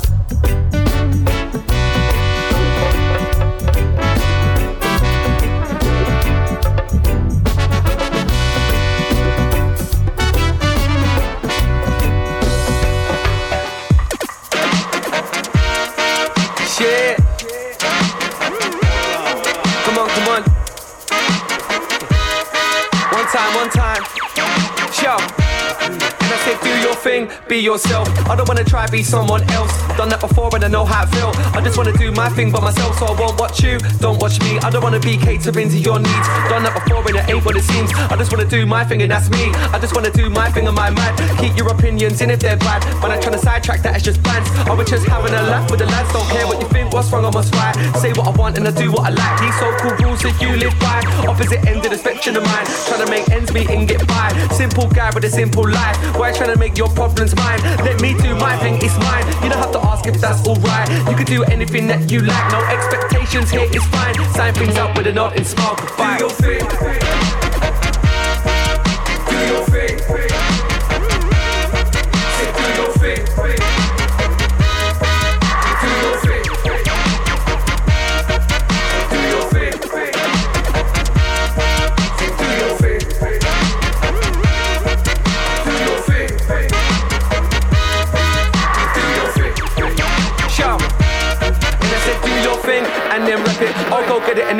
Thing, 27.25 27.47
be 27.47 27.57
yourself. 27.57 28.07
I 28.29 28.35
don't 28.35 28.47
wanna 28.47 28.63
try 28.63 28.87
be 28.87 29.03
someone 29.03 29.41
else. 29.51 29.71
Done 29.97 30.09
that 30.09 30.21
before 30.21 30.49
and 30.53 30.63
I 30.63 30.67
know 30.67 30.85
how 30.85 31.03
it 31.03 31.09
feel. 31.09 31.31
I 31.53 31.61
just 31.61 31.77
wanna 31.77 31.93
do 31.93 32.11
my 32.11 32.29
thing 32.29 32.51
by 32.51 32.59
myself, 32.59 32.97
so 32.99 33.05
I 33.05 33.19
won't 33.19 33.39
watch 33.39 33.61
you. 33.61 33.77
Don't 33.99 34.19
watch 34.21 34.39
me. 34.41 34.59
I 34.59 34.69
don't 34.69 34.83
wanna 34.83 34.99
be 34.99 35.17
catering 35.17 35.69
to 35.69 35.77
your 35.77 35.99
needs. 35.99 36.27
Done 36.49 36.63
that 36.63 36.73
before 36.73 37.05
and 37.07 37.17
it 37.17 37.29
ain't 37.29 37.45
what 37.45 37.55
it 37.55 37.63
seems. 37.63 37.91
I 37.93 38.15
just 38.15 38.31
wanna 38.31 38.45
do 38.45 38.65
my 38.65 38.83
thing 38.83 39.01
and 39.01 39.11
that's 39.11 39.29
me. 39.29 39.51
I 39.73 39.79
just 39.79 39.95
wanna 39.95 40.11
do 40.11 40.29
my 40.29 40.49
thing 40.51 40.67
on 40.67 40.75
my 40.75 40.89
mind. 40.89 41.17
Keep 41.39 41.57
your 41.57 41.69
opinions 41.71 42.21
in 42.21 42.29
if 42.29 42.39
they're 42.39 42.57
bad. 42.57 42.83
When 43.01 43.11
I'm 43.11 43.21
trying 43.21 43.33
to 43.33 43.43
sidetrack 43.43 43.81
that, 43.83 43.95
it's 43.95 44.05
just 44.05 44.21
plans. 44.23 44.47
I 44.67 44.73
was 44.73 44.89
just 44.89 45.05
having 45.07 45.33
a 45.33 45.41
laugh 45.43 45.69
with 45.71 45.79
the 45.79 45.85
lads. 45.85 46.11
Don't 46.13 46.27
care 46.29 46.45
what 46.47 46.61
you 46.61 46.67
think, 46.69 46.93
what's 46.93 47.11
wrong 47.11 47.25
or 47.25 47.31
what's 47.31 47.49
right. 47.51 47.75
Say 47.97 48.11
what 48.13 48.27
I 48.27 48.31
want 48.31 48.57
and 48.57 48.67
I 48.67 48.71
do 48.71 48.91
what 48.91 49.05
I 49.05 49.09
like. 49.09 49.39
These 49.41 49.57
so-called 49.59 50.01
rules 50.01 50.21
that 50.21 50.39
you 50.41 50.55
live 50.55 50.77
by. 50.79 51.01
Opposite 51.27 51.65
end 51.65 51.83
of 51.85 51.91
the 51.91 51.97
spectrum 51.97 52.35
of 52.35 52.43
mine. 52.43 52.65
Trying 52.87 53.05
to 53.05 53.09
make 53.09 53.29
ends 53.29 53.51
meet 53.53 53.69
and 53.69 53.87
get 53.87 54.05
by. 54.07 54.29
Simple 54.51 54.87
guy 54.89 55.11
with 55.13 55.23
a 55.25 55.29
simple 55.29 55.67
life. 55.67 55.97
Why 56.17 56.31
trying 56.31 56.53
to 56.53 56.59
make 56.59 56.77
your 56.77 56.89
problems 57.15 57.35
mine? 57.35 57.61
Let 57.85 58.01
me 58.01 58.13
do 58.13 58.35
my 58.35 58.57
thing, 58.57 58.75
it's 58.81 58.97
mine. 58.99 59.25
You 59.43 59.49
don't 59.49 59.59
have 59.59 59.71
to 59.71 59.79
ask 59.79 60.05
if 60.07 60.19
that's 60.19 60.45
alright. 60.47 60.89
You 61.09 61.15
can 61.15 61.25
do 61.25 61.43
anything 61.45 61.87
that 61.87 62.11
you 62.11 62.21
like. 62.21 62.51
No 62.51 62.59
expectations 62.65 63.49
here, 63.49 63.67
it's 63.71 63.85
fine. 63.87 64.15
Sign 64.33 64.53
things 64.53 64.75
up 64.75 64.97
with 64.97 65.07
a 65.07 65.13
nod 65.13 65.35
and 65.37 65.47
smile. 65.47 65.75
Goodbye. 65.75 66.17
Do 66.17 66.25
your 66.25 66.31
thing. 66.31 67.44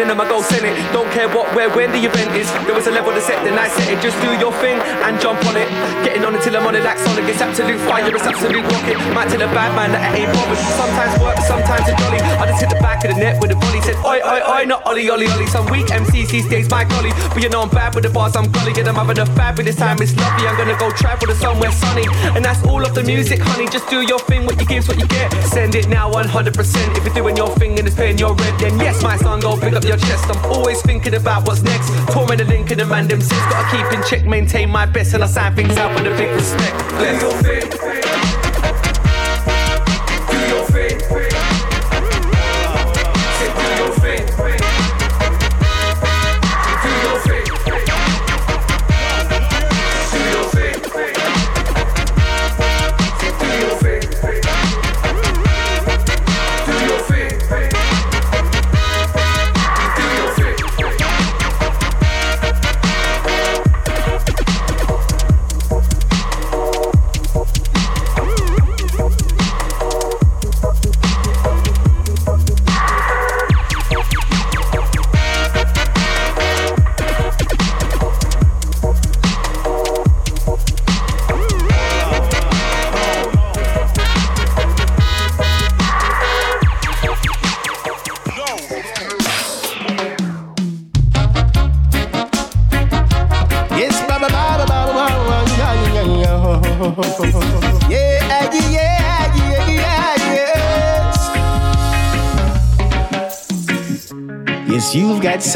It 0.10 0.18
and 0.20 0.46
send 0.46 0.66
it. 0.66 0.76
Don't 0.94 1.10
care 1.12 1.28
what, 1.30 1.50
where, 1.56 1.70
when 1.70 1.92
the 1.92 2.02
event 2.06 2.36
is. 2.38 2.48
There 2.66 2.76
was 2.76 2.88
a 2.88 2.92
level 2.92 3.14
to 3.14 3.22
set, 3.22 3.44
then 3.44 3.58
I 3.58 3.68
set 3.68 3.90
it. 3.90 4.02
Just 4.02 4.20
do 4.22 4.30
your 4.38 4.54
thing 4.62 4.78
and 4.78 5.20
jump 5.20 5.44
on 5.46 5.58
it. 5.58 5.68
Getting 6.06 6.24
on 6.26 6.36
until 6.36 6.58
I'm 6.58 6.68
on 6.68 6.76
it 6.76 6.84
like 6.84 6.98
Sonic. 7.00 7.26
It's 7.26 7.42
absolute 7.42 7.80
fire, 7.88 8.06
it's 8.14 8.26
absolute 8.26 8.64
rocket. 8.64 8.98
Might 9.14 9.30
tell 9.30 9.42
a 9.42 9.50
bad 9.50 9.76
man 9.76 9.92
that 9.92 10.02
I 10.02 10.26
ain't 10.26 10.32
bothered. 10.34 10.62
Sometimes 10.78 11.14
work, 11.22 11.38
sometimes 11.46 11.86
a 11.90 11.94
jolly. 11.98 12.20
I 12.22 12.46
just 12.48 12.62
hit 12.62 12.70
the 12.70 12.82
back 12.82 13.04
of 13.06 13.14
the 13.14 13.18
net 13.18 13.42
with 13.42 13.52
a 13.52 13.58
volley. 13.58 13.82
Said, 13.82 13.98
oi, 14.06 14.20
oi, 14.22 14.42
oi, 14.46 14.66
not 14.66 14.86
Ollie, 14.86 15.10
Ollie, 15.10 15.28
Ollie. 15.28 15.48
Some 15.48 15.66
weak 15.72 15.88
MCC 15.88 16.46
stays 16.46 16.70
my 16.70 16.84
golly. 16.86 17.12
But 17.34 17.42
you 17.42 17.50
know 17.50 17.62
I'm 17.62 17.70
bad 17.70 17.96
with 17.96 18.04
the 18.04 18.12
bars, 18.12 18.36
I'm 18.36 18.52
gully. 18.52 18.74
Yeah, 18.76 18.90
I'm 18.90 18.96
having 18.96 19.20
a 19.20 19.26
fabulous 19.38 19.76
time, 19.76 19.98
it's 20.02 20.16
lovely. 20.16 20.48
I'm 20.48 20.58
gonna 20.58 20.78
go 20.78 20.92
travel 20.92 21.28
to 21.28 21.36
somewhere 21.36 21.72
sunny. 21.72 22.06
And 22.36 22.44
that's 22.44 22.62
all 22.66 22.86
of 22.86 22.94
the 22.94 23.04
music, 23.04 23.40
honey. 23.42 23.68
Just 23.68 23.90
do 23.90 24.02
your 24.02 24.20
thing, 24.20 24.46
what 24.46 24.60
you 24.60 24.66
give's 24.66 24.88
what 24.88 25.00
you 25.00 25.08
get. 25.08 25.34
Send 25.50 25.76
it 25.76 25.88
now 25.88 26.12
100%. 26.12 26.98
If 26.98 27.06
you're 27.06 27.14
doing 27.14 27.38
your 27.38 27.50
thing 27.58 27.78
and 27.80 27.88
it's 27.88 27.96
paying 27.96 28.18
your 28.18 28.34
rent, 28.36 28.60
then 28.60 28.80
yes, 28.80 29.02
my 29.02 29.18
son, 29.18 29.40
go 29.40 29.58
pick 29.58 29.74
up 29.74 29.84
your 29.84 29.95
chest. 29.98 30.26
I'm 30.30 30.44
always 30.52 30.82
thinking 30.82 31.16
about 31.16 31.48
what's 31.48 31.62
next. 31.62 31.90
Torment 32.12 32.40
the 32.40 32.46
link 32.46 32.72
in 32.72 32.78
the 32.78 32.86
man 32.86 33.08
them 33.08 33.22
says. 33.22 33.38
Gotta 33.50 33.76
keep 33.76 33.94
in 33.94 34.04
check, 34.04 34.26
maintain 34.26 34.70
my 34.70 34.86
best, 34.86 35.14
and 35.14 35.24
I 35.24 35.28
sign 35.28 35.56
things 35.56 35.78
out 35.78 35.94
with 35.96 36.12
a 36.12 36.16
big 36.18 36.32
respect. 36.32 36.78
Bless. 36.90 38.15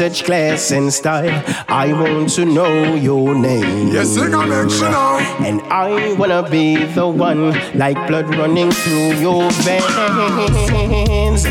Such 0.00 0.24
class 0.24 0.70
and 0.70 0.90
style. 0.90 1.44
I 1.68 1.92
want 1.92 2.30
to 2.30 2.46
know 2.46 2.94
your 2.94 3.34
name. 3.34 3.88
Yes, 3.88 4.14
sing 4.14 4.32
a 4.32 4.46
mention 4.46 4.90
now. 4.90 5.18
And 5.44 5.60
I 5.70 6.14
wanna 6.14 6.48
be 6.48 6.82
the 6.94 7.06
one, 7.06 7.52
like 7.74 7.98
blood 8.08 8.34
running 8.34 8.70
through 8.70 9.20
your 9.20 9.50
veins. 9.66 11.44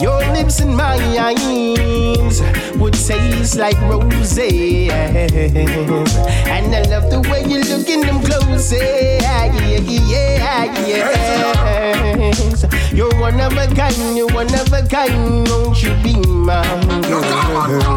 Your 0.00 0.20
lips 0.32 0.60
and 0.60 0.76
my 0.76 0.96
eyes 1.18 2.42
would 2.76 2.94
taste 2.94 3.56
like 3.56 3.80
roses. 3.82 4.90
And 4.92 6.74
I 6.74 6.82
love 6.82 7.10
the 7.10 7.20
way 7.30 7.42
you 7.44 7.62
look 7.64 7.88
in 7.88 8.00
them 8.02 8.20
clothes. 8.22 8.72
Yeah, 8.72 9.46
yeah, 9.66 10.64
yes. 10.86 12.66
You're 12.92 13.14
one 13.20 13.40
of 13.40 13.52
a 13.56 13.66
kind, 13.74 14.16
you're 14.16 14.28
one 14.28 14.54
of 14.54 14.72
a 14.72 14.82
kind. 14.86 15.48
Won't 15.48 15.82
you 15.82 15.94
be 16.02 16.14
my 16.26 16.62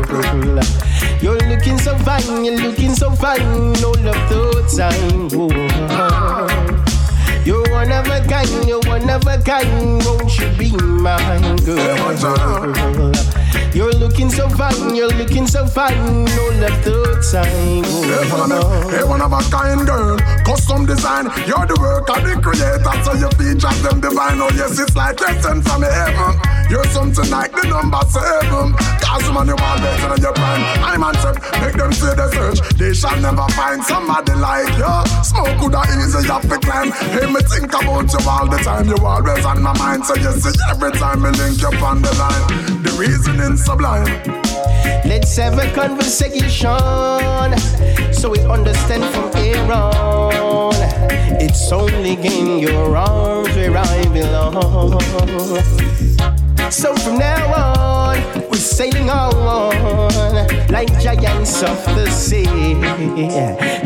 girl? 0.07 0.59
You're 1.21 1.39
looking 1.49 1.77
so 1.77 1.97
fine, 1.97 2.45
you're 2.45 2.57
looking 2.57 2.95
so 2.95 3.11
fine 3.11 3.41
all 3.83 4.07
of 4.07 4.29
the 4.29 4.63
time. 4.77 5.29
Whoa. 5.29 6.68
You're 7.49 7.67
one 7.71 7.91
of 7.91 8.05
a 8.05 8.21
kind, 8.27 8.67
you're 8.67 8.79
one 8.81 9.09
of 9.09 9.25
a 9.25 9.41
kind. 9.41 10.05
Won't 10.05 10.37
you 10.37 10.51
be 10.55 10.69
my 10.69 11.17
girl? 11.65 13.11
You're 13.73 13.91
looking 13.93 14.29
so 14.29 14.47
fine, 14.49 14.93
you're 14.93 15.07
looking 15.07 15.47
so 15.47 15.65
fine 15.65 15.97
all 15.97 16.63
of 16.63 16.83
the 16.85 17.17
time. 17.31 17.83
Hey, 18.91 19.03
one 19.03 19.21
of 19.23 19.33
a 19.33 19.41
kind 19.49 19.83
girl, 19.87 20.19
custom 20.45 20.85
design. 20.85 21.25
You're 21.47 21.65
the 21.65 21.75
work 21.81 22.07
of 22.15 22.21
the 22.21 22.39
creator, 22.39 23.03
so 23.03 23.13
your 23.17 23.31
features 23.31 23.81
them 23.81 23.99
divine. 23.99 24.39
Oh 24.39 24.51
yes, 24.53 24.77
it's 24.77 24.95
like 24.95 25.19
lesson 25.19 25.63
from 25.63 25.81
heaven. 25.81 26.58
You're 26.69 26.85
something 26.85 27.29
like 27.31 27.51
the 27.51 27.67
number 27.67 27.99
seven. 28.05 28.73
Cause 29.01 29.25
man, 29.33 29.47
you 29.47 29.57
all 29.57 29.77
better 29.81 30.09
than 30.13 30.21
your 30.21 30.33
prime. 30.33 30.61
I'm 30.85 31.03
on 31.03 31.15
trip, 31.15 31.41
make 31.61 31.73
them 31.73 31.91
say 31.91 32.13
the 32.13 32.29
search. 32.29 32.59
They 32.77 32.93
shall 32.93 33.19
never 33.19 33.47
find 33.57 33.83
somebody 33.83 34.33
like 34.33 34.69
you. 34.77 34.95
Smoke 35.25 35.57
could 35.57 35.73
have 35.73 35.89
easy 35.97 36.29
up 36.29 36.43
to 36.43 36.57
climb. 36.61 36.91
Hey, 36.91 37.25
me 37.25 37.41
think 37.41 37.73
about 37.73 38.13
you 38.13 38.21
all 38.29 38.45
the 38.45 38.61
time. 38.61 38.87
You 38.87 38.97
always 39.01 39.45
on 39.45 39.63
my 39.63 39.73
mind, 39.79 40.05
so 40.05 40.13
you 40.15 40.31
see 40.37 40.53
every 40.69 40.91
time 40.91 41.23
me 41.23 41.31
link 41.31 41.59
you 41.59 41.73
on 41.81 42.03
the 42.03 42.13
line. 42.21 42.83
The 42.83 42.91
reasoning 43.01 43.57
sublime. 43.57 44.05
Let's 45.09 45.35
have 45.37 45.57
a 45.57 45.73
conversation 45.73 46.69
so 48.13 48.29
we 48.29 48.39
understand 48.45 49.03
from 49.15 49.33
here 49.41 49.57
on. 49.71 50.75
It's 51.41 51.71
only 51.71 52.13
in 52.13 52.59
your 52.59 52.95
arms 52.95 53.55
where 53.55 53.75
I 53.75 54.03
belong. 54.13 54.99
So 56.71 56.95
from 56.95 57.17
now 57.17 57.53
on, 57.53 58.17
we're 58.49 58.55
sailing 58.55 59.09
on 59.09 59.89
like 60.69 60.87
giants 61.01 61.63
of 61.63 61.83
the 61.95 62.07
sea. 62.09 62.45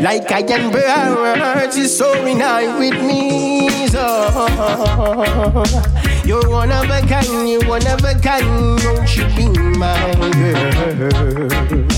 Like 0.00 0.30
iron 0.30 0.70
birds, 0.70 1.78
you're 1.78 1.88
soaring 1.88 2.40
high 2.40 2.78
with 2.78 3.02
me. 3.02 3.88
So 3.88 4.28
you're 6.24 6.48
one 6.48 6.70
of 6.72 6.84
a 6.90 7.00
kind, 7.08 7.48
you're 7.48 7.66
one 7.66 7.86
of 7.86 8.04
a 8.04 8.14
kind. 8.20 8.78
Won't 8.84 9.16
you 9.16 9.26
be 9.34 9.48
my 9.78 10.14
girl? 10.98 11.93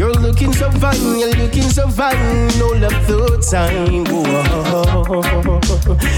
You're 0.00 0.14
looking 0.14 0.54
so 0.54 0.70
fine, 0.70 1.18
you're 1.18 1.34
looking 1.34 1.68
so 1.68 1.86
fine 1.86 2.16
all 2.62 2.72
of 2.72 3.06
the 3.06 3.36
time. 3.50 4.06
Whoa. 4.06 5.60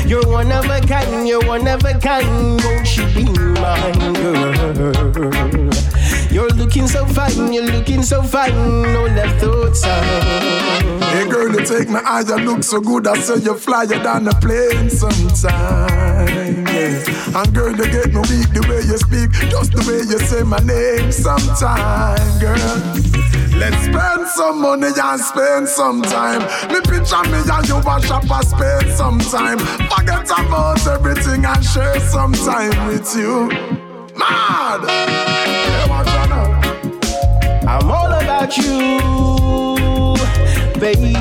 You're 0.06 0.24
one 0.24 0.52
of 0.52 0.66
a 0.66 0.80
kind, 0.86 1.26
you're 1.26 1.44
one 1.44 1.66
of 1.66 1.84
a 1.84 1.98
kind. 1.98 2.62
Won't 2.62 2.96
you 2.96 3.06
be 3.06 3.24
my 3.60 3.92
girl? 4.14 5.71
You're 6.32 6.48
looking 6.48 6.86
so 6.86 7.04
fine, 7.04 7.52
you're 7.52 7.66
looking 7.66 8.02
so 8.02 8.22
fine 8.22 8.54
all 8.96 9.04
of 9.04 9.14
the 9.14 9.80
time. 9.82 11.00
Hey 11.12 11.28
girl, 11.28 11.52
you 11.52 11.62
take 11.66 11.90
my 11.90 12.00
eye, 12.00 12.24
you 12.26 12.36
look 12.36 12.62
so 12.62 12.80
good. 12.80 13.06
I 13.06 13.18
say 13.20 13.36
you 13.44 13.54
flyer 13.54 13.86
than 13.86 14.28
a 14.28 14.34
plane 14.40 14.88
sometime. 14.88 16.66
Yeah. 16.66 17.38
And 17.38 17.54
girl, 17.54 17.76
you 17.76 17.84
get 17.84 18.14
me 18.14 18.20
weak 18.20 18.48
the 18.48 18.64
way 18.66 18.80
you 18.80 18.96
speak, 18.96 19.30
just 19.50 19.72
the 19.72 19.84
way 19.84 20.08
you 20.08 20.18
say 20.24 20.42
my 20.42 20.58
name 20.60 21.12
sometime, 21.12 22.40
girl. 22.40 23.12
Let's 23.54 23.84
spend 23.84 24.26
some 24.28 24.62
money 24.62 24.88
and 24.88 25.20
spend 25.20 25.68
some 25.68 26.00
time. 26.00 26.40
Me 26.72 26.80
picture 26.80 27.22
me 27.28 27.44
and 27.44 27.68
you 27.68 27.78
wash 27.84 28.10
up 28.10 28.24
and 28.30 28.46
spend 28.46 28.90
some 28.92 29.18
time. 29.20 29.58
Forget 29.92 30.24
about 30.32 30.86
everything 30.86 31.44
and 31.44 31.62
share 31.62 32.00
some 32.00 32.32
time 32.32 32.88
with 32.88 33.14
you. 33.14 33.50
Mad! 34.16 34.88
Hey, 34.88 35.88
about 38.42 38.56
you, 38.56 40.18
baby. 40.80 41.12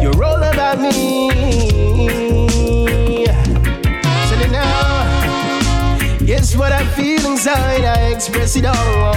You're 0.00 0.24
all 0.24 0.42
about 0.42 0.80
me. 0.80 1.30
Say 4.26 4.40
it 4.40 4.50
now. 4.50 6.18
Yes, 6.20 6.56
what 6.56 6.72
I 6.72 6.84
feel 6.96 7.26
inside, 7.30 7.84
I 7.84 8.10
express 8.10 8.56
it 8.56 8.64
all. 8.64 9.14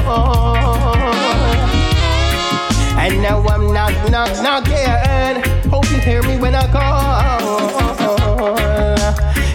And 2.99 3.21
now 3.21 3.41
I'm 3.47 3.71
knock, 3.73 3.93
knock, 4.11 4.31
knocking. 4.43 5.71
Hope 5.71 5.89
you 5.91 5.99
hear 5.99 6.21
me 6.23 6.37
when 6.37 6.55
I 6.55 6.67
call. 6.67 7.70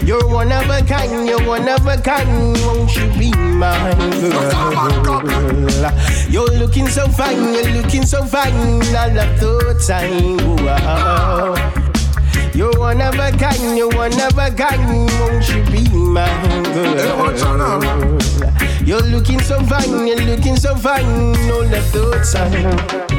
You're 0.07 0.25
one 0.25 0.53
of 0.53 0.69
a 0.69 0.81
kind, 0.83 1.27
you're 1.27 1.45
one 1.45 1.67
of 1.67 1.85
a 1.85 1.97
kind. 1.97 2.57
Won't 2.65 2.95
you 2.95 3.09
be 3.19 3.29
mine, 3.35 4.09
girl? 4.21 5.91
You're 6.29 6.47
looking 6.57 6.87
so 6.87 7.09
fine, 7.09 7.53
you're 7.53 7.69
looking 7.71 8.05
so 8.05 8.23
fine. 8.23 8.53
I 8.95 9.11
love 9.11 9.37
the 9.37 9.75
time. 9.85 10.37
Wow. 10.63 11.55
You're 12.53 12.79
one 12.79 13.01
of 13.01 13.15
a 13.15 13.31
kind, 13.37 13.77
you're 13.77 13.89
one 13.89 14.13
of 14.13 14.37
a 14.37 14.49
kind. 14.49 15.09
Won't 15.19 15.49
you 15.49 15.61
be 15.65 15.89
mine, 15.89 16.63
girl? 16.63 17.35
You're 18.85 19.01
looking 19.01 19.41
so 19.41 19.61
fine, 19.65 20.07
you're 20.07 20.21
looking 20.21 20.55
so 20.55 20.73
fine 20.73 21.35
all 21.51 21.63
of 21.63 21.91
the 21.91 23.16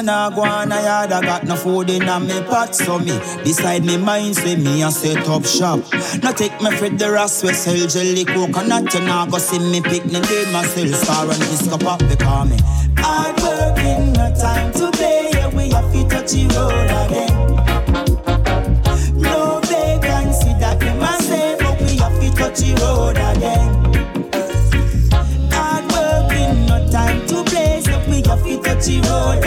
No 0.00 0.06
nah 0.06 0.30
go 0.30 0.42
on 0.44 0.72
a 0.72 0.80
yard, 0.80 1.12
I 1.12 1.20
got 1.20 1.44
no 1.44 1.56
food 1.56 1.90
in 1.90 2.06
me 2.26 2.40
pot 2.48 2.74
So 2.74 2.98
me 2.98 3.18
decide 3.44 3.84
me 3.84 3.98
mind 3.98 4.34
say 4.34 4.56
me 4.56 4.82
a 4.82 4.90
set 4.90 5.28
up 5.28 5.44
shop. 5.44 5.80
Now 6.22 6.32
take 6.32 6.58
me 6.62 6.70
Fred 6.70 6.98
the 6.98 7.10
Ross 7.10 7.42
we 7.42 7.52
sell 7.52 7.86
jelly 7.86 8.24
coconut 8.24 8.94
You 8.94 9.00
nah 9.00 9.26
go 9.26 9.36
see 9.36 9.58
me 9.58 9.82
picnic 9.82 10.22
with 10.22 10.50
myself 10.54 10.88
Star 10.94 11.28
and 11.30 11.38
disco 11.38 11.76
pop 11.76 11.98
because 11.98 12.48
me 12.48 12.56
Hard 12.96 13.36
working, 13.42 14.14
no 14.14 14.34
time 14.34 14.72
to 14.72 14.90
play 14.92 15.32
Yeah 15.34 15.48
we 15.48 15.68
have 15.68 15.92
to 15.92 16.08
touch 16.08 16.32
the 16.32 16.48
road 16.56 16.90
again. 17.04 17.34
No 19.20 19.60
vacancy 19.64 20.54
that 20.60 20.80
we 20.80 20.88
But 21.60 21.78
we 21.82 21.96
have 21.98 22.18
to 22.18 22.30
touch 22.38 22.60
the 22.60 22.72
road 22.80 23.18
again. 23.36 23.68
Hard 25.52 25.84
working, 25.92 26.64
no 26.64 26.88
time 26.90 27.26
to 27.26 27.44
play 27.44 27.82
So 27.82 28.00
we 28.08 28.22
have 28.22 28.42
to 28.42 28.62
touch 28.62 28.86
the 28.86 29.00
road 29.02 29.39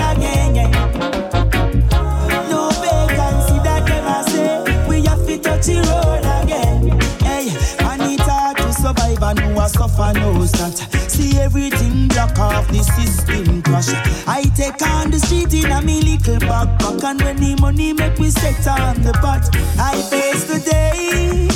who 9.95 10.02
a 10.02 10.14
suffer 10.14 10.20
knows 10.20 10.52
that. 10.53 11.10
See 11.10 11.40
everything 11.40 12.07
block 12.07 12.38
off 12.40 12.68
the 12.68 12.84
system 12.84 13.61
crash. 13.61 13.90
I 14.28 14.44
take 14.56 14.82
on 14.82 15.11
the 15.11 15.20
street 15.20 15.53
in 15.53 15.72
a 15.72 15.82
me 15.82 16.02
little 16.02 16.38
backpack 16.38 17.03
And 17.03 17.22
when 17.22 17.38
the 17.38 17.56
money 17.61 17.94
make 17.94 18.18
we 18.18 18.30
set 18.30 18.68
on 18.68 19.02
the 19.02 19.14
pot 19.14 19.49
I 19.80 20.02
face 20.10 20.45
the 20.45 20.60
day, 20.60 21.48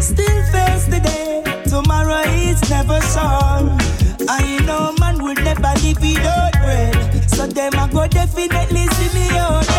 still 0.00 0.42
face 0.52 0.86
the 0.86 1.00
day. 1.00 1.42
Tomorrow 1.64 2.22
is 2.28 2.60
never 2.70 3.00
sure. 3.00 3.76
I 4.28 4.58
know 4.66 4.94
man 5.00 5.22
will 5.22 5.34
never 5.34 5.74
live 5.82 6.00
without 6.00 6.52
bread. 6.52 7.30
So 7.30 7.46
them 7.46 7.74
a 7.74 7.88
go 7.92 8.06
definitely 8.06 8.86
see 8.86 9.18
me 9.18 9.38
out 9.38 9.71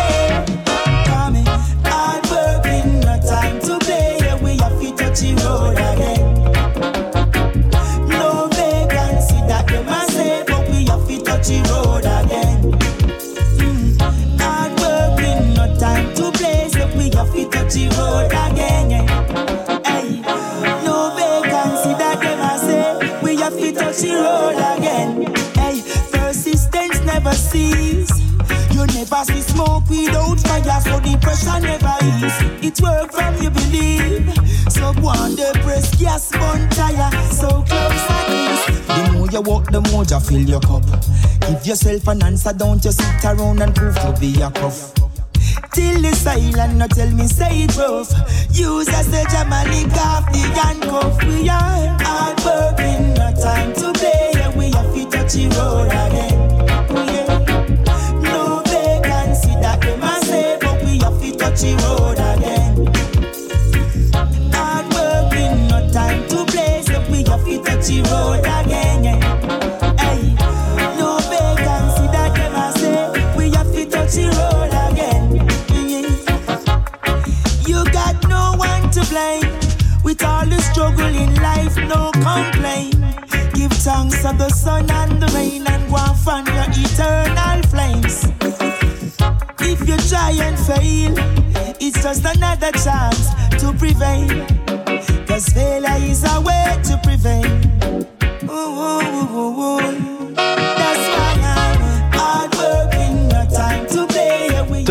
the 11.44 11.60
road 11.70 12.04
again 12.04 12.60
Mm. 13.58 14.40
Hard 14.40 14.72
working, 14.80 15.54
no 15.54 15.78
time 15.78 16.14
to 16.14 16.30
play 16.32 16.68
So 16.68 16.86
we 16.96 17.10
have 17.10 17.32
to 17.32 17.44
touch 17.50 17.76
road 17.96 18.32
again. 18.32 18.90
Hey, 19.84 20.20
no 20.84 21.12
vacancy 21.16 21.92
that 22.00 22.18
them 22.20 22.40
a 22.40 22.58
say 22.58 23.20
We 23.22 23.36
have 23.36 23.56
to 23.58 23.72
touch 23.72 24.02
road 24.04 24.56
again 24.78 25.34
Hey, 25.54 25.82
persistence 26.10 27.00
never 27.04 27.32
cease. 27.32 28.10
You 28.72 28.86
never 28.86 29.24
see 29.24 29.40
smoke 29.42 29.88
without 29.88 30.40
fire, 30.40 30.80
so 30.80 30.98
the 31.00 31.16
pressure 31.22 31.60
never 31.60 31.94
ease. 32.02 32.66
It 32.66 32.80
work 32.82 33.12
from 33.12 33.36
you 33.42 33.50
believe. 33.50 34.32
So 34.72 34.92
one 34.94 35.36
day 35.36 35.52
press 35.62 35.94
gas 36.00 36.30
burn 36.32 36.68
tire, 36.70 37.10
so 37.30 37.62
close 37.62 38.08
like 38.10 38.26
this. 38.26 38.66
The 38.86 39.12
more 39.12 39.28
you 39.30 39.40
walk, 39.42 39.70
the 39.70 39.80
more 39.92 40.04
you 40.04 40.20
fill 40.20 40.48
your 40.48 40.60
cup. 40.60 40.82
Give 41.48 41.66
yourself 41.66 42.08
an 42.08 42.22
answer, 42.22 42.52
don't 42.52 42.82
just 42.82 43.00
sit 43.00 43.24
around 43.24 43.60
and 43.60 43.74
prove 43.74 43.94
to 43.96 44.16
be 44.18 44.40
a 44.40 44.50
cuff. 44.50 44.92
Till 45.72 46.00
the 46.00 46.12
silent, 46.14 46.76
no 46.76 46.86
tell 46.88 47.10
me 47.10 47.26
say 47.26 47.64
it 47.64 47.76
rough. 47.76 48.10
Use 48.50 48.88
as 48.88 49.10
the 49.10 49.24
Jamaica 49.30 50.00
off 50.00 50.32
the 50.32 50.38
handcuff. 50.58 51.22
We 51.24 51.48
are 51.48 51.98
hard 52.00 52.40
working, 52.44 53.14
no 53.14 53.32
time 53.40 53.74
to 53.74 53.92
play. 53.98 54.30
Yeah, 54.34 54.56
we 54.56 54.70
have 54.70 54.94
to 54.94 55.04
touch 55.10 55.32
the 55.34 55.48
road 55.58 55.88
again. 55.88 56.38
No 58.22 58.62
vacancy 58.64 59.54
that 59.60 59.80
they 59.82 59.96
must 59.96 60.26
say, 60.26 60.58
but 60.60 60.82
we 60.82 60.98
have 60.98 61.20
to 61.20 61.36
touch 61.36 61.60
the 61.60 61.74
road 61.82 62.18
again. 62.18 62.33
Struggle 80.84 81.16
in 81.16 81.34
life, 81.36 81.76
no 81.76 82.10
complaint. 82.12 82.96
Give 83.54 83.72
thanks 83.72 84.20
to 84.22 84.34
the 84.36 84.50
sun 84.50 84.90
and 84.90 85.22
the 85.22 85.28
rain 85.34 85.66
and 85.66 85.90
go 85.90 85.96
and 86.30 86.46
your 86.48 86.68
eternal 86.84 87.62
flames. 87.70 88.24
If 89.60 89.88
you 89.88 89.96
try 90.08 90.32
and 90.46 90.58
fail, 90.58 91.14
it's 91.80 92.02
just 92.02 92.24
another 92.24 92.72
chance 92.72 93.30
to 93.60 93.72
prevail. 93.78 94.46
Cause 95.26 95.48
failure 95.48 96.10
is 96.10 96.22
a 96.24 96.40
way 96.42 96.78
to 96.88 97.00
prevail. 97.02 97.46
Ooh, 98.50 98.80
ooh, 99.00 99.80
ooh, 99.80 100.13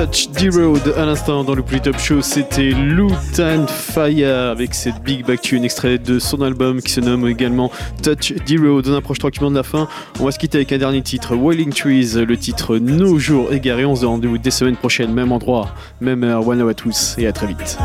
Touch 0.05 0.29
D 0.31 0.49
Road 0.49 0.93
à 0.97 1.05
l'instant 1.05 1.45
dans 1.45 1.55
le 1.55 1.61
plus 1.61 1.79
top 1.79 1.97
show, 1.97 2.21
c'était 2.21 2.71
Lutan 2.71 3.67
Fire 3.67 4.49
avec 4.49 4.73
cette 4.73 5.01
big 5.01 5.25
back 5.25 5.39
tune 5.39 5.63
extrait 5.63 5.97
de 5.97 6.19
son 6.19 6.41
album 6.41 6.81
qui 6.81 6.91
se 6.91 6.99
nomme 6.99 7.25
également 7.25 7.71
Touch 8.01 8.33
D 8.45 8.57
Road. 8.57 8.85
On 8.89 8.95
approche 8.95 9.19
tranquillement 9.19 9.49
de 9.49 9.55
la 9.55 9.63
fin. 9.63 9.87
On 10.19 10.25
va 10.25 10.31
se 10.31 10.39
quitter 10.39 10.57
avec 10.57 10.73
un 10.73 10.77
dernier 10.77 11.01
titre, 11.01 11.37
Wailing 11.37 11.71
Trees, 11.71 12.15
le 12.15 12.35
titre 12.35 12.79
Nos 12.79 13.17
jours 13.17 13.53
égarés. 13.53 13.85
On 13.85 13.95
se 13.95 14.01
donne 14.01 14.09
rendez-vous 14.09 14.37
des 14.37 14.51
semaines 14.51 14.75
prochaines, 14.75 15.13
même 15.13 15.31
endroit, 15.31 15.69
même 16.01 16.25
heure. 16.25 16.45
One 16.45 16.59
love 16.59 16.69
à 16.69 16.73
tous 16.73 17.15
et 17.17 17.25
à 17.25 17.31
très 17.31 17.47
vite. 17.47 17.77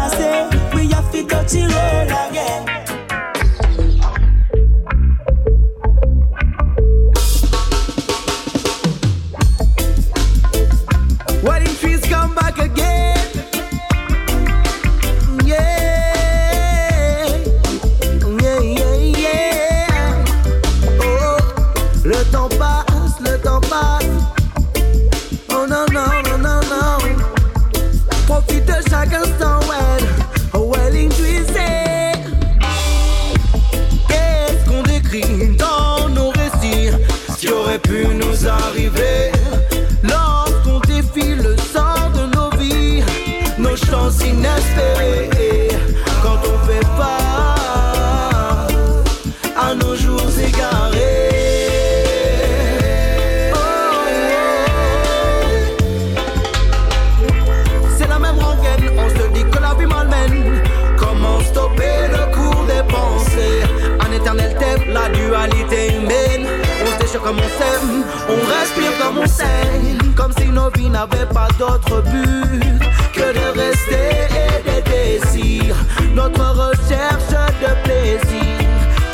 Comme 70.17 70.33
si 70.39 70.49
nos 70.49 70.71
vies 70.71 70.89
n'avaient 70.89 71.29
pas 71.33 71.49
d'autre 71.59 72.03
but 72.03 72.79
que 73.13 73.33
de 73.33 73.59
rester 73.59 74.27
et 74.43 74.63
de 74.69 74.77
désirs. 74.91 75.77
Notre 76.15 76.41
recherche 76.41 77.31
de 77.61 77.73
plaisir 77.85 78.59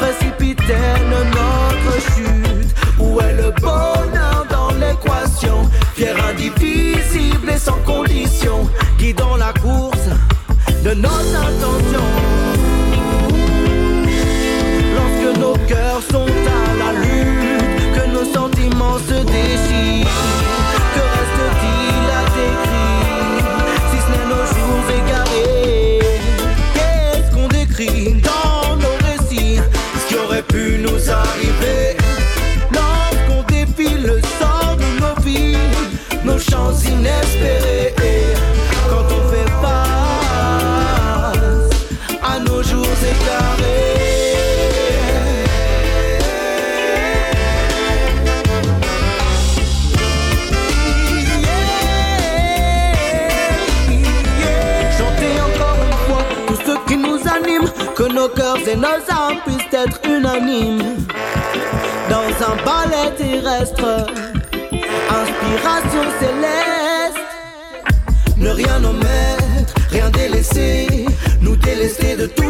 précipitaine 0.01 1.11
notre 1.11 2.01
chute. 2.15 2.75
Où 2.99 3.21
est 3.21 3.35
le 3.35 3.51
bonheur 3.61 4.47
dans 4.51 4.71
l'équation? 4.75 5.69
Fier, 5.95 6.15
indivisible 6.31 7.51
et 7.51 7.59
sans 7.59 7.79
condition, 7.85 8.69
guidant 8.99 9.37
la 9.37 9.53
course 9.53 10.09
de 10.85 10.95
nos 10.95 11.09
intentions. 11.09 11.74
Et 58.67 58.77
nos 58.77 58.87
âmes 58.87 59.41
puissent 59.45 59.73
être 59.73 60.01
unanimes 60.07 60.97
dans 62.09 62.29
un 62.49 62.57
ballet 62.65 63.11
terrestre, 63.17 64.07
inspiration 65.11 66.03
céleste. 66.21 67.19
Ne 68.37 68.51
rien 68.51 68.83
omettre, 68.85 69.75
rien 69.91 70.11
délaisser, 70.11 71.07
nous 71.41 71.57
délester 71.57 72.17
de 72.17 72.27
toutes 72.27 72.44